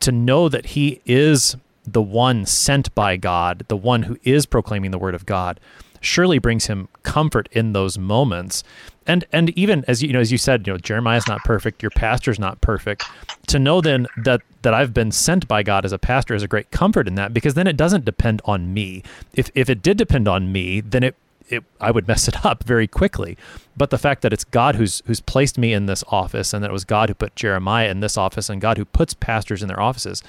to 0.00 0.10
know 0.10 0.48
that 0.48 0.64
he 0.64 1.02
is 1.04 1.56
the 1.84 2.00
one 2.00 2.46
sent 2.46 2.94
by 2.94 3.18
God, 3.18 3.66
the 3.68 3.76
one 3.76 4.04
who 4.04 4.16
is 4.22 4.46
proclaiming 4.46 4.92
the 4.92 4.98
word 4.98 5.14
of 5.14 5.26
God 5.26 5.60
surely 6.02 6.38
brings 6.38 6.66
him 6.66 6.88
comfort 7.02 7.48
in 7.52 7.72
those 7.72 7.96
moments. 7.96 8.62
And 9.06 9.24
and 9.32 9.50
even 9.58 9.84
as 9.88 10.02
you 10.02 10.12
know, 10.12 10.20
as 10.20 10.30
you 10.30 10.38
said, 10.38 10.66
you 10.66 10.72
know, 10.72 10.78
Jeremiah's 10.78 11.26
not 11.26 11.42
perfect, 11.44 11.82
your 11.82 11.90
pastor's 11.90 12.38
not 12.38 12.60
perfect. 12.60 13.04
To 13.48 13.58
know 13.58 13.80
then 13.80 14.06
that 14.18 14.42
that 14.62 14.74
I've 14.74 14.94
been 14.94 15.10
sent 15.10 15.48
by 15.48 15.62
God 15.62 15.84
as 15.84 15.92
a 15.92 15.98
pastor 15.98 16.34
is 16.34 16.42
a 16.42 16.48
great 16.48 16.70
comfort 16.70 17.08
in 17.08 17.14
that 17.16 17.34
because 17.34 17.54
then 17.54 17.66
it 17.66 17.76
doesn't 17.76 18.04
depend 18.04 18.42
on 18.44 18.72
me. 18.72 19.02
If 19.34 19.50
if 19.54 19.68
it 19.68 19.82
did 19.82 19.96
depend 19.96 20.28
on 20.28 20.52
me, 20.52 20.80
then 20.80 21.02
it 21.02 21.16
it, 21.48 21.64
I 21.80 21.90
would 21.90 22.08
mess 22.08 22.28
it 22.28 22.44
up 22.46 22.64
very 22.64 22.86
quickly. 22.86 23.36
But 23.76 23.90
the 23.90 23.98
fact 23.98 24.22
that 24.22 24.32
it's 24.32 24.44
God 24.44 24.76
who's 24.76 25.02
who's 25.06 25.20
placed 25.20 25.58
me 25.58 25.72
in 25.72 25.86
this 25.86 26.04
office, 26.08 26.52
and 26.52 26.62
that 26.62 26.70
it 26.70 26.74
was 26.74 26.84
God 26.84 27.08
who 27.08 27.14
put 27.14 27.34
Jeremiah 27.36 27.88
in 27.88 28.00
this 28.00 28.16
office, 28.16 28.48
and 28.48 28.60
God 28.60 28.78
who 28.78 28.84
puts 28.84 29.14
pastors 29.14 29.62
in 29.62 29.68
their 29.68 29.80
offices, 29.80 30.22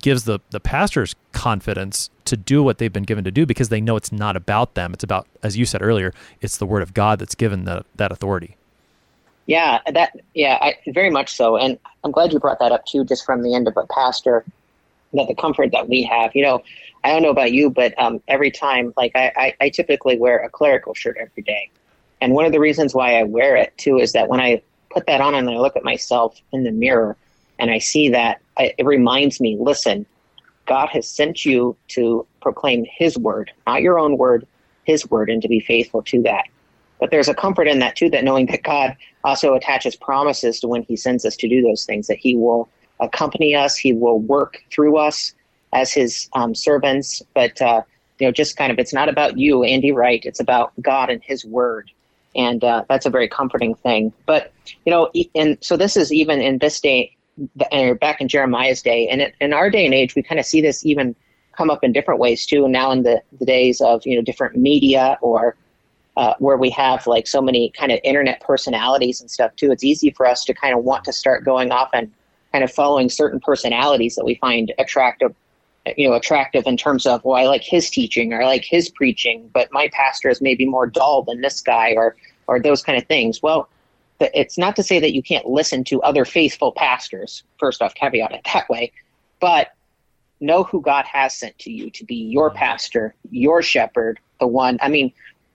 gives 0.00 0.24
the 0.24 0.40
the 0.50 0.60
pastors 0.60 1.14
confidence 1.32 2.10
to 2.24 2.36
do 2.36 2.62
what 2.62 2.78
they've 2.78 2.92
been 2.92 3.04
given 3.04 3.24
to 3.24 3.30
do 3.30 3.46
because 3.46 3.68
they 3.68 3.80
know 3.80 3.96
it's 3.96 4.12
not 4.12 4.36
about 4.36 4.74
them. 4.74 4.92
It's 4.92 5.04
about, 5.04 5.26
as 5.42 5.56
you 5.56 5.66
said 5.66 5.82
earlier, 5.82 6.12
it's 6.40 6.56
the 6.56 6.66
word 6.66 6.82
of 6.82 6.94
God 6.94 7.18
that's 7.18 7.34
given 7.34 7.64
the, 7.64 7.84
that 7.96 8.10
authority. 8.10 8.56
Yeah, 9.46 9.80
that 9.92 10.12
yeah, 10.32 10.58
I, 10.60 10.76
very 10.88 11.10
much 11.10 11.34
so. 11.36 11.56
And 11.56 11.78
I'm 12.02 12.10
glad 12.10 12.32
you 12.32 12.38
brought 12.38 12.58
that 12.60 12.72
up 12.72 12.86
too, 12.86 13.04
just 13.04 13.26
from 13.26 13.42
the 13.42 13.54
end 13.54 13.68
of 13.68 13.76
a 13.76 13.86
pastor, 13.88 14.44
that 15.12 15.28
the 15.28 15.34
comfort 15.34 15.70
that 15.72 15.88
we 15.88 16.02
have. 16.02 16.34
You 16.34 16.44
know, 16.44 16.62
I 17.04 17.10
don't 17.10 17.22
know 17.22 17.30
about 17.30 17.52
you, 17.52 17.68
but 17.68 17.98
um, 18.00 18.22
every 18.26 18.50
time, 18.50 18.94
like 18.96 19.12
I, 19.14 19.32
I, 19.36 19.54
I 19.60 19.68
typically 19.68 20.18
wear 20.18 20.38
a 20.38 20.48
clerical 20.48 20.94
shirt 20.94 21.18
every 21.20 21.42
day, 21.42 21.70
and 22.22 22.32
one 22.32 22.46
of 22.46 22.52
the 22.52 22.60
reasons 22.60 22.94
why 22.94 23.18
I 23.18 23.24
wear 23.24 23.54
it 23.54 23.76
too 23.76 23.98
is 23.98 24.12
that 24.12 24.28
when 24.28 24.40
I 24.40 24.62
put 24.90 25.06
that 25.06 25.20
on 25.20 25.34
and 25.34 25.50
I 25.50 25.58
look 25.58 25.76
at 25.76 25.84
myself 25.84 26.40
in 26.52 26.64
the 26.64 26.72
mirror 26.72 27.16
and 27.58 27.70
I 27.70 27.78
see 27.78 28.08
that, 28.10 28.40
I, 28.58 28.72
it 28.78 28.86
reminds 28.86 29.40
me, 29.40 29.56
listen, 29.60 30.06
God 30.66 30.88
has 30.90 31.08
sent 31.08 31.44
you 31.44 31.76
to 31.88 32.26
proclaim 32.40 32.86
His 32.90 33.18
word, 33.18 33.50
not 33.66 33.82
your 33.82 33.98
own 33.98 34.16
word, 34.18 34.46
His 34.84 35.08
word, 35.10 35.30
and 35.30 35.42
to 35.42 35.48
be 35.48 35.60
faithful 35.60 36.02
to 36.04 36.22
that. 36.22 36.44
But 37.00 37.10
there's 37.10 37.28
a 37.28 37.34
comfort 37.34 37.68
in 37.68 37.80
that 37.80 37.96
too, 37.96 38.08
that 38.10 38.24
knowing 38.24 38.46
that 38.46 38.62
God 38.62 38.96
also 39.24 39.54
attaches 39.54 39.96
promises 39.96 40.60
to 40.60 40.68
when 40.68 40.82
He 40.84 40.96
sends 40.96 41.24
us 41.24 41.36
to 41.36 41.48
do 41.48 41.62
those 41.62 41.84
things, 41.84 42.06
that 42.06 42.18
He 42.18 42.36
will 42.36 42.68
accompany 43.00 43.54
us, 43.54 43.76
He 43.76 43.92
will 43.92 44.20
work 44.20 44.62
through 44.70 44.96
us 44.96 45.34
as 45.72 45.92
His 45.92 46.28
um, 46.32 46.54
servants. 46.54 47.22
But 47.34 47.60
uh, 47.60 47.82
you 48.18 48.26
know, 48.26 48.32
just 48.32 48.56
kind 48.56 48.72
of, 48.72 48.78
it's 48.78 48.94
not 48.94 49.08
about 49.08 49.38
you, 49.38 49.64
Andy 49.64 49.92
Wright. 49.92 50.24
It's 50.24 50.40
about 50.40 50.72
God 50.80 51.10
and 51.10 51.22
His 51.22 51.44
word, 51.44 51.90
and 52.34 52.62
uh, 52.64 52.84
that's 52.88 53.06
a 53.06 53.10
very 53.10 53.28
comforting 53.28 53.74
thing. 53.74 54.12
But 54.24 54.52
you 54.86 54.90
know, 54.92 55.10
and 55.34 55.58
so 55.60 55.76
this 55.76 55.96
is 55.96 56.12
even 56.12 56.40
in 56.40 56.58
this 56.58 56.80
day 56.80 57.13
or 57.72 57.94
back 57.94 58.20
in 58.20 58.28
Jeremiah's 58.28 58.82
day. 58.82 59.08
And 59.08 59.32
in 59.40 59.52
our 59.52 59.70
day 59.70 59.84
and 59.84 59.94
age, 59.94 60.14
we 60.14 60.22
kind 60.22 60.38
of 60.38 60.46
see 60.46 60.60
this 60.60 60.84
even 60.84 61.14
come 61.56 61.70
up 61.70 61.84
in 61.84 61.92
different 61.92 62.20
ways 62.20 62.46
too. 62.46 62.64
And 62.64 62.72
Now 62.72 62.90
in 62.90 63.02
the, 63.02 63.22
the 63.38 63.44
days 63.44 63.80
of, 63.80 64.04
you 64.04 64.16
know, 64.16 64.22
different 64.22 64.56
media 64.56 65.18
or 65.20 65.56
uh, 66.16 66.34
where 66.38 66.56
we 66.56 66.70
have 66.70 67.06
like 67.06 67.26
so 67.26 67.42
many 67.42 67.70
kind 67.70 67.90
of 67.90 67.98
internet 68.04 68.40
personalities 68.40 69.20
and 69.20 69.30
stuff 69.30 69.54
too, 69.56 69.72
it's 69.72 69.84
easy 69.84 70.10
for 70.10 70.26
us 70.26 70.44
to 70.44 70.54
kind 70.54 70.76
of 70.76 70.84
want 70.84 71.04
to 71.04 71.12
start 71.12 71.44
going 71.44 71.72
off 71.72 71.90
and 71.92 72.10
kind 72.52 72.62
of 72.62 72.72
following 72.72 73.08
certain 73.08 73.40
personalities 73.40 74.14
that 74.14 74.24
we 74.24 74.36
find 74.36 74.72
attractive 74.78 75.34
you 75.96 76.08
know 76.08 76.14
attractive 76.14 76.66
in 76.66 76.76
terms 76.76 77.04
of 77.04 77.22
well 77.24 77.36
i 77.36 77.44
like 77.44 77.62
his 77.62 77.90
teaching 77.90 78.32
or 78.32 78.42
i 78.42 78.46
like 78.46 78.64
his 78.64 78.88
preaching 78.88 79.50
but 79.52 79.68
my 79.72 79.88
pastor 79.92 80.28
is 80.28 80.40
maybe 80.40 80.64
more 80.64 80.86
dull 80.86 81.22
than 81.22 81.40
this 81.40 81.60
guy 81.60 81.92
or 81.94 82.16
or 82.46 82.60
those 82.60 82.82
kind 82.82 82.96
of 82.96 83.06
things 83.06 83.42
well 83.42 83.68
it's 84.32 84.56
not 84.56 84.76
to 84.76 84.82
say 84.82 84.98
that 85.00 85.12
you 85.12 85.22
can't 85.22 85.46
listen 85.46 85.84
to 85.84 86.00
other 86.02 86.24
faithful 86.24 86.72
pastors. 86.72 87.42
First 87.58 87.82
off, 87.82 87.94
caveat 87.94 88.32
it 88.32 88.40
that 88.52 88.68
way, 88.68 88.92
but 89.40 89.72
know 90.40 90.64
who 90.64 90.80
God 90.80 91.04
has 91.06 91.34
sent 91.34 91.58
to 91.60 91.70
you 91.70 91.90
to 91.90 92.04
be 92.04 92.14
your 92.16 92.50
pastor, 92.50 93.14
your 93.30 93.62
shepherd, 93.62 94.20
the 94.40 94.46
one. 94.46 94.78
I 94.82 94.88
mean, 94.88 95.12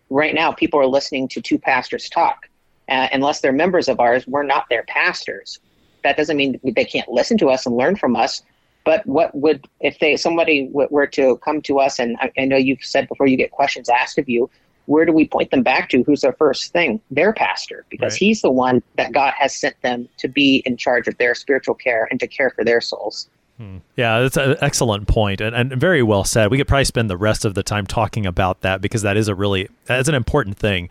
right 0.10 0.34
now 0.34 0.52
people 0.52 0.80
are 0.80 0.88
listening 0.88 1.28
to 1.30 1.42
two 1.42 1.60
pastors 1.60 2.10
talk. 2.10 2.48
Uh, 2.90 3.08
unless 3.12 3.40
they're 3.40 3.52
members 3.52 3.88
of 3.88 4.00
ours, 4.00 4.26
we're 4.26 4.44
not 4.44 4.66
their 4.70 4.84
pastors. 4.84 5.60
That 6.04 6.18
doesn't 6.18 6.38
mean 6.38 6.60
they 6.64 6.86
can't 6.86 7.10
listen 7.10 7.38
to 7.38 7.50
us 7.50 7.66
and 7.66 7.76
learn 7.76 7.96
from 7.96 8.16
us. 8.16 8.42
But 8.84 9.06
what 9.06 9.36
would 9.36 9.68
if 9.82 10.00
they 10.00 10.18
somebody 10.18 10.70
were 10.72 11.06
to 11.08 11.38
come 11.38 11.62
to 11.64 11.80
us 11.80 12.00
and 12.00 12.18
I, 12.20 12.32
I 12.38 12.46
know 12.46 12.58
you've 12.58 12.84
said 12.84 13.08
before 13.08 13.28
you 13.28 13.38
get 13.38 13.52
questions 13.52 13.90
asked 13.90 14.18
of 14.18 14.28
you, 14.28 14.50
where 14.90 15.06
do 15.06 15.14
we 15.14 15.28
point 15.28 15.52
them 15.52 15.62
back 15.62 15.88
to? 15.90 16.02
Who's 16.02 16.22
their 16.22 16.34
first 16.34 16.74
thing? 16.74 17.00
Their 17.12 17.32
pastor, 17.32 17.86
because 17.90 18.14
right. 18.14 18.20
he's 18.20 18.42
the 18.42 18.50
one 18.50 18.82
that 18.96 19.12
God 19.12 19.34
has 19.38 19.56
sent 19.56 19.80
them 19.84 20.10
to 20.18 20.28
be 20.28 20.64
in 20.66 20.78
charge 20.78 21.08
of 21.08 21.16
their 21.20 21.36
spiritual 21.36 21.76
care 21.76 22.08
and 22.10 22.20
to 22.20 22.26
care 22.26 22.50
for 22.50 22.64
their 22.64 22.82
souls. 22.82 23.30
Hmm. 23.58 23.78
Yeah, 23.96 24.22
that's 24.22 24.36
an 24.36 24.56
excellent 24.62 25.08
point 25.08 25.42
and, 25.42 25.56
and 25.56 25.72
very 25.74 26.02
well 26.02 26.24
said. 26.24 26.50
We 26.50 26.58
could 26.58 26.68
probably 26.68 26.86
spend 26.86 27.08
the 27.08 27.18
rest 27.18 27.46
of 27.46 27.54
the 27.54 27.62
time 27.62 27.86
talking 27.86 28.26
about 28.26 28.62
that 28.62 28.82
because 28.82 29.04
that 29.04 29.16
is 29.16 29.28
a 29.28 29.36
really 29.36 29.70
that's 29.86 30.10
an 30.10 30.16
important 30.16 30.58
thing 30.58 30.90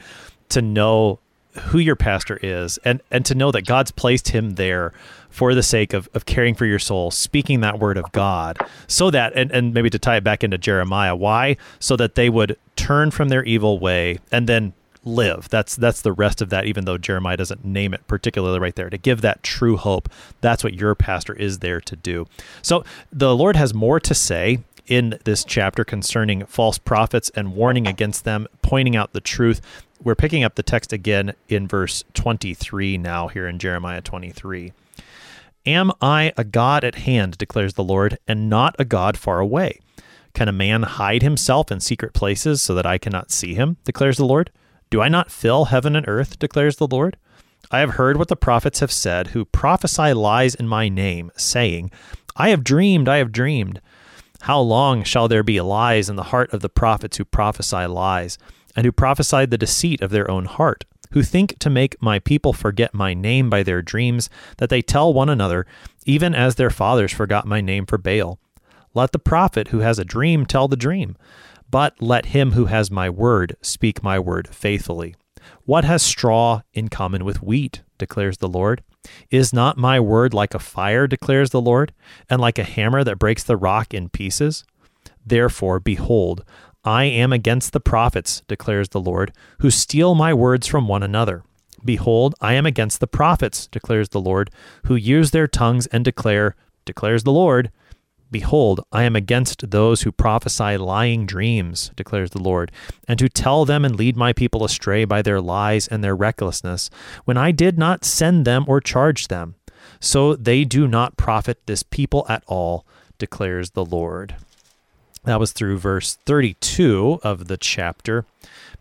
to 0.50 0.62
know 0.62 1.18
who 1.62 1.78
your 1.78 1.96
pastor 1.96 2.38
is 2.40 2.78
and 2.84 3.00
and 3.10 3.26
to 3.26 3.34
know 3.34 3.50
that 3.50 3.62
God's 3.62 3.90
placed 3.90 4.28
him 4.28 4.50
there 4.50 4.92
for 5.30 5.54
the 5.54 5.62
sake 5.62 5.92
of, 5.92 6.08
of 6.14 6.26
caring 6.26 6.54
for 6.54 6.66
your 6.66 6.78
soul, 6.78 7.10
speaking 7.10 7.60
that 7.60 7.78
word 7.78 7.96
of 7.96 8.10
God, 8.12 8.58
so 8.86 9.10
that 9.10 9.32
and, 9.34 9.50
and 9.52 9.74
maybe 9.74 9.90
to 9.90 9.98
tie 9.98 10.16
it 10.16 10.24
back 10.24 10.42
into 10.42 10.58
Jeremiah, 10.58 11.14
why? 11.14 11.56
So 11.78 11.96
that 11.96 12.14
they 12.14 12.28
would 12.28 12.56
turn 12.76 13.10
from 13.10 13.28
their 13.28 13.44
evil 13.44 13.78
way 13.78 14.18
and 14.32 14.48
then 14.48 14.72
live. 15.04 15.48
That's 15.48 15.76
that's 15.76 16.02
the 16.02 16.12
rest 16.12 16.42
of 16.42 16.50
that. 16.50 16.66
Even 16.66 16.84
though 16.84 16.98
Jeremiah 16.98 17.36
doesn't 17.36 17.64
name 17.64 17.94
it 17.94 18.06
particularly 18.06 18.58
right 18.58 18.74
there, 18.74 18.90
to 18.90 18.98
give 18.98 19.20
that 19.22 19.42
true 19.42 19.76
hope. 19.76 20.08
That's 20.40 20.62
what 20.62 20.74
your 20.74 20.94
pastor 20.94 21.34
is 21.34 21.58
there 21.58 21.80
to 21.80 21.96
do. 21.96 22.26
So 22.62 22.84
the 23.12 23.34
Lord 23.34 23.56
has 23.56 23.74
more 23.74 24.00
to 24.00 24.14
say 24.14 24.60
in 24.86 25.18
this 25.24 25.44
chapter 25.44 25.84
concerning 25.84 26.46
false 26.46 26.78
prophets 26.78 27.30
and 27.34 27.54
warning 27.54 27.86
against 27.86 28.24
them, 28.24 28.46
pointing 28.62 28.96
out 28.96 29.12
the 29.12 29.20
truth. 29.20 29.60
We're 30.02 30.14
picking 30.14 30.44
up 30.44 30.54
the 30.54 30.62
text 30.62 30.92
again 30.92 31.34
in 31.48 31.68
verse 31.68 32.04
23 32.14 32.98
now, 32.98 33.28
here 33.28 33.46
in 33.46 33.58
Jeremiah 33.58 34.00
23. 34.00 34.72
Am 35.66 35.90
I 36.00 36.32
a 36.36 36.44
God 36.44 36.84
at 36.84 36.94
hand, 36.94 37.36
declares 37.38 37.74
the 37.74 37.84
Lord, 37.84 38.18
and 38.26 38.48
not 38.48 38.74
a 38.78 38.84
God 38.84 39.16
far 39.18 39.40
away? 39.40 39.80
Can 40.34 40.48
a 40.48 40.52
man 40.52 40.82
hide 40.84 41.22
himself 41.22 41.70
in 41.72 41.80
secret 41.80 42.14
places 42.14 42.62
so 42.62 42.74
that 42.74 42.86
I 42.86 42.98
cannot 42.98 43.30
see 43.30 43.54
him, 43.54 43.76
declares 43.84 44.16
the 44.16 44.24
Lord? 44.24 44.50
Do 44.90 45.00
I 45.02 45.08
not 45.08 45.30
fill 45.30 45.66
heaven 45.66 45.96
and 45.96 46.06
earth, 46.08 46.38
declares 46.38 46.76
the 46.76 46.86
Lord? 46.86 47.16
I 47.70 47.80
have 47.80 47.90
heard 47.90 48.16
what 48.16 48.28
the 48.28 48.36
prophets 48.36 48.80
have 48.80 48.92
said, 48.92 49.28
who 49.28 49.44
prophesy 49.44 50.14
lies 50.14 50.54
in 50.54 50.68
my 50.68 50.88
name, 50.88 51.30
saying, 51.36 51.90
I 52.36 52.50
have 52.50 52.64
dreamed, 52.64 53.08
I 53.08 53.18
have 53.18 53.32
dreamed. 53.32 53.80
How 54.42 54.60
long 54.60 55.02
shall 55.02 55.28
there 55.28 55.42
be 55.42 55.60
lies 55.60 56.08
in 56.08 56.16
the 56.16 56.24
heart 56.24 56.52
of 56.52 56.60
the 56.60 56.68
prophets 56.68 57.16
who 57.16 57.24
prophesy 57.24 57.86
lies, 57.86 58.38
and 58.76 58.86
who 58.86 58.92
prophesy 58.92 59.44
the 59.44 59.58
deceit 59.58 60.00
of 60.00 60.10
their 60.10 60.30
own 60.30 60.44
heart, 60.44 60.84
who 61.12 61.22
think 61.22 61.58
to 61.58 61.70
make 61.70 62.00
my 62.02 62.18
people 62.18 62.52
forget 62.52 62.94
my 62.94 63.14
name 63.14 63.50
by 63.50 63.62
their 63.62 63.82
dreams, 63.82 64.28
that 64.58 64.70
they 64.70 64.82
tell 64.82 65.12
one 65.12 65.28
another, 65.28 65.66
even 66.04 66.34
as 66.34 66.54
their 66.54 66.70
fathers 66.70 67.12
forgot 67.12 67.46
my 67.46 67.60
name 67.60 67.86
for 67.86 67.98
Baal? 67.98 68.38
Let 68.94 69.12
the 69.12 69.18
prophet 69.18 69.68
who 69.68 69.80
has 69.80 69.98
a 69.98 70.04
dream 70.04 70.46
tell 70.46 70.68
the 70.68 70.76
dream, 70.76 71.16
but 71.70 72.00
let 72.00 72.26
him 72.26 72.52
who 72.52 72.66
has 72.66 72.90
my 72.90 73.10
word 73.10 73.56
speak 73.60 74.02
my 74.02 74.18
word 74.18 74.48
faithfully. 74.48 75.14
What 75.64 75.84
has 75.84 76.02
straw 76.02 76.62
in 76.72 76.88
common 76.88 77.24
with 77.24 77.42
wheat, 77.42 77.82
declares 77.98 78.38
the 78.38 78.48
Lord? 78.48 78.82
Is 79.30 79.52
not 79.52 79.76
my 79.76 80.00
word 80.00 80.34
like 80.34 80.54
a 80.54 80.58
fire, 80.58 81.06
declares 81.06 81.50
the 81.50 81.60
Lord, 81.60 81.92
and 82.28 82.40
like 82.40 82.58
a 82.58 82.64
hammer 82.64 83.04
that 83.04 83.18
breaks 83.18 83.42
the 83.42 83.56
rock 83.56 83.94
in 83.94 84.08
pieces? 84.08 84.64
Therefore, 85.24 85.78
behold, 85.78 86.44
I 86.84 87.04
am 87.04 87.32
against 87.32 87.72
the 87.72 87.80
prophets, 87.80 88.42
declares 88.48 88.90
the 88.90 89.00
Lord, 89.00 89.32
who 89.60 89.70
steal 89.70 90.14
my 90.14 90.32
words 90.32 90.66
from 90.66 90.88
one 90.88 91.02
another. 91.02 91.42
Behold, 91.84 92.34
I 92.40 92.54
am 92.54 92.66
against 92.66 93.00
the 93.00 93.06
prophets, 93.06 93.66
declares 93.66 94.10
the 94.10 94.20
Lord, 94.20 94.50
who 94.86 94.94
use 94.94 95.30
their 95.30 95.46
tongues 95.46 95.86
and 95.88 96.04
declare, 96.04 96.56
declares 96.84 97.24
the 97.24 97.32
Lord, 97.32 97.70
Behold, 98.30 98.82
I 98.92 99.04
am 99.04 99.16
against 99.16 99.70
those 99.70 100.02
who 100.02 100.12
prophesy 100.12 100.76
lying 100.76 101.24
dreams, 101.24 101.90
declares 101.96 102.30
the 102.30 102.42
Lord, 102.42 102.70
and 103.06 103.18
who 103.20 103.28
tell 103.28 103.64
them 103.64 103.84
and 103.84 103.96
lead 103.96 104.16
my 104.16 104.34
people 104.34 104.64
astray 104.64 105.06
by 105.06 105.22
their 105.22 105.40
lies 105.40 105.88
and 105.88 106.04
their 106.04 106.14
recklessness, 106.14 106.90
when 107.24 107.38
I 107.38 107.52
did 107.52 107.78
not 107.78 108.04
send 108.04 108.44
them 108.44 108.64
or 108.68 108.80
charge 108.80 109.28
them. 109.28 109.54
So 109.98 110.36
they 110.36 110.64
do 110.64 110.86
not 110.86 111.16
profit 111.16 111.66
this 111.66 111.82
people 111.82 112.26
at 112.28 112.44
all, 112.46 112.86
declares 113.18 113.70
the 113.70 113.84
Lord. 113.84 114.36
That 115.28 115.38
was 115.38 115.52
through 115.52 115.76
verse 115.76 116.14
32 116.24 117.20
of 117.22 117.48
the 117.48 117.58
chapter. 117.58 118.24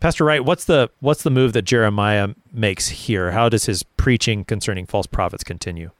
Pastor 0.00 0.24
Wright, 0.24 0.42
what's 0.42 0.64
the 0.64 0.88
what's 1.00 1.22
the 1.22 1.28
move 1.28 1.52
that 1.52 1.66
Jeremiah 1.66 2.30
makes 2.50 2.88
here? 2.88 3.32
How 3.32 3.50
does 3.50 3.66
his 3.66 3.82
preaching 3.82 4.46
concerning 4.46 4.86
false 4.86 5.06
prophets 5.06 5.44
continue? 5.44 5.90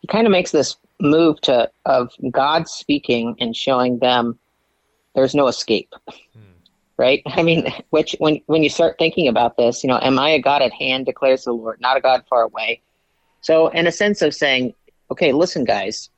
He 0.00 0.06
kind 0.06 0.28
of 0.28 0.30
makes 0.30 0.52
this 0.52 0.76
move 1.00 1.40
to 1.40 1.68
of 1.86 2.12
God 2.30 2.68
speaking 2.68 3.34
and 3.40 3.56
showing 3.56 3.98
them 3.98 4.38
there's 5.16 5.34
no 5.34 5.48
escape. 5.48 5.92
Hmm. 6.06 6.40
Right? 6.98 7.22
I 7.26 7.42
mean, 7.42 7.74
which 7.90 8.14
when 8.20 8.40
when 8.46 8.62
you 8.62 8.70
start 8.70 8.94
thinking 8.96 9.26
about 9.26 9.56
this, 9.56 9.82
you 9.82 9.88
know, 9.88 9.98
am 10.00 10.20
I 10.20 10.30
a 10.30 10.40
God 10.40 10.62
at 10.62 10.72
hand, 10.72 11.06
declares 11.06 11.42
the 11.42 11.52
Lord, 11.52 11.80
not 11.80 11.96
a 11.96 12.00
God 12.00 12.22
far 12.30 12.42
away. 12.42 12.80
So 13.40 13.70
in 13.70 13.88
a 13.88 13.92
sense 13.92 14.22
of 14.22 14.36
saying, 14.36 14.72
okay, 15.10 15.32
listen, 15.32 15.64
guys, 15.64 16.10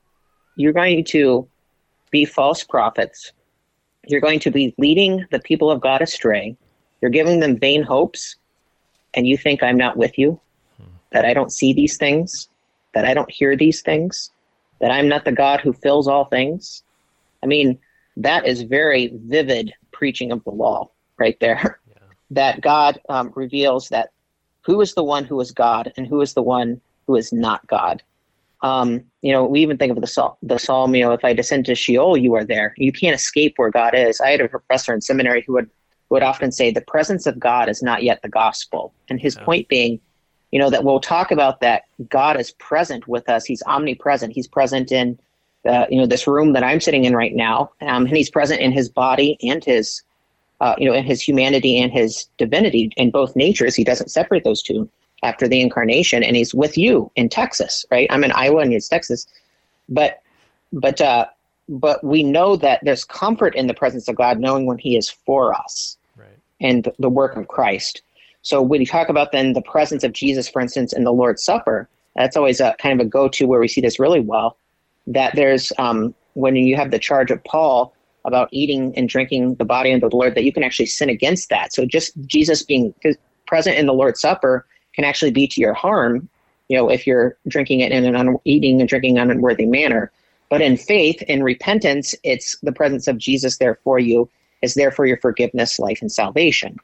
you're 0.56 0.74
going 0.74 1.04
to 1.04 1.48
be 2.10 2.24
false 2.24 2.64
prophets. 2.64 3.32
You're 4.06 4.20
going 4.20 4.40
to 4.40 4.50
be 4.50 4.74
leading 4.78 5.26
the 5.30 5.40
people 5.40 5.70
of 5.70 5.80
God 5.80 6.02
astray. 6.02 6.56
You're 7.00 7.10
giving 7.10 7.40
them 7.40 7.58
vain 7.58 7.82
hopes, 7.82 8.36
and 9.14 9.26
you 9.26 9.36
think 9.36 9.62
I'm 9.62 9.76
not 9.76 9.96
with 9.96 10.18
you, 10.18 10.40
that 11.12 11.24
I 11.24 11.34
don't 11.34 11.52
see 11.52 11.72
these 11.72 11.96
things, 11.96 12.48
that 12.94 13.04
I 13.04 13.14
don't 13.14 13.30
hear 13.30 13.56
these 13.56 13.82
things 13.82 14.30
that 14.80 14.90
I'm 14.90 15.08
not 15.08 15.24
the 15.24 15.32
God 15.32 15.60
who 15.60 15.72
fills 15.72 16.08
all 16.08 16.24
things. 16.24 16.82
I 17.42 17.46
mean, 17.46 17.78
that 18.16 18.46
is 18.46 18.62
very 18.62 19.12
vivid 19.14 19.72
preaching 19.92 20.32
of 20.32 20.42
the 20.44 20.50
law 20.50 20.90
right 21.18 21.38
there. 21.40 21.80
Yeah. 21.86 21.94
that 22.32 22.60
God 22.60 23.00
um, 23.08 23.32
reveals 23.34 23.88
that 23.90 24.10
who 24.62 24.80
is 24.80 24.94
the 24.94 25.04
one 25.04 25.24
who 25.24 25.40
is 25.40 25.52
God 25.52 25.92
and 25.96 26.06
who 26.06 26.20
is 26.20 26.34
the 26.34 26.42
one 26.42 26.80
who 27.06 27.16
is 27.16 27.32
not 27.32 27.66
God. 27.66 28.02
Um, 28.62 29.04
you 29.22 29.32
know, 29.32 29.44
we 29.44 29.60
even 29.60 29.78
think 29.78 29.90
of 29.90 30.00
the, 30.00 30.32
the 30.42 30.58
psalm, 30.58 30.94
you 30.94 31.02
know, 31.02 31.12
if 31.12 31.24
I 31.24 31.32
descend 31.32 31.66
to 31.66 31.74
Sheol, 31.74 32.16
you 32.16 32.34
are 32.34 32.44
there. 32.44 32.74
You 32.76 32.92
can't 32.92 33.14
escape 33.14 33.54
where 33.56 33.70
God 33.70 33.94
is. 33.94 34.20
I 34.20 34.30
had 34.30 34.40
a 34.40 34.48
professor 34.48 34.92
in 34.92 35.00
seminary 35.00 35.42
who 35.46 35.54
would, 35.54 35.70
would 36.10 36.22
often 36.22 36.52
say 36.52 36.70
the 36.70 36.80
presence 36.82 37.26
of 37.26 37.38
God 37.38 37.68
is 37.68 37.82
not 37.82 38.02
yet 38.02 38.20
the 38.22 38.28
gospel. 38.28 38.92
And 39.08 39.20
his 39.20 39.36
yeah. 39.36 39.44
point 39.44 39.68
being, 39.68 40.00
you 40.50 40.58
know, 40.58 40.68
that 40.68 40.84
we'll 40.84 41.00
talk 41.00 41.30
about 41.30 41.60
that 41.60 41.84
God 42.08 42.38
is 42.38 42.50
present 42.52 43.08
with 43.08 43.28
us. 43.28 43.44
He's 43.44 43.62
omnipresent. 43.66 44.34
He's 44.34 44.48
present 44.48 44.92
in, 44.92 45.18
uh, 45.64 45.86
you 45.88 45.98
know, 45.98 46.06
this 46.06 46.26
room 46.26 46.52
that 46.52 46.64
I'm 46.64 46.80
sitting 46.80 47.04
in 47.04 47.14
right 47.14 47.34
now, 47.34 47.70
um, 47.80 48.06
and 48.06 48.16
he's 48.16 48.30
present 48.30 48.60
in 48.60 48.72
his 48.72 48.88
body 48.88 49.38
and 49.42 49.64
his, 49.64 50.02
uh, 50.60 50.74
you 50.76 50.86
know, 50.86 50.94
in 50.94 51.04
his 51.04 51.22
humanity 51.22 51.80
and 51.80 51.92
his 51.92 52.26
divinity 52.36 52.92
in 52.96 53.10
both 53.10 53.36
natures. 53.36 53.74
He 53.74 53.84
doesn't 53.84 54.10
separate 54.10 54.44
those 54.44 54.62
two 54.62 54.90
after 55.22 55.46
the 55.46 55.60
incarnation, 55.60 56.22
and 56.22 56.36
he's 56.36 56.54
with 56.54 56.78
you 56.78 57.10
in 57.16 57.28
Texas, 57.28 57.84
right? 57.90 58.06
I'm 58.10 58.24
in 58.24 58.32
Iowa 58.32 58.60
and 58.60 58.72
he's 58.72 58.88
Texas, 58.88 59.26
but, 59.88 60.22
but, 60.72 61.00
uh, 61.00 61.26
but 61.70 62.02
we 62.02 62.22
know 62.24 62.56
that 62.56 62.80
there's 62.82 63.04
comfort 63.04 63.54
in 63.54 63.68
the 63.68 63.74
presence 63.74 64.08
of 64.08 64.16
God, 64.16 64.40
knowing 64.40 64.66
when 64.66 64.78
He 64.78 64.96
is 64.96 65.08
for 65.08 65.54
us, 65.54 65.96
right. 66.16 66.38
and 66.60 66.90
the 66.98 67.08
work 67.08 67.36
of 67.36 67.46
Christ. 67.46 68.02
So 68.42 68.60
when 68.60 68.80
you 68.80 68.86
talk 68.86 69.08
about 69.08 69.32
then 69.32 69.52
the 69.52 69.62
presence 69.62 70.02
of 70.02 70.12
Jesus, 70.12 70.48
for 70.48 70.60
instance, 70.60 70.92
in 70.92 71.04
the 71.04 71.12
Lord's 71.12 71.44
Supper, 71.44 71.88
that's 72.16 72.36
always 72.36 72.60
a 72.60 72.74
kind 72.80 73.00
of 73.00 73.06
a 73.06 73.08
go-to 73.08 73.46
where 73.46 73.60
we 73.60 73.68
see 73.68 73.80
this 73.80 74.00
really 74.00 74.20
well. 74.20 74.56
That 75.06 75.36
there's 75.36 75.72
um, 75.78 76.14
when 76.34 76.56
you 76.56 76.74
have 76.76 76.90
the 76.90 76.98
charge 76.98 77.30
of 77.30 77.42
Paul 77.44 77.94
about 78.24 78.48
eating 78.50 78.92
and 78.96 79.08
drinking 79.08 79.54
the 79.54 79.64
body 79.64 79.92
of 79.92 80.00
the 80.00 80.10
Lord, 80.10 80.34
that 80.34 80.44
you 80.44 80.52
can 80.52 80.64
actually 80.64 80.86
sin 80.86 81.08
against 81.08 81.48
that. 81.50 81.72
So 81.72 81.86
just 81.86 82.12
Jesus 82.26 82.62
being 82.62 82.94
present 83.46 83.76
in 83.76 83.86
the 83.86 83.94
Lord's 83.94 84.20
Supper 84.20 84.66
can 84.94 85.04
actually 85.04 85.30
be 85.30 85.46
to 85.48 85.60
your 85.60 85.74
harm, 85.74 86.28
you 86.68 86.76
know, 86.76 86.88
if 86.88 87.06
you're 87.06 87.36
drinking 87.48 87.80
it 87.80 87.92
in 87.92 88.04
an 88.04 88.16
un- 88.16 88.38
eating 88.44 88.80
and 88.80 88.88
drinking 88.88 89.16
in 89.16 89.22
an 89.22 89.30
unworthy 89.30 89.66
manner. 89.66 90.10
But 90.48 90.62
in 90.62 90.76
faith, 90.76 91.22
in 91.22 91.42
repentance, 91.42 92.14
it's 92.24 92.56
the 92.62 92.72
presence 92.72 93.06
of 93.06 93.18
Jesus 93.18 93.58
there 93.58 93.78
for 93.84 93.98
you, 93.98 94.28
is 94.62 94.74
there 94.74 94.90
for 94.90 95.06
your 95.06 95.18
forgiveness, 95.18 95.78
life, 95.78 96.00
and 96.00 96.10
salvation. 96.10 96.76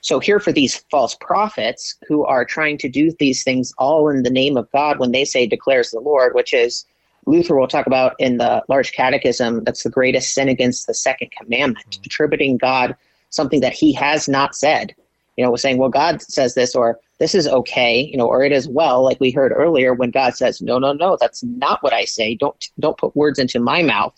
So 0.00 0.20
here 0.20 0.38
for 0.38 0.52
these 0.52 0.84
false 0.90 1.16
prophets 1.20 1.96
who 2.06 2.24
are 2.24 2.44
trying 2.44 2.76
to 2.78 2.88
do 2.88 3.12
these 3.18 3.42
things 3.42 3.72
all 3.78 4.08
in 4.08 4.22
the 4.22 4.30
name 4.30 4.56
of 4.56 4.70
God 4.70 4.98
when 4.98 5.12
they 5.12 5.24
say 5.24 5.46
declares 5.46 5.90
the 5.90 6.00
Lord, 6.00 6.34
which 6.34 6.52
is 6.52 6.84
Luther 7.26 7.56
will 7.56 7.68
talk 7.68 7.86
about 7.86 8.14
in 8.18 8.36
the 8.36 8.62
large 8.68 8.92
catechism, 8.92 9.64
that's 9.64 9.82
the 9.82 9.90
greatest 9.90 10.34
sin 10.34 10.48
against 10.48 10.86
the 10.86 10.94
second 10.94 11.30
commandment, 11.30 11.86
mm-hmm. 11.88 12.02
attributing 12.04 12.58
God 12.58 12.96
something 13.30 13.60
that 13.60 13.72
he 13.72 13.92
has 13.94 14.28
not 14.28 14.54
said. 14.54 14.94
You 15.36 15.44
know, 15.44 15.56
saying, 15.56 15.78
well, 15.78 15.88
God 15.88 16.22
says 16.22 16.54
this, 16.54 16.74
or 16.74 17.00
this 17.18 17.34
is 17.34 17.46
okay, 17.46 18.00
you 18.00 18.16
know, 18.16 18.26
or 18.26 18.42
it 18.42 18.52
is 18.52 18.68
well, 18.68 19.02
like 19.02 19.20
we 19.20 19.30
heard 19.30 19.52
earlier 19.52 19.94
when 19.94 20.10
God 20.10 20.34
says, 20.34 20.60
no, 20.60 20.78
no, 20.78 20.92
no, 20.92 21.16
that's 21.20 21.44
not 21.44 21.82
what 21.82 21.92
I 21.92 22.04
say. 22.04 22.34
Don't 22.34 22.68
don't 22.80 22.98
put 22.98 23.16
words 23.16 23.38
into 23.38 23.60
my 23.60 23.82
mouth. 23.82 24.14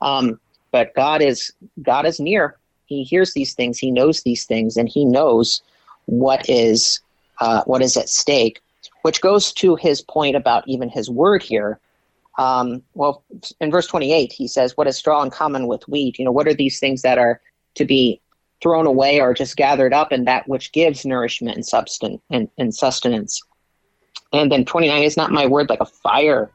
Um, 0.00 0.38
but 0.70 0.94
God 0.94 1.20
is 1.22 1.52
God 1.82 2.06
is 2.06 2.20
near 2.20 2.56
he 2.88 3.04
hears 3.04 3.34
these 3.34 3.54
things, 3.54 3.78
he 3.78 3.90
knows 3.90 4.22
these 4.22 4.46
things, 4.46 4.76
and 4.76 4.88
he 4.88 5.04
knows 5.04 5.62
what 6.06 6.48
is 6.48 7.00
uh, 7.40 7.62
what 7.66 7.82
is 7.82 7.96
at 7.96 8.08
stake. 8.08 8.60
Which 9.02 9.20
goes 9.20 9.52
to 9.54 9.76
his 9.76 10.02
point 10.02 10.36
about 10.36 10.64
even 10.66 10.88
his 10.88 11.08
word 11.10 11.42
here. 11.42 11.78
Um, 12.38 12.82
well, 12.94 13.24
in 13.60 13.70
verse 13.70 13.86
28, 13.86 14.32
he 14.32 14.48
says, 14.48 14.76
"What 14.76 14.86
is 14.86 14.96
straw 14.96 15.22
in 15.22 15.30
common 15.30 15.66
with 15.66 15.86
wheat? 15.86 16.18
You 16.18 16.24
know, 16.24 16.32
what 16.32 16.48
are 16.48 16.54
these 16.54 16.80
things 16.80 17.02
that 17.02 17.18
are 17.18 17.40
to 17.74 17.84
be 17.84 18.20
thrown 18.60 18.86
away 18.86 19.20
or 19.20 19.34
just 19.34 19.56
gathered 19.56 19.92
up, 19.92 20.12
in 20.12 20.24
that 20.24 20.48
which 20.48 20.72
gives 20.72 21.04
nourishment 21.04 21.56
and 21.56 21.66
substance 21.66 22.20
and, 22.30 22.48
and 22.58 22.74
sustenance?" 22.74 23.42
And 24.32 24.52
then 24.52 24.64
29 24.64 25.02
is 25.02 25.16
not 25.16 25.30
my 25.30 25.46
word 25.46 25.70
like 25.70 25.80
a 25.80 25.86
fire 25.86 26.50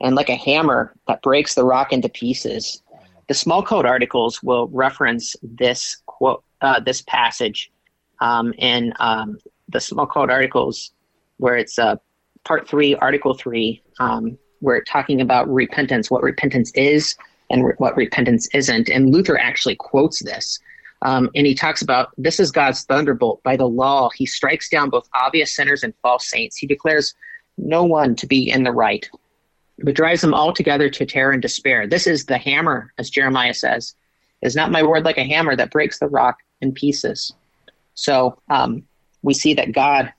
and 0.00 0.14
like 0.14 0.28
a 0.28 0.34
hammer 0.34 0.94
that 1.08 1.22
breaks 1.22 1.54
the 1.54 1.64
rock 1.64 1.92
into 1.92 2.08
pieces. 2.08 2.82
The 3.28 3.34
Smalcald 3.34 3.84
Articles 3.84 4.42
will 4.42 4.68
reference 4.68 5.36
this 5.42 6.02
quote, 6.06 6.42
uh, 6.60 6.80
this 6.80 7.02
passage, 7.02 7.70
um, 8.20 8.52
in 8.58 8.92
um, 9.00 9.38
the 9.68 10.06
code 10.10 10.30
articles, 10.30 10.92
where 11.38 11.56
it's 11.56 11.78
uh, 11.78 11.96
part 12.44 12.68
three, 12.68 12.94
article 12.96 13.34
three, 13.34 13.82
um, 13.98 14.36
where 14.60 14.76
it's 14.76 14.90
talking 14.90 15.20
about 15.20 15.48
repentance, 15.48 16.10
what 16.10 16.22
repentance 16.22 16.70
is, 16.72 17.16
and 17.50 17.64
re- 17.64 17.74
what 17.78 17.96
repentance 17.96 18.48
isn't. 18.54 18.88
And 18.88 19.10
Luther 19.10 19.38
actually 19.38 19.76
quotes 19.76 20.20
this 20.20 20.58
Um, 21.02 21.30
and 21.34 21.46
he 21.46 21.54
talks 21.54 21.82
about 21.82 22.10
this 22.18 22.38
is 22.38 22.50
God's 22.50 22.84
thunderbolt. 22.84 23.42
By 23.42 23.56
the 23.56 23.68
law, 23.68 24.10
he 24.14 24.26
strikes 24.26 24.68
down 24.68 24.90
both 24.90 25.08
obvious 25.14 25.54
sinners 25.54 25.82
and 25.82 25.94
false 26.02 26.28
saints. 26.28 26.56
He 26.56 26.66
declares 26.66 27.14
no 27.56 27.84
one 27.84 28.14
to 28.16 28.26
be 28.26 28.50
in 28.50 28.64
the 28.64 28.72
right, 28.72 29.08
but 29.78 29.94
drives 29.94 30.20
them 30.20 30.34
all 30.34 30.52
together 30.52 30.90
to 30.90 31.06
terror 31.06 31.32
and 31.32 31.42
despair. 31.42 31.86
This 31.86 32.06
is 32.06 32.26
the 32.26 32.38
hammer, 32.38 32.92
as 32.98 33.10
Jeremiah 33.10 33.54
says. 33.54 33.94
Is 34.42 34.56
not 34.56 34.72
my 34.72 34.82
word 34.82 35.04
like 35.04 35.18
a 35.18 35.24
hammer 35.24 35.56
that 35.56 35.70
breaks 35.70 35.98
the 35.98 36.08
rock 36.08 36.38
in 36.60 36.72
pieces? 36.72 37.32
So 37.94 38.40
um, 38.48 38.82
we 39.22 39.34
see 39.34 39.54
that 39.54 39.72
God, 39.72 40.12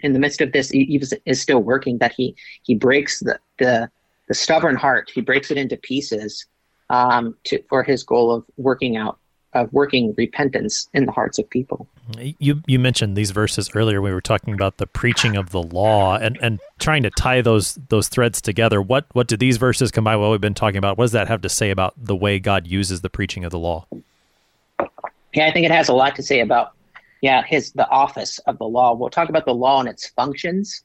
in 0.00 0.12
the 0.12 0.18
midst 0.18 0.40
of 0.40 0.52
this, 0.52 0.70
is 0.72 1.40
still 1.40 1.60
working. 1.60 1.98
That 1.98 2.12
he 2.12 2.36
he 2.62 2.74
breaks 2.74 3.20
the 3.20 3.38
the, 3.58 3.90
the 4.28 4.34
stubborn 4.34 4.76
heart. 4.76 5.10
He 5.14 5.20
breaks 5.20 5.50
it 5.50 5.56
into 5.58 5.76
pieces 5.76 6.46
um, 6.90 7.36
to, 7.44 7.62
for 7.68 7.82
his 7.82 8.02
goal 8.02 8.32
of 8.32 8.44
working 8.56 8.96
out 8.96 9.18
of 9.52 9.72
working 9.72 10.14
repentance 10.16 10.88
in 10.94 11.06
the 11.06 11.12
hearts 11.12 11.38
of 11.38 11.48
people. 11.50 11.86
You 12.18 12.62
you 12.66 12.78
mentioned 12.78 13.16
these 13.16 13.30
verses 13.30 13.70
earlier. 13.74 14.00
We 14.00 14.12
were 14.12 14.20
talking 14.20 14.54
about 14.54 14.78
the 14.78 14.86
preaching 14.86 15.36
of 15.36 15.50
the 15.50 15.62
law 15.62 16.16
and, 16.16 16.38
and 16.40 16.60
trying 16.78 17.02
to 17.02 17.10
tie 17.10 17.40
those 17.40 17.74
those 17.88 18.08
threads 18.08 18.40
together. 18.40 18.80
What 18.80 19.06
what 19.12 19.28
do 19.28 19.36
these 19.36 19.56
verses 19.56 19.90
combine? 19.90 20.20
What 20.20 20.30
we've 20.30 20.40
been 20.40 20.54
talking 20.54 20.78
about. 20.78 20.98
What 20.98 21.04
does 21.04 21.12
that 21.12 21.28
have 21.28 21.42
to 21.42 21.48
say 21.48 21.70
about 21.70 21.94
the 21.96 22.16
way 22.16 22.38
God 22.38 22.66
uses 22.66 23.00
the 23.00 23.10
preaching 23.10 23.44
of 23.44 23.50
the 23.50 23.58
law? 23.58 23.86
Yeah, 25.34 25.46
I 25.46 25.52
think 25.52 25.66
it 25.66 25.72
has 25.72 25.88
a 25.88 25.94
lot 25.94 26.16
to 26.16 26.22
say 26.22 26.40
about 26.40 26.72
yeah 27.20 27.42
his 27.44 27.72
the 27.72 27.88
office 27.88 28.38
of 28.40 28.58
the 28.58 28.66
law. 28.66 28.94
We'll 28.94 29.10
talk 29.10 29.28
about 29.28 29.44
the 29.44 29.54
law 29.54 29.80
and 29.80 29.88
its 29.88 30.08
functions, 30.08 30.82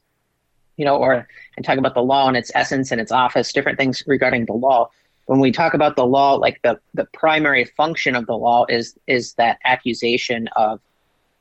you 0.76 0.84
know, 0.84 0.96
or 0.96 1.26
and 1.56 1.64
talk 1.64 1.78
about 1.78 1.94
the 1.94 2.02
law 2.02 2.28
and 2.28 2.36
its 2.36 2.52
essence 2.54 2.92
and 2.92 3.00
its 3.00 3.12
office, 3.12 3.52
different 3.52 3.78
things 3.78 4.02
regarding 4.06 4.46
the 4.46 4.54
law 4.54 4.90
when 5.26 5.40
we 5.40 5.52
talk 5.52 5.74
about 5.74 5.96
the 5.96 6.06
law, 6.06 6.34
like 6.34 6.60
the, 6.62 6.78
the 6.94 7.04
primary 7.06 7.64
function 7.64 8.14
of 8.14 8.26
the 8.26 8.36
law 8.36 8.64
is 8.68 8.96
is 9.06 9.34
that 9.34 9.58
accusation 9.64 10.48
of 10.56 10.80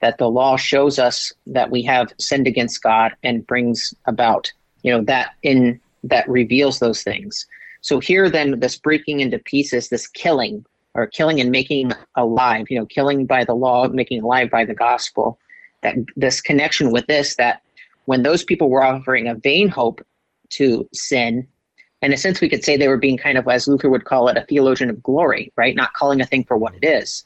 that 0.02 0.18
the 0.18 0.30
law 0.30 0.58
shows 0.58 1.00
us 1.00 1.32
that 1.48 1.72
we 1.72 1.82
have 1.84 2.14
sinned 2.20 2.48
against 2.48 2.84
God 2.84 3.16
and 3.24 3.48
brings 3.48 3.94
about, 4.06 4.52
you 4.84 4.92
know, 4.92 5.04
that 5.06 5.32
in 5.42 5.80
that 6.04 6.28
reveals 6.28 6.80
those 6.80 7.04
things. 7.04 7.46
So 7.82 8.00
here 8.00 8.30
then 8.30 8.60
this 8.60 8.78
breaking 8.78 9.20
into 9.20 9.40
pieces, 9.40 9.90
this 9.90 10.08
killing 10.08 10.66
or 10.96 11.08
killing 11.08 11.40
and 11.40 11.52
making 11.52 11.92
alive, 12.16 12.68
you 12.70 12.80
know, 12.80 12.86
killing 12.86 13.26
by 13.26 13.46
the 13.46 13.54
law, 13.54 13.88
making 13.88 14.24
alive 14.24 14.50
by 14.50 14.66
the 14.66 14.74
gospel, 14.74 15.40
that 15.82 15.96
this 16.16 16.42
connection 16.42 16.92
with 16.92 17.06
this, 17.08 17.36
that 17.36 17.62
when 18.06 18.24
those 18.24 18.44
people 18.44 18.70
were 18.70 18.84
offering 18.84 19.28
a 19.28 19.36
vain 19.36 19.68
hope 19.68 20.06
to 20.50 20.88
sin, 20.94 21.48
in 22.06 22.14
a 22.14 22.18
sense, 22.18 22.40
we 22.40 22.50
could 22.50 22.64
say 22.64 22.78
they 22.78 22.88
were 22.88 22.98
being 22.98 23.18
kind 23.18 23.38
of, 23.38 23.48
as 23.48 23.68
Luther 23.68 23.90
would 23.90 24.06
call 24.06 24.28
it, 24.28 24.38
a 24.38 24.46
theologian 24.46 24.90
of 24.90 25.02
glory, 25.02 25.52
right? 25.56 25.76
Not 25.76 25.94
calling 25.94 26.22
a 26.22 26.26
thing 26.26 26.44
for 26.44 26.58
what 26.58 26.76
it 26.76 26.86
is. 26.86 27.26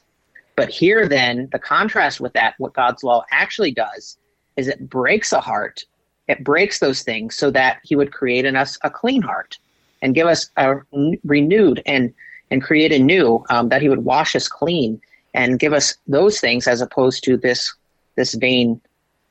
But 0.56 0.70
here, 0.70 1.06
then, 1.06 1.48
the 1.52 1.58
contrast 1.58 2.20
with 2.20 2.32
that, 2.32 2.54
what 2.58 2.74
God's 2.74 3.04
law 3.04 3.24
actually 3.30 3.72
does, 3.72 4.16
is 4.56 4.68
it 4.68 4.88
breaks 4.88 5.32
a 5.32 5.40
heart. 5.40 5.84
It 6.28 6.44
breaks 6.44 6.78
those 6.78 7.02
things 7.02 7.36
so 7.36 7.50
that 7.50 7.80
He 7.82 7.94
would 7.96 8.12
create 8.12 8.44
in 8.44 8.56
us 8.56 8.78
a 8.82 8.90
clean 8.90 9.22
heart 9.22 9.58
and 10.02 10.14
give 10.14 10.26
us 10.26 10.50
a 10.56 10.76
renewed 11.24 11.82
and 11.86 12.12
and 12.50 12.62
create 12.62 12.92
a 12.92 12.98
new 12.98 13.44
um, 13.50 13.68
that 13.68 13.82
He 13.82 13.88
would 13.88 14.04
wash 14.04 14.34
us 14.34 14.48
clean 14.48 15.00
and 15.34 15.58
give 15.58 15.72
us 15.72 15.94
those 16.06 16.40
things 16.40 16.66
as 16.66 16.80
opposed 16.80 17.22
to 17.24 17.36
this 17.36 17.74
this 18.16 18.34
vain 18.34 18.80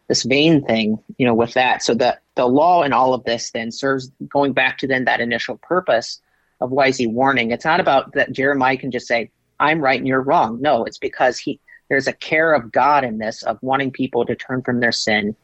this 0.10 0.24
vain 0.24 0.66
thing, 0.66 0.99
you 1.18 1.26
know, 1.26 1.36
with 1.36 1.53
that. 1.53 1.82
So 1.82 1.93
that 1.93 2.24
the 2.36 2.47
law 2.47 2.84
in 2.84 2.91
all 2.91 3.14
of 3.14 3.24
this 3.24 3.51
then 3.51 3.72
serves 3.72 4.12
going 4.28 4.51
back 4.51 4.80
to 4.80 4.88
then 4.88 5.05
that 5.05 5.22
initial 5.22 5.57
purpose 5.57 6.20
of 6.60 6.72
why 6.72 6.88
is 6.88 6.97
he 6.97 7.07
warning. 7.07 7.51
It's 7.51 7.64
not 7.64 7.80
about 7.80 8.14
that 8.14 8.34
Jeremiah 8.34 8.76
can 8.76 8.91
just 8.91 9.07
say, 9.07 9.32
I'm 9.60 9.80
right 9.80 9.99
and 9.99 10.07
you're 10.07 10.22
wrong. 10.22 10.60
No, 10.60 10.84
it's 10.84 10.97
because 10.97 11.38
he 11.38 11.62
there's 11.89 12.07
a 12.07 12.14
care 12.14 12.53
of 12.53 12.72
God 12.72 13.03
in 13.03 13.18
this 13.18 13.43
of 13.43 13.57
wanting 13.62 13.91
people 13.91 14.26
to 14.26 14.36
turn 14.36 14.62
from 14.62 14.80
their 14.80 14.91
sin 14.91 15.36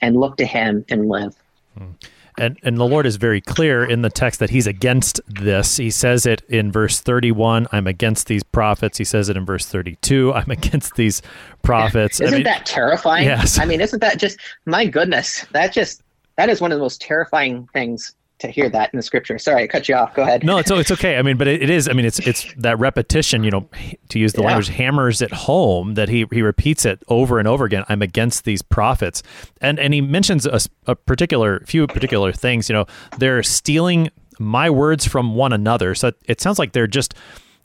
and 0.00 0.16
look 0.16 0.36
to 0.38 0.46
him 0.46 0.84
and 0.88 1.08
live. 1.08 1.36
Hmm. 1.76 1.90
And, 2.38 2.58
and 2.62 2.78
the 2.78 2.86
Lord 2.86 3.06
is 3.06 3.16
very 3.16 3.40
clear 3.40 3.84
in 3.84 4.02
the 4.02 4.10
text 4.10 4.40
that 4.40 4.50
he's 4.50 4.66
against 4.66 5.20
this. 5.26 5.76
He 5.76 5.90
says 5.90 6.24
it 6.24 6.42
in 6.48 6.72
verse 6.72 7.00
31, 7.00 7.66
I'm 7.72 7.86
against 7.86 8.26
these 8.26 8.42
prophets. 8.42 8.98
He 8.98 9.04
says 9.04 9.28
it 9.28 9.36
in 9.36 9.44
verse 9.44 9.66
32, 9.66 10.32
I'm 10.32 10.50
against 10.50 10.94
these 10.94 11.20
prophets. 11.62 12.20
Isn't 12.20 12.34
I 12.34 12.36
mean, 12.38 12.44
that 12.44 12.64
terrifying? 12.64 13.26
Yes. 13.26 13.58
I 13.58 13.64
mean, 13.64 13.80
isn't 13.80 14.00
that 14.00 14.18
just, 14.18 14.38
my 14.64 14.86
goodness, 14.86 15.44
that 15.52 15.72
just, 15.72 16.02
that 16.36 16.48
is 16.48 16.60
one 16.60 16.72
of 16.72 16.78
the 16.78 16.82
most 16.82 17.00
terrifying 17.00 17.68
things 17.72 18.14
to 18.42 18.48
hear 18.48 18.68
that 18.68 18.92
in 18.92 18.98
the 18.98 19.02
scripture. 19.02 19.38
Sorry, 19.38 19.64
I 19.64 19.66
cut 19.66 19.88
you 19.88 19.94
off. 19.94 20.14
Go 20.14 20.22
ahead. 20.22 20.44
No, 20.44 20.58
it's 20.58 20.70
it's 20.70 20.90
okay. 20.90 21.16
I 21.16 21.22
mean, 21.22 21.36
but 21.36 21.48
it, 21.48 21.62
it 21.62 21.70
is. 21.70 21.88
I 21.88 21.92
mean, 21.92 22.04
it's 22.04 22.18
it's 22.20 22.52
that 22.58 22.78
repetition. 22.78 23.42
You 23.44 23.50
know, 23.50 23.68
to 24.10 24.18
use 24.18 24.34
the 24.34 24.42
yeah. 24.42 24.48
language, 24.48 24.68
hammers 24.68 25.22
it 25.22 25.32
home 25.32 25.94
that 25.94 26.08
he 26.08 26.26
he 26.30 26.42
repeats 26.42 26.84
it 26.84 27.02
over 27.08 27.38
and 27.38 27.48
over 27.48 27.64
again. 27.64 27.84
I'm 27.88 28.02
against 28.02 28.44
these 28.44 28.62
prophets, 28.62 29.22
and 29.60 29.78
and 29.80 29.94
he 29.94 30.00
mentions 30.00 30.46
a, 30.46 30.60
a 30.86 30.94
particular 30.94 31.60
few 31.66 31.86
particular 31.86 32.32
things. 32.32 32.68
You 32.68 32.74
know, 32.74 32.86
they're 33.18 33.42
stealing 33.42 34.10
my 34.38 34.70
words 34.70 35.06
from 35.06 35.34
one 35.34 35.52
another. 35.52 35.94
So 35.94 36.12
it 36.24 36.40
sounds 36.40 36.58
like 36.58 36.72
they're 36.72 36.86
just 36.86 37.14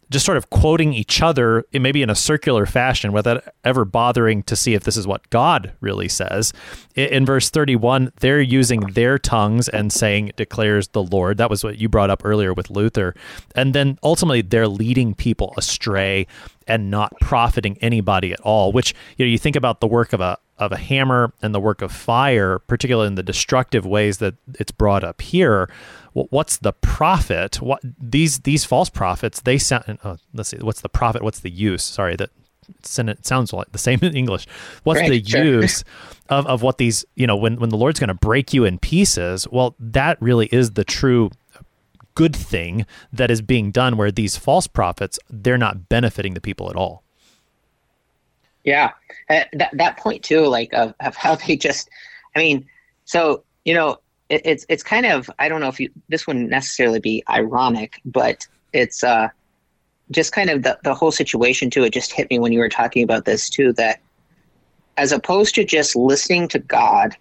just 0.09 0.25
sort 0.25 0.37
of 0.37 0.49
quoting 0.49 0.93
each 0.93 1.21
other, 1.21 1.65
maybe 1.73 2.01
in 2.01 2.09
a 2.09 2.15
circular 2.15 2.65
fashion, 2.65 3.11
without 3.11 3.43
ever 3.63 3.85
bothering 3.85 4.43
to 4.43 4.55
see 4.55 4.73
if 4.73 4.83
this 4.83 4.97
is 4.97 5.05
what 5.05 5.29
God 5.29 5.73
really 5.81 6.07
says. 6.07 6.53
In 6.95 7.25
verse 7.25 7.49
31, 7.49 8.11
they're 8.19 8.41
using 8.41 8.79
their 8.79 9.19
tongues 9.19 9.67
and 9.67 9.91
saying, 9.91 10.31
declares 10.37 10.89
the 10.89 11.03
Lord. 11.03 11.37
That 11.37 11.49
was 11.49 11.63
what 11.63 11.77
you 11.77 11.89
brought 11.89 12.09
up 12.09 12.21
earlier 12.23 12.53
with 12.53 12.69
Luther. 12.69 13.15
And 13.55 13.73
then 13.73 13.99
ultimately, 14.01 14.41
they're 14.41 14.67
leading 14.67 15.13
people 15.13 15.53
astray 15.57 16.27
and 16.67 16.91
not 16.91 17.13
profiting 17.21 17.77
anybody 17.79 18.33
at 18.33 18.39
all, 18.41 18.71
which, 18.71 18.93
you 19.17 19.25
know, 19.25 19.29
you 19.29 19.37
think 19.37 19.55
about 19.55 19.79
the 19.79 19.87
work 19.87 20.13
of 20.13 20.19
a, 20.19 20.37
of 20.57 20.71
a 20.71 20.77
hammer 20.77 21.33
and 21.41 21.55
the 21.55 21.59
work 21.59 21.81
of 21.81 21.91
fire, 21.91 22.59
particularly 22.59 23.07
in 23.07 23.15
the 23.15 23.23
destructive 23.23 23.85
ways 23.85 24.17
that 24.17 24.35
it's 24.59 24.71
brought 24.71 25.03
up 25.03 25.21
here 25.21 25.69
what's 26.25 26.57
the 26.57 26.73
profit? 26.73 27.61
What 27.61 27.81
these 27.99 28.39
these 28.39 28.65
false 28.65 28.89
prophets? 28.89 29.41
They 29.41 29.57
sound. 29.57 29.99
Oh, 30.03 30.17
let's 30.33 30.49
see. 30.49 30.57
What's 30.57 30.81
the 30.81 30.89
profit? 30.89 31.21
What's 31.21 31.39
the 31.39 31.49
use? 31.49 31.83
Sorry, 31.83 32.15
that 32.15 32.29
it 32.69 33.25
sounds 33.25 33.53
like 33.53 33.71
the 33.71 33.77
same 33.77 33.99
in 34.01 34.15
English. 34.15 34.47
What's 34.83 35.01
the 35.01 35.23
sure. 35.23 35.43
use 35.61 35.83
of, 36.29 36.45
of 36.47 36.61
what 36.61 36.77
these, 36.77 37.05
you 37.15 37.25
know, 37.25 37.35
when, 37.35 37.59
when 37.59 37.69
the 37.69 37.77
Lord's 37.77 37.99
going 37.99 38.09
to 38.09 38.13
break 38.13 38.53
you 38.53 38.65
in 38.65 38.77
pieces? 38.77 39.47
Well, 39.49 39.75
that 39.79 40.21
really 40.21 40.47
is 40.47 40.71
the 40.71 40.83
true 40.83 41.31
good 42.15 42.35
thing 42.35 42.85
that 43.13 43.31
is 43.31 43.41
being 43.41 43.71
done 43.71 43.95
where 43.95 44.11
these 44.11 44.35
false 44.37 44.67
prophets, 44.67 45.19
they're 45.29 45.57
not 45.57 45.87
benefiting 45.87 46.33
the 46.33 46.41
people 46.41 46.69
at 46.69 46.75
all. 46.75 47.03
Yeah. 48.63 48.91
Uh, 49.29 49.41
that, 49.53 49.69
that 49.73 49.97
point 49.97 50.23
too, 50.23 50.41
like 50.47 50.73
of, 50.73 50.93
of 50.99 51.15
how 51.15 51.35
they 51.35 51.55
just, 51.55 51.89
I 52.35 52.39
mean, 52.39 52.65
so, 53.05 53.43
you 53.63 53.73
know, 53.73 53.99
it, 54.29 54.41
it's 54.45 54.65
it's 54.69 54.83
kind 54.83 55.05
of 55.05 55.29
I 55.39 55.49
don't 55.49 55.61
know 55.61 55.67
if 55.67 55.79
you 55.79 55.89
this 56.09 56.27
wouldn't 56.27 56.49
necessarily 56.49 56.99
be 56.99 57.23
ironic, 57.29 58.01
but 58.05 58.47
it's 58.73 59.03
uh 59.03 59.29
just 60.11 60.31
kind 60.31 60.49
of 60.49 60.63
the 60.63 60.77
the 60.83 60.93
whole 60.93 61.11
situation 61.11 61.69
too. 61.69 61.83
It 61.83 61.93
just 61.93 62.11
hit 62.11 62.29
me 62.29 62.39
when 62.39 62.51
you 62.51 62.59
were 62.59 62.69
talking 62.69 63.03
about 63.03 63.25
this 63.25 63.49
too 63.49 63.73
that 63.73 63.99
as 64.97 65.11
opposed 65.11 65.55
to 65.55 65.63
just 65.63 65.95
listening 65.95 66.47
to 66.49 66.59
God 66.59 67.15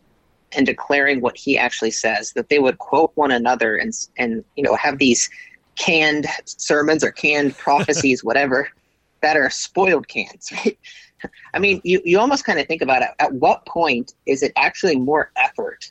and 0.53 0.65
declaring 0.65 1.21
what 1.21 1.37
He 1.37 1.59
actually 1.59 1.91
says, 1.91 2.33
that 2.33 2.49
they 2.49 2.59
would 2.59 2.79
quote 2.79 3.13
one 3.15 3.31
another 3.31 3.77
and 3.77 3.93
and 4.17 4.45
you 4.57 4.63
know 4.63 4.75
have 4.77 4.99
these 4.99 5.29
canned 5.77 6.27
sermons 6.45 7.05
or 7.05 7.13
canned 7.13 7.57
prophecies, 7.59 8.25
whatever, 8.25 8.69
that 9.21 9.37
are 9.37 9.51
spoiled 9.51 10.09
cans. 10.09 10.53
Right? 10.53 10.79
I 11.55 11.59
mean, 11.59 11.81
you, 11.83 12.01
you 12.05 12.19
almost 12.19 12.45
kind 12.45 12.59
of 12.59 12.67
think 12.67 12.83
about 12.83 13.03
it. 13.03 13.09
At 13.19 13.33
what 13.33 13.65
point 13.67 14.15
is 14.27 14.43
it 14.43 14.53
actually 14.57 14.97
more 14.97 15.33
effort 15.37 15.91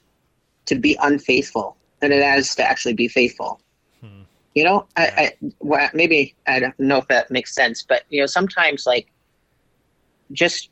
to 0.66 0.76
be 0.76 0.98
unfaithful 1.02 1.76
than 2.00 2.12
it 2.12 2.38
is 2.38 2.56
to 2.56 2.64
actually 2.64 2.94
be 2.94 3.08
faithful. 3.08 3.60
Hmm. 4.02 4.22
You 4.54 4.64
know, 4.64 4.88
I, 4.96 5.04
I 5.18 5.34
well, 5.60 5.90
maybe 5.94 6.36
I 6.48 6.60
don't 6.60 6.80
know 6.80 6.98
if 6.98 7.08
that 7.08 7.32
makes 7.32 7.54
sense, 7.54 7.84
but 7.84 8.04
you 8.10 8.22
know, 8.22 8.26
sometimes 8.26 8.86
like 8.86 9.12
just 10.32 10.70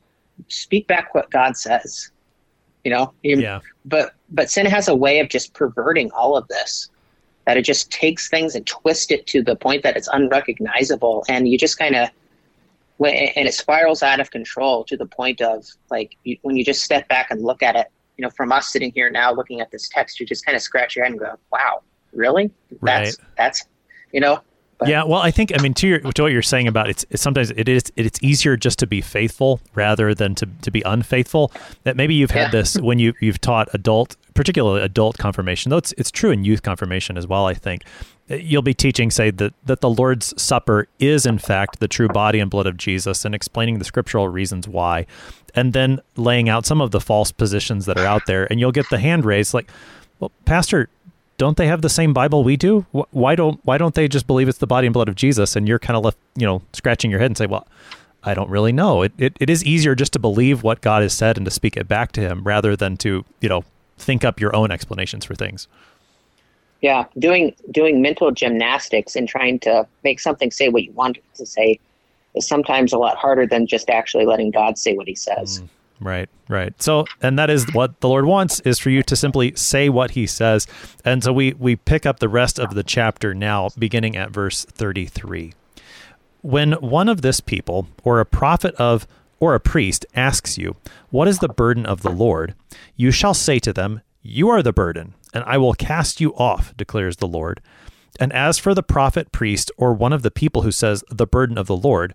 speak 0.48 0.88
back 0.88 1.14
what 1.14 1.30
God 1.32 1.58
says. 1.58 2.12
You 2.84 2.92
know, 2.92 3.14
yeah. 3.24 3.60
But 3.86 4.14
but 4.30 4.50
sin 4.50 4.66
has 4.66 4.88
a 4.88 4.96
way 4.96 5.20
of 5.20 5.30
just 5.30 5.54
perverting 5.54 6.12
all 6.12 6.36
of 6.36 6.48
this. 6.48 6.90
That 7.46 7.58
it 7.58 7.64
just 7.64 7.92
takes 7.92 8.30
things 8.30 8.56
and 8.56 8.66
twists 8.66 9.12
it 9.12 9.28
to 9.28 9.44
the 9.44 9.58
point 9.58 9.84
that 9.84 9.98
it's 9.98 10.08
unrecognizable, 10.08 11.26
and 11.28 11.48
you 11.48 11.58
just 11.58 11.78
kind 11.78 11.96
of 11.96 12.10
and 13.00 13.48
it 13.48 13.54
spirals 13.54 14.04
out 14.04 14.20
of 14.20 14.32
control 14.32 14.84
to 14.86 14.96
the 14.96 15.06
point 15.06 15.42
of 15.42 15.66
like 15.90 16.16
you, 16.24 16.38
when 16.42 16.56
you 16.56 16.64
just 16.64 16.84
step 16.84 17.08
back 17.10 17.32
and 17.32 17.42
look 17.42 17.62
at 17.62 17.76
it 17.76 17.88
you 18.18 18.22
know, 18.22 18.30
from 18.30 18.52
us 18.52 18.68
sitting 18.68 18.92
here 18.94 19.10
now 19.10 19.34
looking 19.34 19.62
at 19.62 19.72
this 19.72 19.90
text, 19.90 20.20
you 20.20 20.26
just 20.26 20.46
kind 20.46 20.56
of 20.56 20.62
scratch 20.62 20.96
your 20.96 21.06
head 21.06 21.12
and 21.12 21.20
go, 21.20 21.36
"Wow, 21.52 21.82
really? 22.12 22.52
That's 22.82 23.20
right. 23.20 23.28
that's 23.38 23.66
you 24.12 24.20
know." 24.20 24.42
But, 24.80 24.90
yeah, 24.90 25.04
well, 25.04 25.22
I 25.22 25.32
think 25.32 25.52
I 25.58 25.62
mean 25.62 25.74
to 25.76 25.88
your 25.88 26.00
to 26.00 26.22
what 26.24 26.32
you're 26.32 26.42
saying 26.42 26.68
about 26.68 26.90
it's, 26.90 27.06
it's 27.10 27.22
sometimes 27.22 27.52
it 27.52 27.70
is 27.70 27.84
it's 27.96 28.20
easier 28.22 28.58
just 28.58 28.80
to 28.80 28.88
be 28.88 29.02
faithful 29.02 29.62
rather 29.76 30.14
than 30.14 30.36
to, 30.36 30.48
to 30.62 30.72
be 30.72 30.82
unfaithful. 30.82 31.52
That 31.84 31.96
maybe 31.96 32.16
you've 32.16 32.32
had 32.32 32.54
yeah. 32.54 32.62
this 32.62 32.78
when 32.80 33.00
you 33.00 33.14
you've 33.22 33.40
taught 33.40 33.70
adult, 33.74 34.18
particularly 34.34 34.82
adult 34.82 35.18
confirmation. 35.18 35.70
Though 35.70 35.78
it's 35.78 35.94
it's 35.98 36.12
true 36.12 36.32
in 36.32 36.44
youth 36.44 36.64
confirmation 36.64 37.18
as 37.18 37.28
well. 37.28 37.46
I 37.46 37.54
think 37.54 37.84
Uh, 38.30 38.36
you'll 38.36 38.62
be 38.62 38.74
teaching, 38.74 39.12
say, 39.12 39.32
that, 39.32 39.54
that 39.66 39.82
the 39.82 39.90
Lord's 39.90 40.40
Supper 40.42 40.88
is, 41.00 41.26
in 41.26 41.38
fact, 41.38 41.80
the 41.80 41.88
true 41.88 42.08
body 42.08 42.40
and 42.40 42.50
blood 42.50 42.68
of 42.68 42.78
Jesus 42.78 43.26
and 43.26 43.36
explaining 43.36 43.80
the 43.80 43.86
scriptural 43.86 44.28
reasons 44.28 44.68
why, 44.68 45.06
and 45.56 45.74
then 45.74 46.00
laying 46.16 46.50
out 46.50 46.66
some 46.66 46.82
of 46.82 46.92
the 46.92 47.02
false 47.02 47.32
positions 47.32 47.86
that 47.86 47.98
are 47.98 48.06
out 48.06 48.26
there. 48.26 48.46
And 48.50 48.60
you'll 48.60 48.72
get 48.72 48.90
the 48.90 49.00
hand 49.00 49.26
raised 49.26 49.54
like, 49.54 49.70
well, 50.20 50.32
Pastor, 50.46 50.90
don't 51.38 51.58
they 51.58 51.68
have 51.68 51.82
the 51.82 51.90
same 51.90 52.14
Bible 52.14 52.44
we 52.44 52.56
do? 52.56 52.86
Why 52.92 53.36
don't 53.36 53.60
why 53.64 53.78
don't 53.78 53.96
they 53.96 54.08
just 54.08 54.28
believe 54.28 54.48
it's 54.48 54.60
the 54.60 54.68
body 54.68 54.88
and 54.88 54.94
blood 54.94 55.10
of 55.10 55.16
Jesus? 55.16 55.56
And 55.56 55.68
you're 55.68 55.80
kind 55.80 55.98
of 55.98 56.04
left, 56.04 56.18
you 56.36 56.46
know, 56.46 56.62
scratching 56.74 57.12
your 57.12 57.20
head 57.20 57.26
and 57.26 57.38
say, 57.38 57.48
well, 57.48 57.68
I 58.24 58.34
don't 58.34 58.50
really 58.50 58.72
know. 58.72 59.02
It, 59.02 59.14
it 59.18 59.38
it 59.40 59.50
is 59.50 59.66
easier 59.66 59.96
just 59.96 60.14
to 60.14 60.20
believe 60.20 60.64
what 60.64 60.82
God 60.82 61.02
has 61.02 61.14
said 61.14 61.38
and 61.38 61.46
to 61.46 61.52
speak 61.52 61.76
it 61.76 61.88
back 61.88 62.12
to 62.14 62.22
Him 62.22 62.44
rather 62.44 62.76
than 62.76 62.98
to 62.98 63.26
you 63.42 63.50
know 63.50 63.64
think 63.98 64.24
up 64.24 64.40
your 64.40 64.56
own 64.56 64.72
explanations 64.72 65.26
for 65.26 65.36
things. 65.36 65.68
Yeah, 66.84 67.06
doing 67.18 67.56
doing 67.72 68.02
mental 68.02 68.32
gymnastics 68.32 69.16
and 69.16 69.26
trying 69.26 69.58
to 69.60 69.88
make 70.04 70.20
something 70.20 70.52
say 70.52 70.68
what 70.68 70.84
you 70.84 70.92
want 70.92 71.16
it 71.16 71.24
to 71.36 71.46
say 71.46 71.80
is 72.36 72.46
sometimes 72.46 72.92
a 72.92 72.98
lot 72.98 73.16
harder 73.16 73.48
than 73.48 73.68
just 73.68 73.90
actually 73.90 74.26
letting 74.26 74.52
God 74.52 74.78
say 74.78 74.94
what 74.94 75.08
He 75.08 75.16
says. 75.16 75.62
Mm, 75.62 75.70
right, 76.02 76.30
right. 76.50 76.84
So, 76.84 77.06
and 77.22 77.40
that 77.40 77.50
is 77.50 77.74
what 77.74 78.02
the 78.02 78.10
Lord 78.10 78.26
wants 78.26 78.60
is 78.62 78.80
for 78.80 78.90
you 78.90 79.02
to 79.04 79.16
simply 79.16 79.56
say 79.56 79.88
what 79.88 80.12
He 80.12 80.28
says. 80.28 80.68
And 81.06 81.24
so 81.24 81.32
we 81.32 81.54
we 81.54 81.78
pick 81.78 82.06
up 82.06 82.20
the 82.20 82.28
rest 82.28 82.60
of 82.60 82.76
the 82.76 82.84
chapter 82.84 83.34
now, 83.34 83.70
beginning 83.80 84.18
at 84.18 84.32
verse 84.32 84.66
thirty 84.66 85.06
three. 85.06 85.54
When 86.42 86.74
one 86.74 87.08
of 87.08 87.22
this 87.22 87.40
people, 87.40 87.88
or 88.04 88.20
a 88.20 88.26
prophet 88.26 88.76
of 88.76 89.08
or 89.40 89.56
a 89.56 89.60
priest 89.62 90.06
asks 90.16 90.58
you, 90.58 90.76
What 91.12 91.30
is 91.30 91.40
the 91.40 91.48
burden 91.48 91.86
of 91.86 92.02
the 92.02 92.12
Lord? 92.12 92.56
You 92.98 93.12
shall 93.12 93.34
say 93.34 93.58
to 93.60 93.72
them, 93.72 94.02
You 94.24 94.50
are 94.50 94.64
the 94.64 94.74
burden 94.74 95.14
and 95.34 95.44
I 95.46 95.58
will 95.58 95.74
cast 95.74 96.22
you 96.22 96.34
off, 96.36 96.76
declares 96.78 97.18
the 97.18 97.28
Lord. 97.28 97.60
And 98.20 98.32
as 98.32 98.60
for 98.60 98.74
the 98.74 98.84
prophet, 98.84 99.32
priest, 99.32 99.72
or 99.78 99.94
one 99.94 100.14
of 100.14 100.22
the 100.22 100.32
people 100.32 100.62
who 100.62 100.72
says, 100.72 101.04
The 101.10 101.26
burden 101.26 101.58
of 101.58 101.68
the 101.68 101.76
Lord, 101.76 102.14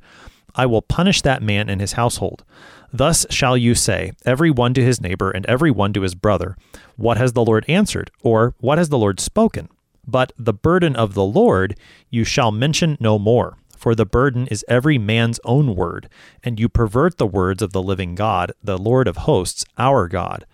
I 0.54 0.64
will 0.64 0.80
punish 0.82 1.22
that 1.22 1.42
man 1.42 1.68
and 1.68 1.80
his 1.80 1.92
household. 1.92 2.44
Thus 2.92 3.26
shall 3.28 3.56
you 3.56 3.74
say, 3.74 4.12
every 4.24 4.50
one 4.50 4.72
to 4.74 4.82
his 4.82 5.00
neighbor 5.00 5.30
and 5.30 5.44
every 5.46 5.70
one 5.70 5.92
to 5.92 6.02
his 6.02 6.14
brother, 6.14 6.56
What 6.96 7.16
has 7.18 7.32
the 7.32 7.44
Lord 7.44 7.64
answered? 7.68 8.10
or 8.22 8.54
What 8.58 8.78
has 8.78 8.88
the 8.88 8.98
Lord 8.98 9.18
spoken? 9.20 9.68
But 10.06 10.32
the 10.38 10.54
burden 10.54 10.96
of 10.96 11.14
the 11.14 11.24
Lord 11.24 11.76
you 12.08 12.24
shall 12.24 12.50
mention 12.50 12.96
no 12.98 13.18
more, 13.18 13.58
for 13.76 13.94
the 13.94 14.06
burden 14.06 14.46
is 14.46 14.64
every 14.68 14.96
man's 14.96 15.40
own 15.44 15.74
word, 15.74 16.08
and 16.42 16.58
you 16.58 16.68
pervert 16.68 17.18
the 17.18 17.26
words 17.26 17.60
of 17.60 17.72
the 17.72 17.82
living 17.82 18.14
God, 18.14 18.52
the 18.62 18.78
Lord 18.78 19.06
of 19.06 19.18
hosts, 19.18 19.66
our 19.76 20.08
God. 20.08 20.46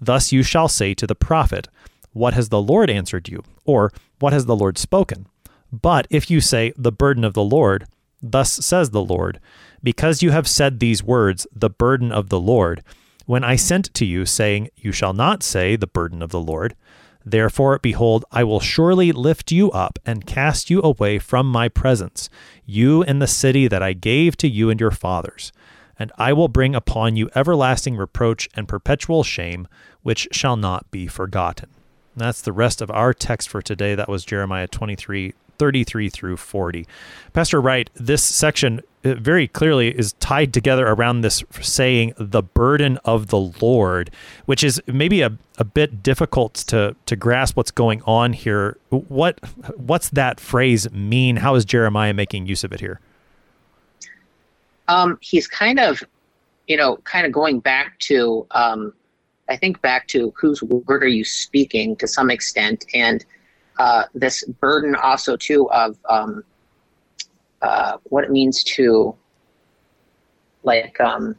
Thus 0.00 0.32
you 0.32 0.42
shall 0.42 0.68
say 0.68 0.94
to 0.94 1.06
the 1.06 1.14
prophet, 1.14 1.68
what 2.12 2.34
has 2.34 2.48
the 2.48 2.60
Lord 2.60 2.90
answered 2.90 3.28
you? 3.28 3.44
Or, 3.64 3.92
What 4.18 4.32
has 4.32 4.46
the 4.46 4.56
Lord 4.56 4.76
spoken? 4.76 5.26
But 5.70 6.06
if 6.10 6.30
you 6.30 6.40
say, 6.40 6.72
The 6.76 6.90
burden 6.90 7.22
of 7.22 7.34
the 7.34 7.44
Lord, 7.44 7.86
thus 8.20 8.52
says 8.52 8.90
the 8.90 9.04
Lord, 9.04 9.38
because 9.82 10.22
you 10.22 10.32
have 10.32 10.48
said 10.48 10.80
these 10.80 11.02
words, 11.02 11.46
the 11.54 11.70
burden 11.70 12.10
of 12.10 12.28
the 12.28 12.40
Lord, 12.40 12.82
when 13.26 13.44
I 13.44 13.54
sent 13.54 13.92
to 13.94 14.04
you, 14.04 14.26
saying, 14.26 14.70
You 14.74 14.90
shall 14.90 15.12
not 15.12 15.44
say, 15.44 15.76
the 15.76 15.86
burden 15.86 16.22
of 16.22 16.30
the 16.30 16.40
Lord. 16.40 16.74
Therefore, 17.24 17.78
behold, 17.78 18.24
I 18.32 18.42
will 18.42 18.58
surely 18.58 19.12
lift 19.12 19.52
you 19.52 19.70
up 19.70 19.98
and 20.04 20.26
cast 20.26 20.70
you 20.70 20.80
away 20.82 21.18
from 21.18 21.46
my 21.46 21.68
presence, 21.68 22.30
you 22.64 23.02
and 23.02 23.22
the 23.22 23.26
city 23.26 23.68
that 23.68 23.82
I 23.82 23.92
gave 23.92 24.36
to 24.38 24.48
you 24.48 24.70
and 24.70 24.80
your 24.80 24.90
fathers. 24.90 25.52
And 25.98 26.12
I 26.16 26.32
will 26.32 26.48
bring 26.48 26.74
upon 26.74 27.16
you 27.16 27.28
everlasting 27.34 27.96
reproach 27.96 28.48
and 28.54 28.68
perpetual 28.68 29.24
shame, 29.24 29.66
which 30.02 30.28
shall 30.30 30.56
not 30.56 30.90
be 30.90 31.06
forgotten. 31.06 31.70
That's 32.16 32.40
the 32.40 32.52
rest 32.52 32.80
of 32.80 32.90
our 32.90 33.12
text 33.12 33.48
for 33.48 33.62
today. 33.62 33.94
That 33.94 34.08
was 34.08 34.24
Jeremiah 34.24 34.66
23, 34.68 35.34
33 35.58 36.08
through 36.08 36.36
40. 36.36 36.86
Pastor 37.32 37.60
Wright, 37.60 37.90
this 37.94 38.22
section 38.22 38.80
uh, 39.04 39.14
very 39.14 39.46
clearly 39.46 39.96
is 39.96 40.14
tied 40.14 40.52
together 40.52 40.86
around 40.86 41.20
this 41.20 41.44
saying, 41.60 42.14
the 42.18 42.42
burden 42.42 42.98
of 43.04 43.28
the 43.28 43.38
Lord, 43.38 44.10
which 44.46 44.64
is 44.64 44.82
maybe 44.86 45.22
a, 45.22 45.36
a 45.58 45.64
bit 45.64 46.02
difficult 46.02 46.54
to, 46.54 46.96
to 47.06 47.16
grasp 47.16 47.56
what's 47.56 47.70
going 47.70 48.02
on 48.02 48.32
here. 48.32 48.76
What 48.90 49.38
What's 49.76 50.10
that 50.10 50.40
phrase 50.40 50.90
mean? 50.90 51.36
How 51.36 51.54
is 51.54 51.64
Jeremiah 51.64 52.14
making 52.14 52.46
use 52.46 52.64
of 52.64 52.72
it 52.72 52.80
here? 52.80 53.00
Um, 54.88 55.18
he's 55.20 55.46
kind 55.46 55.78
of, 55.78 56.02
you 56.66 56.76
know, 56.76 56.96
kind 56.98 57.26
of 57.26 57.32
going 57.32 57.60
back 57.60 57.98
to 58.00 58.46
um, 58.50 58.92
I 59.48 59.56
think 59.56 59.80
back 59.80 60.06
to 60.08 60.32
whose 60.36 60.62
word 60.62 61.02
are 61.02 61.08
you 61.08 61.24
speaking 61.24 61.96
to 61.96 62.06
some 62.06 62.30
extent, 62.30 62.84
and 62.92 63.24
uh, 63.78 64.04
this 64.14 64.44
burden 64.60 64.94
also 64.94 65.36
too 65.36 65.70
of 65.70 65.96
um, 66.08 66.44
uh, 67.62 67.96
what 68.04 68.24
it 68.24 68.30
means 68.30 68.62
to 68.64 69.14
like 70.64 71.00
um, 71.00 71.36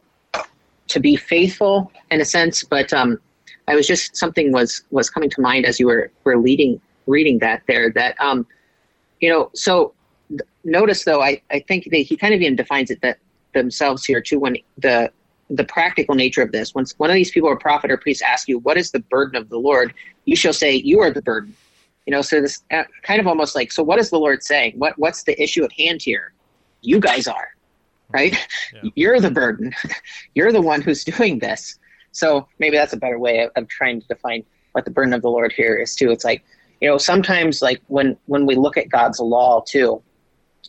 to 0.88 1.00
be 1.00 1.14
faithful 1.16 1.92
in 2.10 2.20
a 2.20 2.24
sense. 2.24 2.64
But 2.64 2.92
um, 2.92 3.20
I 3.68 3.74
was 3.76 3.86
just 3.86 4.16
something 4.16 4.52
was 4.52 4.82
was 4.90 5.08
coming 5.08 5.30
to 5.30 5.40
mind 5.40 5.64
as 5.64 5.78
you 5.78 5.86
were 5.86 6.10
were 6.24 6.38
leading 6.38 6.80
reading 7.06 7.38
that 7.38 7.62
there 7.68 7.90
that 7.92 8.20
um, 8.20 8.46
you 9.20 9.30
know 9.30 9.50
so 9.54 9.94
notice 10.64 11.04
though 11.04 11.22
I 11.22 11.40
I 11.50 11.60
think 11.60 11.84
that 11.90 11.98
he 11.98 12.16
kind 12.16 12.34
of 12.34 12.40
even 12.40 12.56
defines 12.56 12.90
it 12.90 13.00
that 13.02 13.18
themselves 13.52 14.04
here 14.04 14.20
too 14.20 14.38
when 14.38 14.56
the 14.78 15.10
the 15.50 15.64
practical 15.64 16.14
nature 16.14 16.42
of 16.42 16.52
this. 16.52 16.74
Once 16.74 16.94
one 16.98 17.10
of 17.10 17.14
these 17.14 17.30
people 17.30 17.48
or 17.48 17.58
prophet 17.58 17.90
or 17.90 17.96
priest 17.96 18.22
asks 18.22 18.48
you, 18.48 18.58
"What 18.60 18.76
is 18.76 18.92
the 18.92 19.00
burden 19.00 19.36
of 19.36 19.48
the 19.48 19.58
Lord?" 19.58 19.92
you 20.24 20.36
shall 20.36 20.52
say, 20.52 20.74
"You 20.74 21.00
are 21.00 21.10
the 21.10 21.22
burden." 21.22 21.56
You 22.06 22.12
know, 22.12 22.22
so 22.22 22.40
this 22.40 22.62
uh, 22.70 22.84
kind 23.02 23.20
of 23.20 23.26
almost 23.26 23.54
like, 23.54 23.70
so 23.72 23.82
what 23.82 23.98
is 23.98 24.10
the 24.10 24.18
Lord 24.18 24.42
saying? 24.42 24.74
What 24.76 24.98
what's 24.98 25.24
the 25.24 25.40
issue 25.42 25.64
at 25.64 25.72
hand 25.72 26.02
here? 26.02 26.32
You 26.80 26.98
guys 27.00 27.26
are, 27.26 27.48
right? 28.08 28.36
Yeah. 28.72 28.90
You're 28.94 29.20
the 29.20 29.30
burden. 29.30 29.74
You're 30.34 30.52
the 30.52 30.60
one 30.60 30.80
who's 30.80 31.04
doing 31.04 31.38
this. 31.38 31.78
So 32.12 32.48
maybe 32.58 32.76
that's 32.76 32.92
a 32.92 32.96
better 32.96 33.18
way 33.18 33.40
of, 33.40 33.50
of 33.56 33.68
trying 33.68 34.00
to 34.00 34.06
define 34.08 34.44
what 34.72 34.84
the 34.84 34.90
burden 34.90 35.12
of 35.12 35.22
the 35.22 35.30
Lord 35.30 35.52
here 35.52 35.76
is 35.76 35.94
too. 35.94 36.10
It's 36.10 36.24
like, 36.24 36.44
you 36.80 36.88
know, 36.88 36.98
sometimes 36.98 37.62
like 37.62 37.80
when 37.88 38.16
when 38.26 38.46
we 38.46 38.56
look 38.56 38.76
at 38.76 38.88
God's 38.88 39.20
law 39.20 39.62
too, 39.66 40.02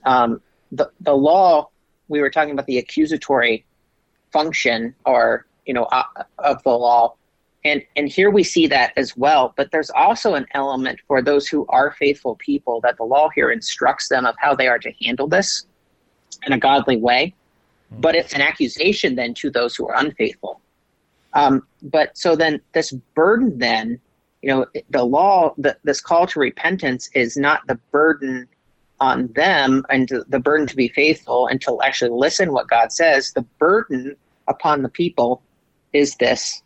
um, 0.05 0.41
the 0.71 0.91
the 0.99 1.13
law 1.13 1.70
we 2.11 2.21
were 2.21 2.29
talking 2.29 2.51
about 2.51 2.67
the 2.67 2.77
accusatory 2.77 3.65
function 4.31 4.93
or 5.05 5.45
you 5.65 5.73
know 5.73 5.85
uh, 5.85 6.03
of 6.39 6.61
the 6.63 6.69
law. 6.69 7.15
And 7.63 7.83
and 7.95 8.09
here 8.09 8.31
we 8.31 8.43
see 8.43 8.67
that 8.67 8.91
as 8.97 9.15
well 9.15 9.53
but 9.55 9.71
there's 9.71 9.91
also 9.91 10.33
an 10.33 10.47
element 10.55 10.99
for 11.07 11.21
those 11.21 11.47
who 11.47 11.65
are 11.69 11.91
faithful 11.91 12.35
people 12.37 12.81
that 12.81 12.97
the 12.97 13.03
law 13.03 13.29
here 13.29 13.51
instructs 13.51 14.09
them 14.09 14.25
of 14.25 14.35
how 14.39 14.55
they 14.55 14.67
are 14.67 14.79
to 14.79 14.91
handle 15.03 15.27
this 15.27 15.65
in 16.45 16.53
a 16.53 16.57
godly 16.57 16.97
way. 16.97 17.33
But 17.99 18.15
it's 18.15 18.33
an 18.33 18.41
accusation 18.41 19.15
then 19.15 19.33
to 19.35 19.49
those 19.49 19.75
who 19.75 19.87
are 19.87 19.95
unfaithful. 19.97 20.61
Um, 21.33 21.67
but 21.81 22.17
so 22.17 22.35
then 22.35 22.61
this 22.73 22.91
burden 23.15 23.57
then 23.57 23.99
you 24.41 24.49
know 24.49 24.65
the 24.89 25.03
law 25.03 25.53
the, 25.57 25.77
this 25.83 26.01
call 26.01 26.27
to 26.27 26.39
repentance 26.39 27.09
is 27.13 27.37
not 27.37 27.65
the 27.67 27.75
burden 27.91 28.47
on 29.01 29.27
them 29.33 29.83
and 29.89 30.07
the 30.29 30.39
burden 30.39 30.67
to 30.67 30.75
be 30.75 30.87
faithful 30.87 31.47
and 31.47 31.59
to 31.61 31.81
actually 31.81 32.11
listen 32.11 32.53
what 32.53 32.69
God 32.69 32.91
says. 32.93 33.33
The 33.33 33.41
burden 33.59 34.15
upon 34.47 34.83
the 34.83 34.89
people 34.89 35.41
is 35.91 36.15
this 36.15 36.61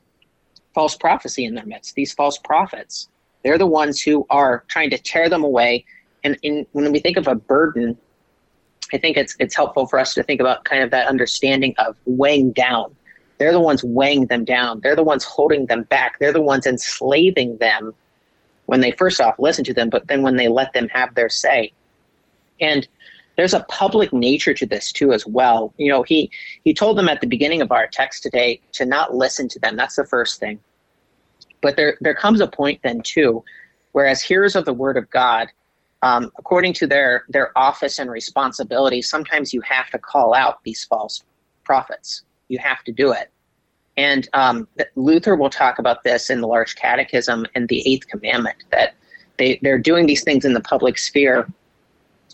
false 0.74 0.96
prophecy 0.96 1.46
in 1.46 1.56
their 1.56 1.66
midst, 1.66 1.96
these 1.96 2.14
false 2.14 2.38
prophets. 2.38 3.08
They're 3.44 3.58
the 3.58 3.66
ones 3.66 4.02
who 4.02 4.28
are 4.30 4.66
trying 4.68 4.90
to 4.90 4.98
tear 4.98 5.30
them 5.30 5.44
away. 5.44 5.86
And 6.24 6.38
in, 6.44 6.68
when 6.74 6.92
we 6.92 7.00
think 7.00 7.16
of 7.16 7.28
a 7.28 7.36
burden, 7.36 7.98
I 8.94 8.98
think 8.98 9.18
it's 9.18 9.36
it's 9.40 9.56
helpful 9.56 9.88
for 9.88 9.98
us 9.98 10.14
to 10.16 10.24
think 10.24 10.42
about 10.42 10.66
kind 10.66 10.84
of 10.84 10.92
that 10.92 11.08
understanding 11.08 11.74
of 11.78 11.96
weighing 12.06 12.52
down. 12.52 12.96
They're 13.38 13.54
the 13.54 13.62
ones 13.62 13.84
weighing 13.84 14.28
them 14.28 14.44
down. 14.44 14.82
They're 14.82 14.96
the 14.96 15.04
ones 15.04 15.24
holding 15.24 15.68
them 15.68 15.84
back. 15.84 16.20
They're 16.20 16.34
the 16.34 16.42
ones 16.42 16.68
enslaving 16.68 17.58
them 17.58 17.94
when 18.66 18.82
they 18.82 18.92
first 18.92 19.22
off 19.22 19.36
listen 19.40 19.64
to 19.66 19.74
them, 19.74 19.90
but 19.90 20.08
then 20.08 20.22
when 20.22 20.36
they 20.36 20.48
let 20.48 20.74
them 20.74 20.90
have 20.90 21.16
their 21.16 21.30
say. 21.30 21.72
And 22.62 22.88
there's 23.36 23.54
a 23.54 23.66
public 23.68 24.14
nature 24.14 24.54
to 24.54 24.66
this 24.66 24.92
too 24.92 25.12
as 25.12 25.26
well. 25.26 25.74
You 25.78 25.92
know, 25.92 26.04
he 26.04 26.32
he 26.64 26.74
told 26.74 26.98
them 26.98 27.10
at 27.10 27.22
the 27.22 27.28
beginning 27.28 27.62
of 27.62 27.72
our 27.72 27.88
text 27.88 28.24
today 28.24 28.62
to 28.74 28.86
not 28.86 29.16
listen 29.16 29.48
to 29.50 29.60
them. 29.60 29.76
That's 29.76 29.96
the 29.96 30.06
first 30.06 30.40
thing. 30.40 30.60
But 31.62 31.76
there 31.76 31.98
there 32.02 32.16
comes 32.16 32.42
a 32.42 32.48
point 32.48 32.80
then 32.84 33.02
too, 33.02 33.44
whereas 33.92 34.22
hearers 34.22 34.56
of 34.56 34.66
the 34.66 34.74
word 34.74 34.98
of 34.98 35.10
God, 35.10 35.50
um, 36.02 36.32
according 36.38 36.74
to 36.74 36.88
their 36.88 37.26
their 37.30 37.58
office 37.58 38.00
and 38.00 38.10
responsibility, 38.10 39.02
sometimes 39.02 39.54
you 39.54 39.62
have 39.62 39.90
to 39.92 40.00
call 40.00 40.34
out 40.34 40.64
these 40.64 40.86
false 40.86 41.24
prophets. 41.64 42.24
You 42.48 42.60
have 42.60 42.84
to 42.84 42.92
do 42.92 43.12
it. 43.12 43.32
And 43.98 44.28
um, 44.34 44.68
Luther 44.96 45.36
will 45.36 45.50
talk 45.50 45.80
about 45.80 46.04
this 46.04 46.30
in 46.30 46.42
the 46.42 46.48
Large 46.48 46.76
Catechism 46.76 47.46
and 47.56 47.68
the 47.70 47.82
Eighth 47.90 48.08
Commandment 48.08 48.58
that 48.72 48.94
they, 49.38 49.58
they're 49.62 49.80
doing 49.80 50.06
these 50.06 50.24
things 50.24 50.44
in 50.44 50.54
the 50.54 50.62
public 50.62 50.98
sphere 50.98 51.48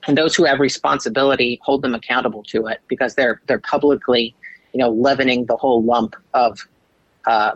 and 0.07 0.17
those 0.17 0.35
who 0.35 0.43
have 0.45 0.59
responsibility 0.59 1.59
hold 1.63 1.81
them 1.81 1.93
accountable 1.93 2.43
to 2.43 2.67
it 2.67 2.79
because 2.87 3.15
they're 3.15 3.41
they're 3.47 3.59
publicly 3.59 4.35
you 4.73 4.79
know 4.79 4.89
leavening 4.89 5.45
the 5.45 5.57
whole 5.57 5.83
lump 5.83 6.15
of 6.33 6.59
uh, 7.25 7.55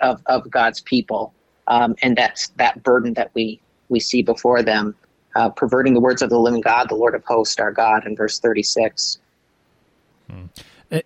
of, 0.00 0.20
of 0.26 0.50
God's 0.50 0.80
people 0.80 1.34
um, 1.66 1.94
and 2.02 2.16
that's 2.16 2.48
that 2.56 2.82
burden 2.82 3.14
that 3.14 3.30
we 3.34 3.60
we 3.88 4.00
see 4.00 4.22
before 4.22 4.62
them 4.62 4.94
uh, 5.36 5.48
perverting 5.50 5.94
the 5.94 6.00
words 6.00 6.22
of 6.22 6.30
the 6.30 6.38
living 6.38 6.60
God, 6.60 6.88
the 6.88 6.94
Lord 6.94 7.14
of 7.14 7.24
hosts, 7.24 7.58
our 7.60 7.72
God, 7.72 8.06
in 8.06 8.16
verse 8.16 8.38
36. 8.40 9.18
Hmm. 10.28 10.46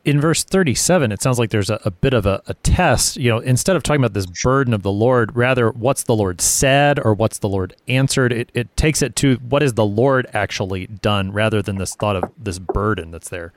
In 0.05 0.21
verse 0.21 0.45
37, 0.45 1.11
it 1.11 1.21
sounds 1.21 1.41
like 1.41 1.51
there's 1.51 1.71
a, 1.71 1.81
a 1.85 1.91
bit 1.91 2.15
of 2.15 2.25
a, 2.25 2.41
a, 2.47 2.55
test. 2.55 3.17
You 3.17 3.31
know, 3.31 3.39
instead 3.39 3.75
of 3.75 3.83
talking 3.83 4.01
about 4.01 4.15
this 4.15 4.27
burden 4.27 4.75
of 4.75 4.83
the 4.83 4.93
Lord, 4.93 5.35
rather, 5.35 5.71
what's 5.71 6.05
the 6.05 6.15
Lord 6.15 6.41
said 6.41 7.01
or 7.05 7.15
what's 7.15 7.39
the 7.39 7.49
Lord 7.49 7.75
answered? 7.89 8.33
It, 8.33 8.51
it 8.55 8.77
takes 8.77 9.03
it 9.03 9.17
to 9.17 9.37
what 9.49 9.61
is 9.61 9.75
the 9.75 9.85
Lord 9.85 10.29
actually 10.33 10.87
done 10.87 11.33
rather 11.33 11.63
than 11.63 11.79
this 11.79 11.97
thought 11.97 12.15
of 12.15 12.31
this 12.39 12.61
burden 12.61 13.11
that's 13.11 13.29
there. 13.29 13.53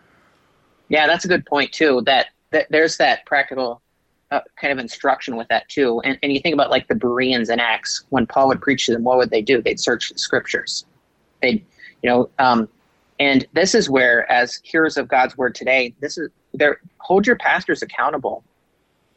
Yeah, 0.89 1.05
that's 1.05 1.26
a 1.26 1.28
good 1.28 1.45
point, 1.45 1.71
too. 1.71 2.01
That, 2.07 2.28
that 2.49 2.65
there's 2.71 2.97
that 2.97 3.23
practical 3.28 3.84
uh, 4.32 4.41
kind 4.59 4.73
of 4.73 4.80
instruction 4.80 5.36
with 5.36 5.47
that, 5.49 5.69
too. 5.69 6.01
And, 6.03 6.17
and 6.23 6.34
you 6.34 6.39
think 6.39 6.55
about 6.55 6.71
like 6.71 6.88
the 6.88 6.95
Bereans 6.95 7.51
in 7.51 7.59
Acts, 7.59 8.03
when 8.09 8.26
Paul 8.26 8.47
would 8.47 8.61
preach 8.61 8.88
to 8.88 8.93
them, 8.93 9.03
what 9.03 9.17
would 9.19 9.30
they 9.30 9.43
do? 9.43 9.61
They'd 9.61 9.80
search 9.80 10.09
the 10.09 10.17
scriptures. 10.17 10.86
They'd, 11.43 11.63
you 12.01 12.09
know, 12.09 12.30
um, 12.39 12.67
and 13.20 13.45
this 13.53 13.74
is 13.74 13.89
where, 13.89 14.30
as 14.32 14.59
hearers 14.63 14.97
of 14.97 15.07
God's 15.07 15.38
word 15.38 15.55
today, 15.55 15.93
this 16.01 16.18
is 16.18 16.30
there. 16.53 16.80
Hold 16.99 17.26
your 17.26 17.38
pastors 17.38 17.82
accountable. 17.82 18.43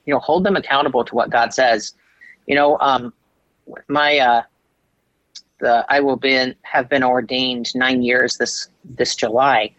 You 0.06 0.14
know, 0.14 0.20
hold 0.20 0.44
them 0.44 0.56
accountable 0.56 1.04
to 1.04 1.14
what 1.14 1.30
God 1.30 1.52
says. 1.52 1.94
You 2.46 2.54
know, 2.54 2.78
um, 2.80 3.12
my 3.88 4.18
uh, 4.18 4.42
the 5.60 5.84
I 5.88 6.00
will 6.00 6.16
be 6.16 6.54
have 6.62 6.88
been 6.88 7.02
ordained 7.02 7.74
nine 7.74 8.02
years 8.02 8.36
this 8.36 8.68
this 8.84 9.16
July, 9.16 9.74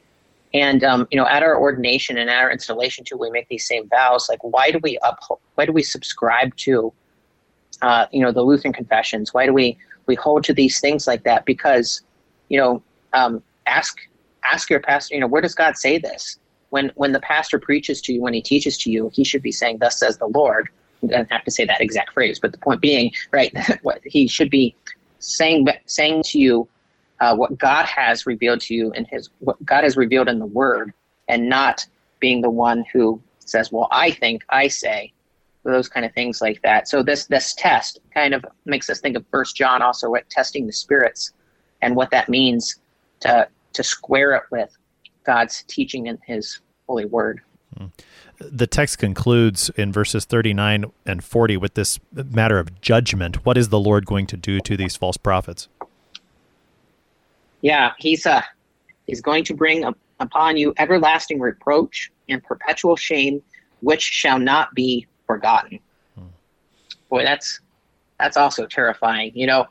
and 0.54 0.84
um, 0.84 1.08
you 1.12 1.18
know, 1.18 1.28
at 1.28 1.42
our 1.42 1.58
ordination 1.58 2.18
and 2.18 2.30
at 2.30 2.42
our 2.42 2.52
installation 2.52 3.06
too, 3.06 3.18
we 3.18 3.32
make 3.32 3.48
these 3.48 3.66
same 3.66 3.88
vows. 3.88 4.28
Like, 4.28 4.44
why 4.44 4.72
do 4.72 4.80
we 4.84 5.00
uphold? 5.02 5.40
Why 5.56 5.66
do 5.66 5.72
we 5.72 5.84
subscribe 5.84 6.56
to? 6.58 6.94
Uh, 7.82 8.08
you 8.12 8.20
know, 8.20 8.34
the 8.34 8.42
Lutheran 8.42 8.74
confessions. 8.74 9.34
Why 9.34 9.46
do 9.46 9.54
we 9.54 9.78
we 10.06 10.16
hold 10.16 10.44
to 10.44 10.54
these 10.54 10.82
things 10.82 11.08
like 11.08 11.24
that? 11.24 11.46
Because 11.46 12.02
you 12.50 12.60
know, 12.60 12.84
um, 13.14 13.42
ask 13.66 13.98
ask 14.52 14.70
your 14.70 14.80
pastor, 14.80 15.16
you 15.16 15.22
know, 15.22 15.28
where 15.28 15.42
does 15.42 15.56
God 15.56 15.78
say 15.78 15.98
this? 15.98 16.38
When 16.70 16.92
when 16.96 17.14
the 17.14 17.20
pastor 17.20 17.60
preaches 17.60 18.02
to 18.04 18.14
you, 18.14 18.22
when 18.22 18.34
he 18.34 18.42
teaches 18.42 18.78
to 18.80 18.92
you, 18.92 19.10
he 19.14 19.24
should 19.24 19.42
be 19.42 19.52
saying, 19.52 19.80
"Thus 19.80 20.00
says 20.00 20.18
the 20.18 20.28
Lord." 20.28 20.70
He 21.02 21.08
doesn't 21.08 21.32
have 21.32 21.46
to 21.46 21.52
say 21.52 21.66
that 21.66 21.82
exact 21.82 22.14
phrase, 22.14 22.40
but 22.40 22.52
the 22.52 22.58
point 22.58 22.82
being, 22.82 23.12
right, 23.32 23.56
what 23.84 24.02
he 24.04 24.28
should 24.28 24.50
be 24.50 24.76
saying 25.20 25.68
saying 25.86 26.24
to 26.24 26.40
you 26.40 26.68
uh, 27.20 27.36
what 27.36 27.58
God 27.58 27.86
has 27.86 28.26
revealed 28.26 28.62
to 28.62 28.74
you 28.74 28.92
in 28.92 29.06
His 29.06 29.30
what 29.40 29.64
God 29.66 29.84
has 29.84 29.98
revealed 29.98 30.30
in 30.30 30.40
the 30.40 30.46
Word, 30.46 30.94
and 31.28 31.50
not 31.50 31.86
being 32.20 32.42
the 32.42 32.50
one 32.50 32.86
who 32.94 33.22
says, 33.40 33.72
"Well, 33.72 33.88
I 33.92 34.12
think, 34.12 34.44
I 34.50 34.68
say," 34.68 35.14
those 35.64 35.90
kind 35.90 36.06
of 36.06 36.14
things 36.14 36.42
like 36.42 36.62
that. 36.62 36.88
So 36.88 37.04
this 37.04 37.26
this 37.26 37.54
test 37.54 38.00
kind 38.14 38.34
of 38.34 38.46
makes 38.66 38.90
us 38.90 39.00
think 39.00 39.18
of 39.18 39.26
First 39.32 39.56
John 39.56 39.82
also 39.82 40.16
at 40.16 40.30
testing 40.30 40.66
the 40.66 40.74
spirits 40.74 41.34
and 41.82 41.96
what 41.96 42.12
that 42.12 42.30
means 42.30 42.78
to 43.22 43.48
to 43.74 43.84
square 43.84 44.34
it 44.36 44.44
with 44.52 44.76
God's 45.24 45.64
teaching 45.68 46.08
in 46.08 46.18
His 46.26 46.60
holy 46.88 47.06
word. 47.06 47.42
The 48.40 48.68
text 48.68 48.98
concludes 48.98 49.70
in 49.76 49.92
verses 49.92 50.26
39 50.26 50.86
and 51.06 51.24
40 51.24 51.58
with 51.58 51.76
this 51.76 52.00
matter 52.14 52.58
of 52.58 52.82
judgment. 52.82 53.46
What 53.46 53.58
is 53.58 53.70
the 53.70 53.80
Lord 53.80 54.06
going 54.06 54.28
to 54.28 54.38
do 54.38 54.60
to 54.62 54.78
these 54.78 54.96
false 54.96 55.18
prophets? 55.18 55.68
Yeah, 57.62 57.92
he's 57.98 58.26
uh, 58.26 58.42
he's 59.08 59.22
going 59.22 59.44
to 59.46 59.54
bring 59.54 59.84
upon 60.20 60.58
you 60.58 60.74
everlasting 60.78 61.40
reproach 61.40 62.12
and 62.30 62.44
perpetual 62.44 62.96
shame, 62.96 63.42
which 63.82 64.02
shall 64.02 64.40
not 64.40 64.74
be 64.74 65.06
forgotten. 65.28 65.80
Hmm. 66.18 66.28
Boy, 67.10 67.24
that's 67.24 67.60
that's 68.20 68.38
also 68.38 68.66
terrifying. 68.66 69.32
You 69.36 69.48
know, 69.48 69.66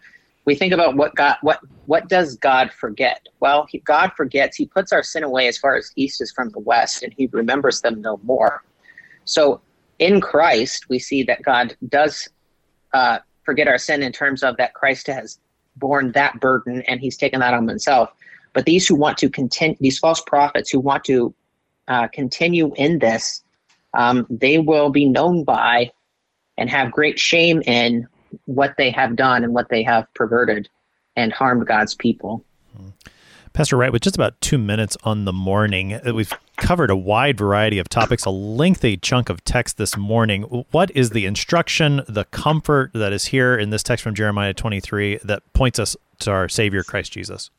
we 0.48 0.54
think 0.54 0.72
about 0.72 0.96
what 0.96 1.14
God 1.14 1.36
what 1.42 1.60
what 1.84 2.08
does 2.08 2.34
God 2.36 2.72
forget? 2.72 3.28
Well, 3.40 3.66
he, 3.68 3.80
God 3.80 4.12
forgets. 4.16 4.56
He 4.56 4.64
puts 4.64 4.94
our 4.94 5.02
sin 5.02 5.22
away 5.22 5.46
as 5.46 5.58
far 5.58 5.76
as 5.76 5.92
east 5.94 6.22
is 6.22 6.32
from 6.32 6.48
the 6.48 6.58
west, 6.58 7.02
and 7.02 7.12
He 7.12 7.26
remembers 7.26 7.82
them 7.82 8.00
no 8.00 8.18
more. 8.22 8.64
So, 9.26 9.60
in 9.98 10.22
Christ, 10.22 10.86
we 10.88 10.98
see 11.00 11.22
that 11.24 11.42
God 11.42 11.76
does 11.90 12.30
uh, 12.94 13.18
forget 13.44 13.68
our 13.68 13.76
sin 13.76 14.02
in 14.02 14.10
terms 14.10 14.42
of 14.42 14.56
that 14.56 14.72
Christ 14.72 15.06
has 15.08 15.38
borne 15.76 16.12
that 16.12 16.40
burden 16.40 16.80
and 16.88 16.98
He's 16.98 17.18
taken 17.18 17.40
that 17.40 17.52
on 17.52 17.68
Himself. 17.68 18.08
But 18.54 18.64
these 18.64 18.88
who 18.88 18.94
want 18.94 19.18
to 19.18 19.28
continue, 19.28 19.76
these 19.80 19.98
false 19.98 20.22
prophets 20.22 20.70
who 20.70 20.80
want 20.80 21.04
to 21.04 21.34
uh, 21.88 22.08
continue 22.08 22.72
in 22.76 23.00
this, 23.00 23.42
um, 23.92 24.26
they 24.30 24.56
will 24.56 24.88
be 24.88 25.04
known 25.04 25.44
by 25.44 25.92
and 26.56 26.70
have 26.70 26.90
great 26.90 27.18
shame 27.18 27.60
in 27.66 28.08
what 28.44 28.74
they 28.76 28.90
have 28.90 29.16
done 29.16 29.44
and 29.44 29.54
what 29.54 29.68
they 29.68 29.82
have 29.82 30.12
perverted 30.14 30.68
and 31.16 31.32
harmed 31.32 31.66
God's 31.66 31.94
people. 31.94 32.44
Pastor 33.52 33.76
Wright, 33.76 33.92
with 33.92 34.02
just 34.02 34.14
about 34.14 34.40
two 34.40 34.58
minutes 34.58 34.96
on 35.02 35.24
the 35.24 35.32
morning, 35.32 35.94
uh, 35.94 36.12
we've 36.14 36.32
covered 36.58 36.90
a 36.90 36.96
wide 36.96 37.36
variety 37.36 37.78
of 37.78 37.88
topics, 37.88 38.24
a 38.24 38.30
lengthy 38.30 38.96
chunk 38.96 39.28
of 39.28 39.42
text 39.44 39.78
this 39.78 39.96
morning. 39.96 40.64
What 40.70 40.92
is 40.92 41.10
the 41.10 41.26
instruction, 41.26 42.02
the 42.08 42.24
comfort 42.26 42.92
that 42.94 43.12
is 43.12 43.26
here 43.26 43.58
in 43.58 43.70
this 43.70 43.82
text 43.82 44.04
from 44.04 44.14
Jeremiah 44.14 44.54
23 44.54 45.18
that 45.24 45.42
points 45.54 45.78
us 45.78 45.96
to 46.20 46.30
our 46.30 46.48
Savior, 46.48 46.84
Christ 46.84 47.12
Jesus? 47.12 47.50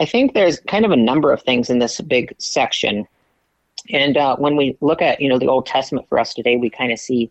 I 0.00 0.06
think 0.06 0.34
there's 0.34 0.60
kind 0.60 0.84
of 0.84 0.90
a 0.90 0.96
number 0.96 1.32
of 1.32 1.42
things 1.42 1.68
in 1.68 1.78
this 1.78 2.00
big 2.00 2.34
section. 2.38 3.06
And 3.90 4.16
uh, 4.16 4.36
when 4.36 4.56
we 4.56 4.76
look 4.80 5.02
at, 5.02 5.20
you 5.20 5.28
know, 5.28 5.38
the 5.38 5.48
Old 5.48 5.66
Testament 5.66 6.08
for 6.08 6.18
us 6.18 6.32
today, 6.32 6.56
we 6.56 6.70
kind 6.70 6.90
of 6.90 6.98
see 6.98 7.30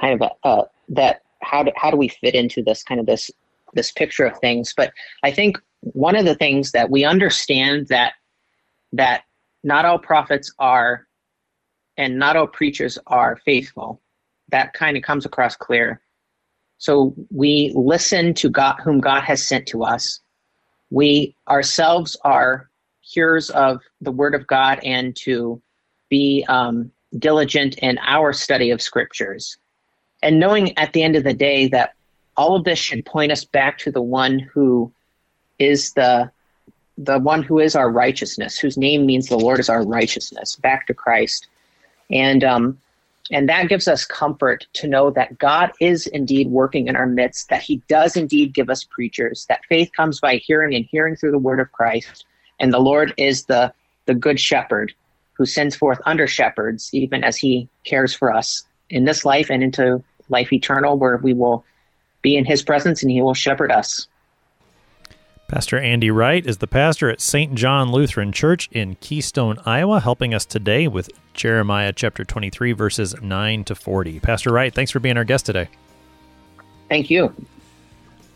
kind 0.00 0.20
of 0.20 0.30
a, 0.44 0.48
a 0.48 0.64
that 0.92 1.22
how 1.42 1.64
do, 1.64 1.72
how 1.76 1.90
do 1.90 1.96
we 1.96 2.08
fit 2.08 2.34
into 2.34 2.62
this 2.62 2.82
kind 2.82 3.00
of 3.00 3.06
this 3.06 3.30
this 3.74 3.90
picture 3.92 4.24
of 4.24 4.38
things? 4.38 4.72
But 4.76 4.92
i 5.22 5.30
think 5.30 5.58
one 5.80 6.14
of 6.14 6.24
the 6.24 6.36
things 6.36 6.72
that 6.72 6.90
we 6.90 7.04
understand 7.04 7.88
that 7.88 8.14
that 8.92 9.24
not 9.64 9.84
all 9.84 9.98
prophets 9.98 10.52
are 10.58 11.06
and 11.96 12.18
not 12.18 12.36
all 12.36 12.46
preachers 12.46 12.98
are 13.06 13.40
faithful 13.44 14.00
that 14.50 14.72
kind 14.74 14.96
of 14.96 15.02
comes 15.02 15.26
across 15.26 15.56
clear. 15.56 16.00
So 16.78 17.14
we 17.30 17.72
listen 17.74 18.34
to 18.34 18.50
god 18.50 18.76
whom 18.84 19.00
god 19.00 19.22
has 19.22 19.46
sent 19.46 19.66
to 19.68 19.82
us. 19.82 20.20
We 20.90 21.34
ourselves 21.48 22.16
are 22.24 22.68
hearers 23.00 23.50
of 23.50 23.80
the 24.00 24.12
word 24.12 24.34
of 24.34 24.46
god 24.46 24.78
and 24.84 25.16
to 25.16 25.60
be 26.08 26.44
um, 26.48 26.90
diligent 27.18 27.78
in 27.78 27.98
our 28.02 28.32
study 28.32 28.70
of 28.70 28.80
scriptures 28.80 29.56
and 30.22 30.38
knowing 30.38 30.76
at 30.78 30.92
the 30.92 31.02
end 31.02 31.16
of 31.16 31.24
the 31.24 31.34
day 31.34 31.68
that 31.68 31.94
all 32.36 32.56
of 32.56 32.64
this 32.64 32.78
should 32.78 33.04
point 33.04 33.32
us 33.32 33.44
back 33.44 33.78
to 33.78 33.90
the 33.90 34.02
one 34.02 34.38
who 34.38 34.92
is 35.58 35.92
the 35.92 36.30
the 36.98 37.18
one 37.18 37.42
who 37.42 37.58
is 37.58 37.74
our 37.74 37.90
righteousness, 37.90 38.58
whose 38.58 38.76
name 38.76 39.06
means 39.06 39.28
the 39.28 39.38
Lord 39.38 39.58
is 39.58 39.70
our 39.70 39.84
righteousness, 39.84 40.56
back 40.56 40.86
to 40.86 40.94
Christ, 40.94 41.48
and 42.10 42.44
um, 42.44 42.78
and 43.30 43.48
that 43.48 43.68
gives 43.68 43.88
us 43.88 44.04
comfort 44.04 44.66
to 44.74 44.88
know 44.88 45.10
that 45.10 45.38
God 45.38 45.72
is 45.80 46.06
indeed 46.08 46.50
working 46.50 46.88
in 46.88 46.96
our 46.96 47.06
midst, 47.06 47.48
that 47.48 47.62
He 47.62 47.82
does 47.88 48.16
indeed 48.16 48.54
give 48.54 48.70
us 48.70 48.84
preachers, 48.84 49.46
that 49.48 49.64
faith 49.68 49.90
comes 49.96 50.20
by 50.20 50.36
hearing 50.36 50.74
and 50.74 50.84
hearing 50.84 51.16
through 51.16 51.30
the 51.30 51.38
word 51.38 51.60
of 51.60 51.72
Christ, 51.72 52.24
and 52.60 52.72
the 52.72 52.78
Lord 52.78 53.14
is 53.16 53.44
the 53.44 53.72
the 54.06 54.14
good 54.14 54.38
shepherd 54.38 54.92
who 55.34 55.46
sends 55.46 55.74
forth 55.74 56.00
under 56.04 56.26
shepherds, 56.26 56.90
even 56.92 57.24
as 57.24 57.36
He 57.36 57.68
cares 57.84 58.14
for 58.14 58.32
us 58.32 58.64
in 58.90 59.04
this 59.04 59.24
life 59.24 59.50
and 59.50 59.62
into 59.62 60.02
life 60.28 60.52
eternal, 60.52 60.96
where 60.96 61.16
we 61.18 61.32
will 61.32 61.64
be 62.22 62.36
in 62.36 62.44
his 62.44 62.62
presence 62.62 63.02
and 63.02 63.10
he 63.10 63.20
will 63.20 63.34
shepherd 63.34 63.70
us. 63.70 64.06
Pastor 65.48 65.78
Andy 65.78 66.10
Wright 66.10 66.46
is 66.46 66.58
the 66.58 66.66
pastor 66.66 67.10
at 67.10 67.20
St. 67.20 67.54
John 67.54 67.92
Lutheran 67.92 68.32
Church 68.32 68.70
in 68.72 68.94
Keystone, 68.96 69.58
Iowa, 69.66 70.00
helping 70.00 70.32
us 70.32 70.46
today 70.46 70.88
with 70.88 71.10
Jeremiah 71.34 71.92
chapter 71.92 72.24
23, 72.24 72.72
verses 72.72 73.14
9 73.20 73.64
to 73.64 73.74
40. 73.74 74.20
Pastor 74.20 74.50
Wright, 74.50 74.72
thanks 74.72 74.90
for 74.90 74.98
being 74.98 75.18
our 75.18 75.24
guest 75.24 75.44
today. 75.44 75.68
Thank 76.88 77.10
you. 77.10 77.34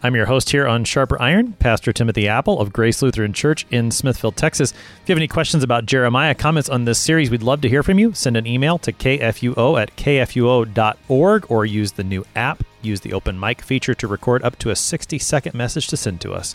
I'm 0.06 0.14
your 0.14 0.26
host 0.26 0.50
here 0.50 0.68
on 0.68 0.84
Sharper 0.84 1.20
Iron, 1.20 1.54
Pastor 1.54 1.92
Timothy 1.92 2.28
Appel 2.28 2.60
of 2.60 2.72
Grace 2.72 3.02
Lutheran 3.02 3.32
Church 3.32 3.66
in 3.72 3.90
Smithville, 3.90 4.30
Texas. 4.30 4.70
If 4.70 5.08
you 5.08 5.12
have 5.12 5.18
any 5.18 5.26
questions 5.26 5.64
about 5.64 5.84
Jeremiah, 5.84 6.32
comments 6.32 6.68
on 6.68 6.84
this 6.84 7.00
series, 7.00 7.28
we'd 7.28 7.42
love 7.42 7.60
to 7.62 7.68
hear 7.68 7.82
from 7.82 7.98
you. 7.98 8.12
Send 8.12 8.36
an 8.36 8.46
email 8.46 8.78
to 8.78 8.92
kfuo 8.92 9.82
at 9.82 9.96
kfuo.org 9.96 11.50
or 11.50 11.66
use 11.66 11.90
the 11.90 12.04
new 12.04 12.24
app. 12.36 12.62
Use 12.82 13.00
the 13.00 13.14
open 13.14 13.40
mic 13.40 13.60
feature 13.60 13.94
to 13.94 14.06
record 14.06 14.44
up 14.44 14.56
to 14.60 14.70
a 14.70 14.76
60 14.76 15.18
second 15.18 15.56
message 15.56 15.88
to 15.88 15.96
send 15.96 16.20
to 16.20 16.32
us. 16.32 16.54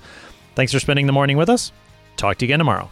Thanks 0.56 0.72
for 0.72 0.80
spending 0.80 1.06
the 1.06 1.12
morning 1.12 1.36
with 1.36 1.49
us. 1.49 1.74
Talk 2.16 2.38
to 2.38 2.45
you 2.45 2.47
again 2.47 2.60
tomorrow. 2.60 2.89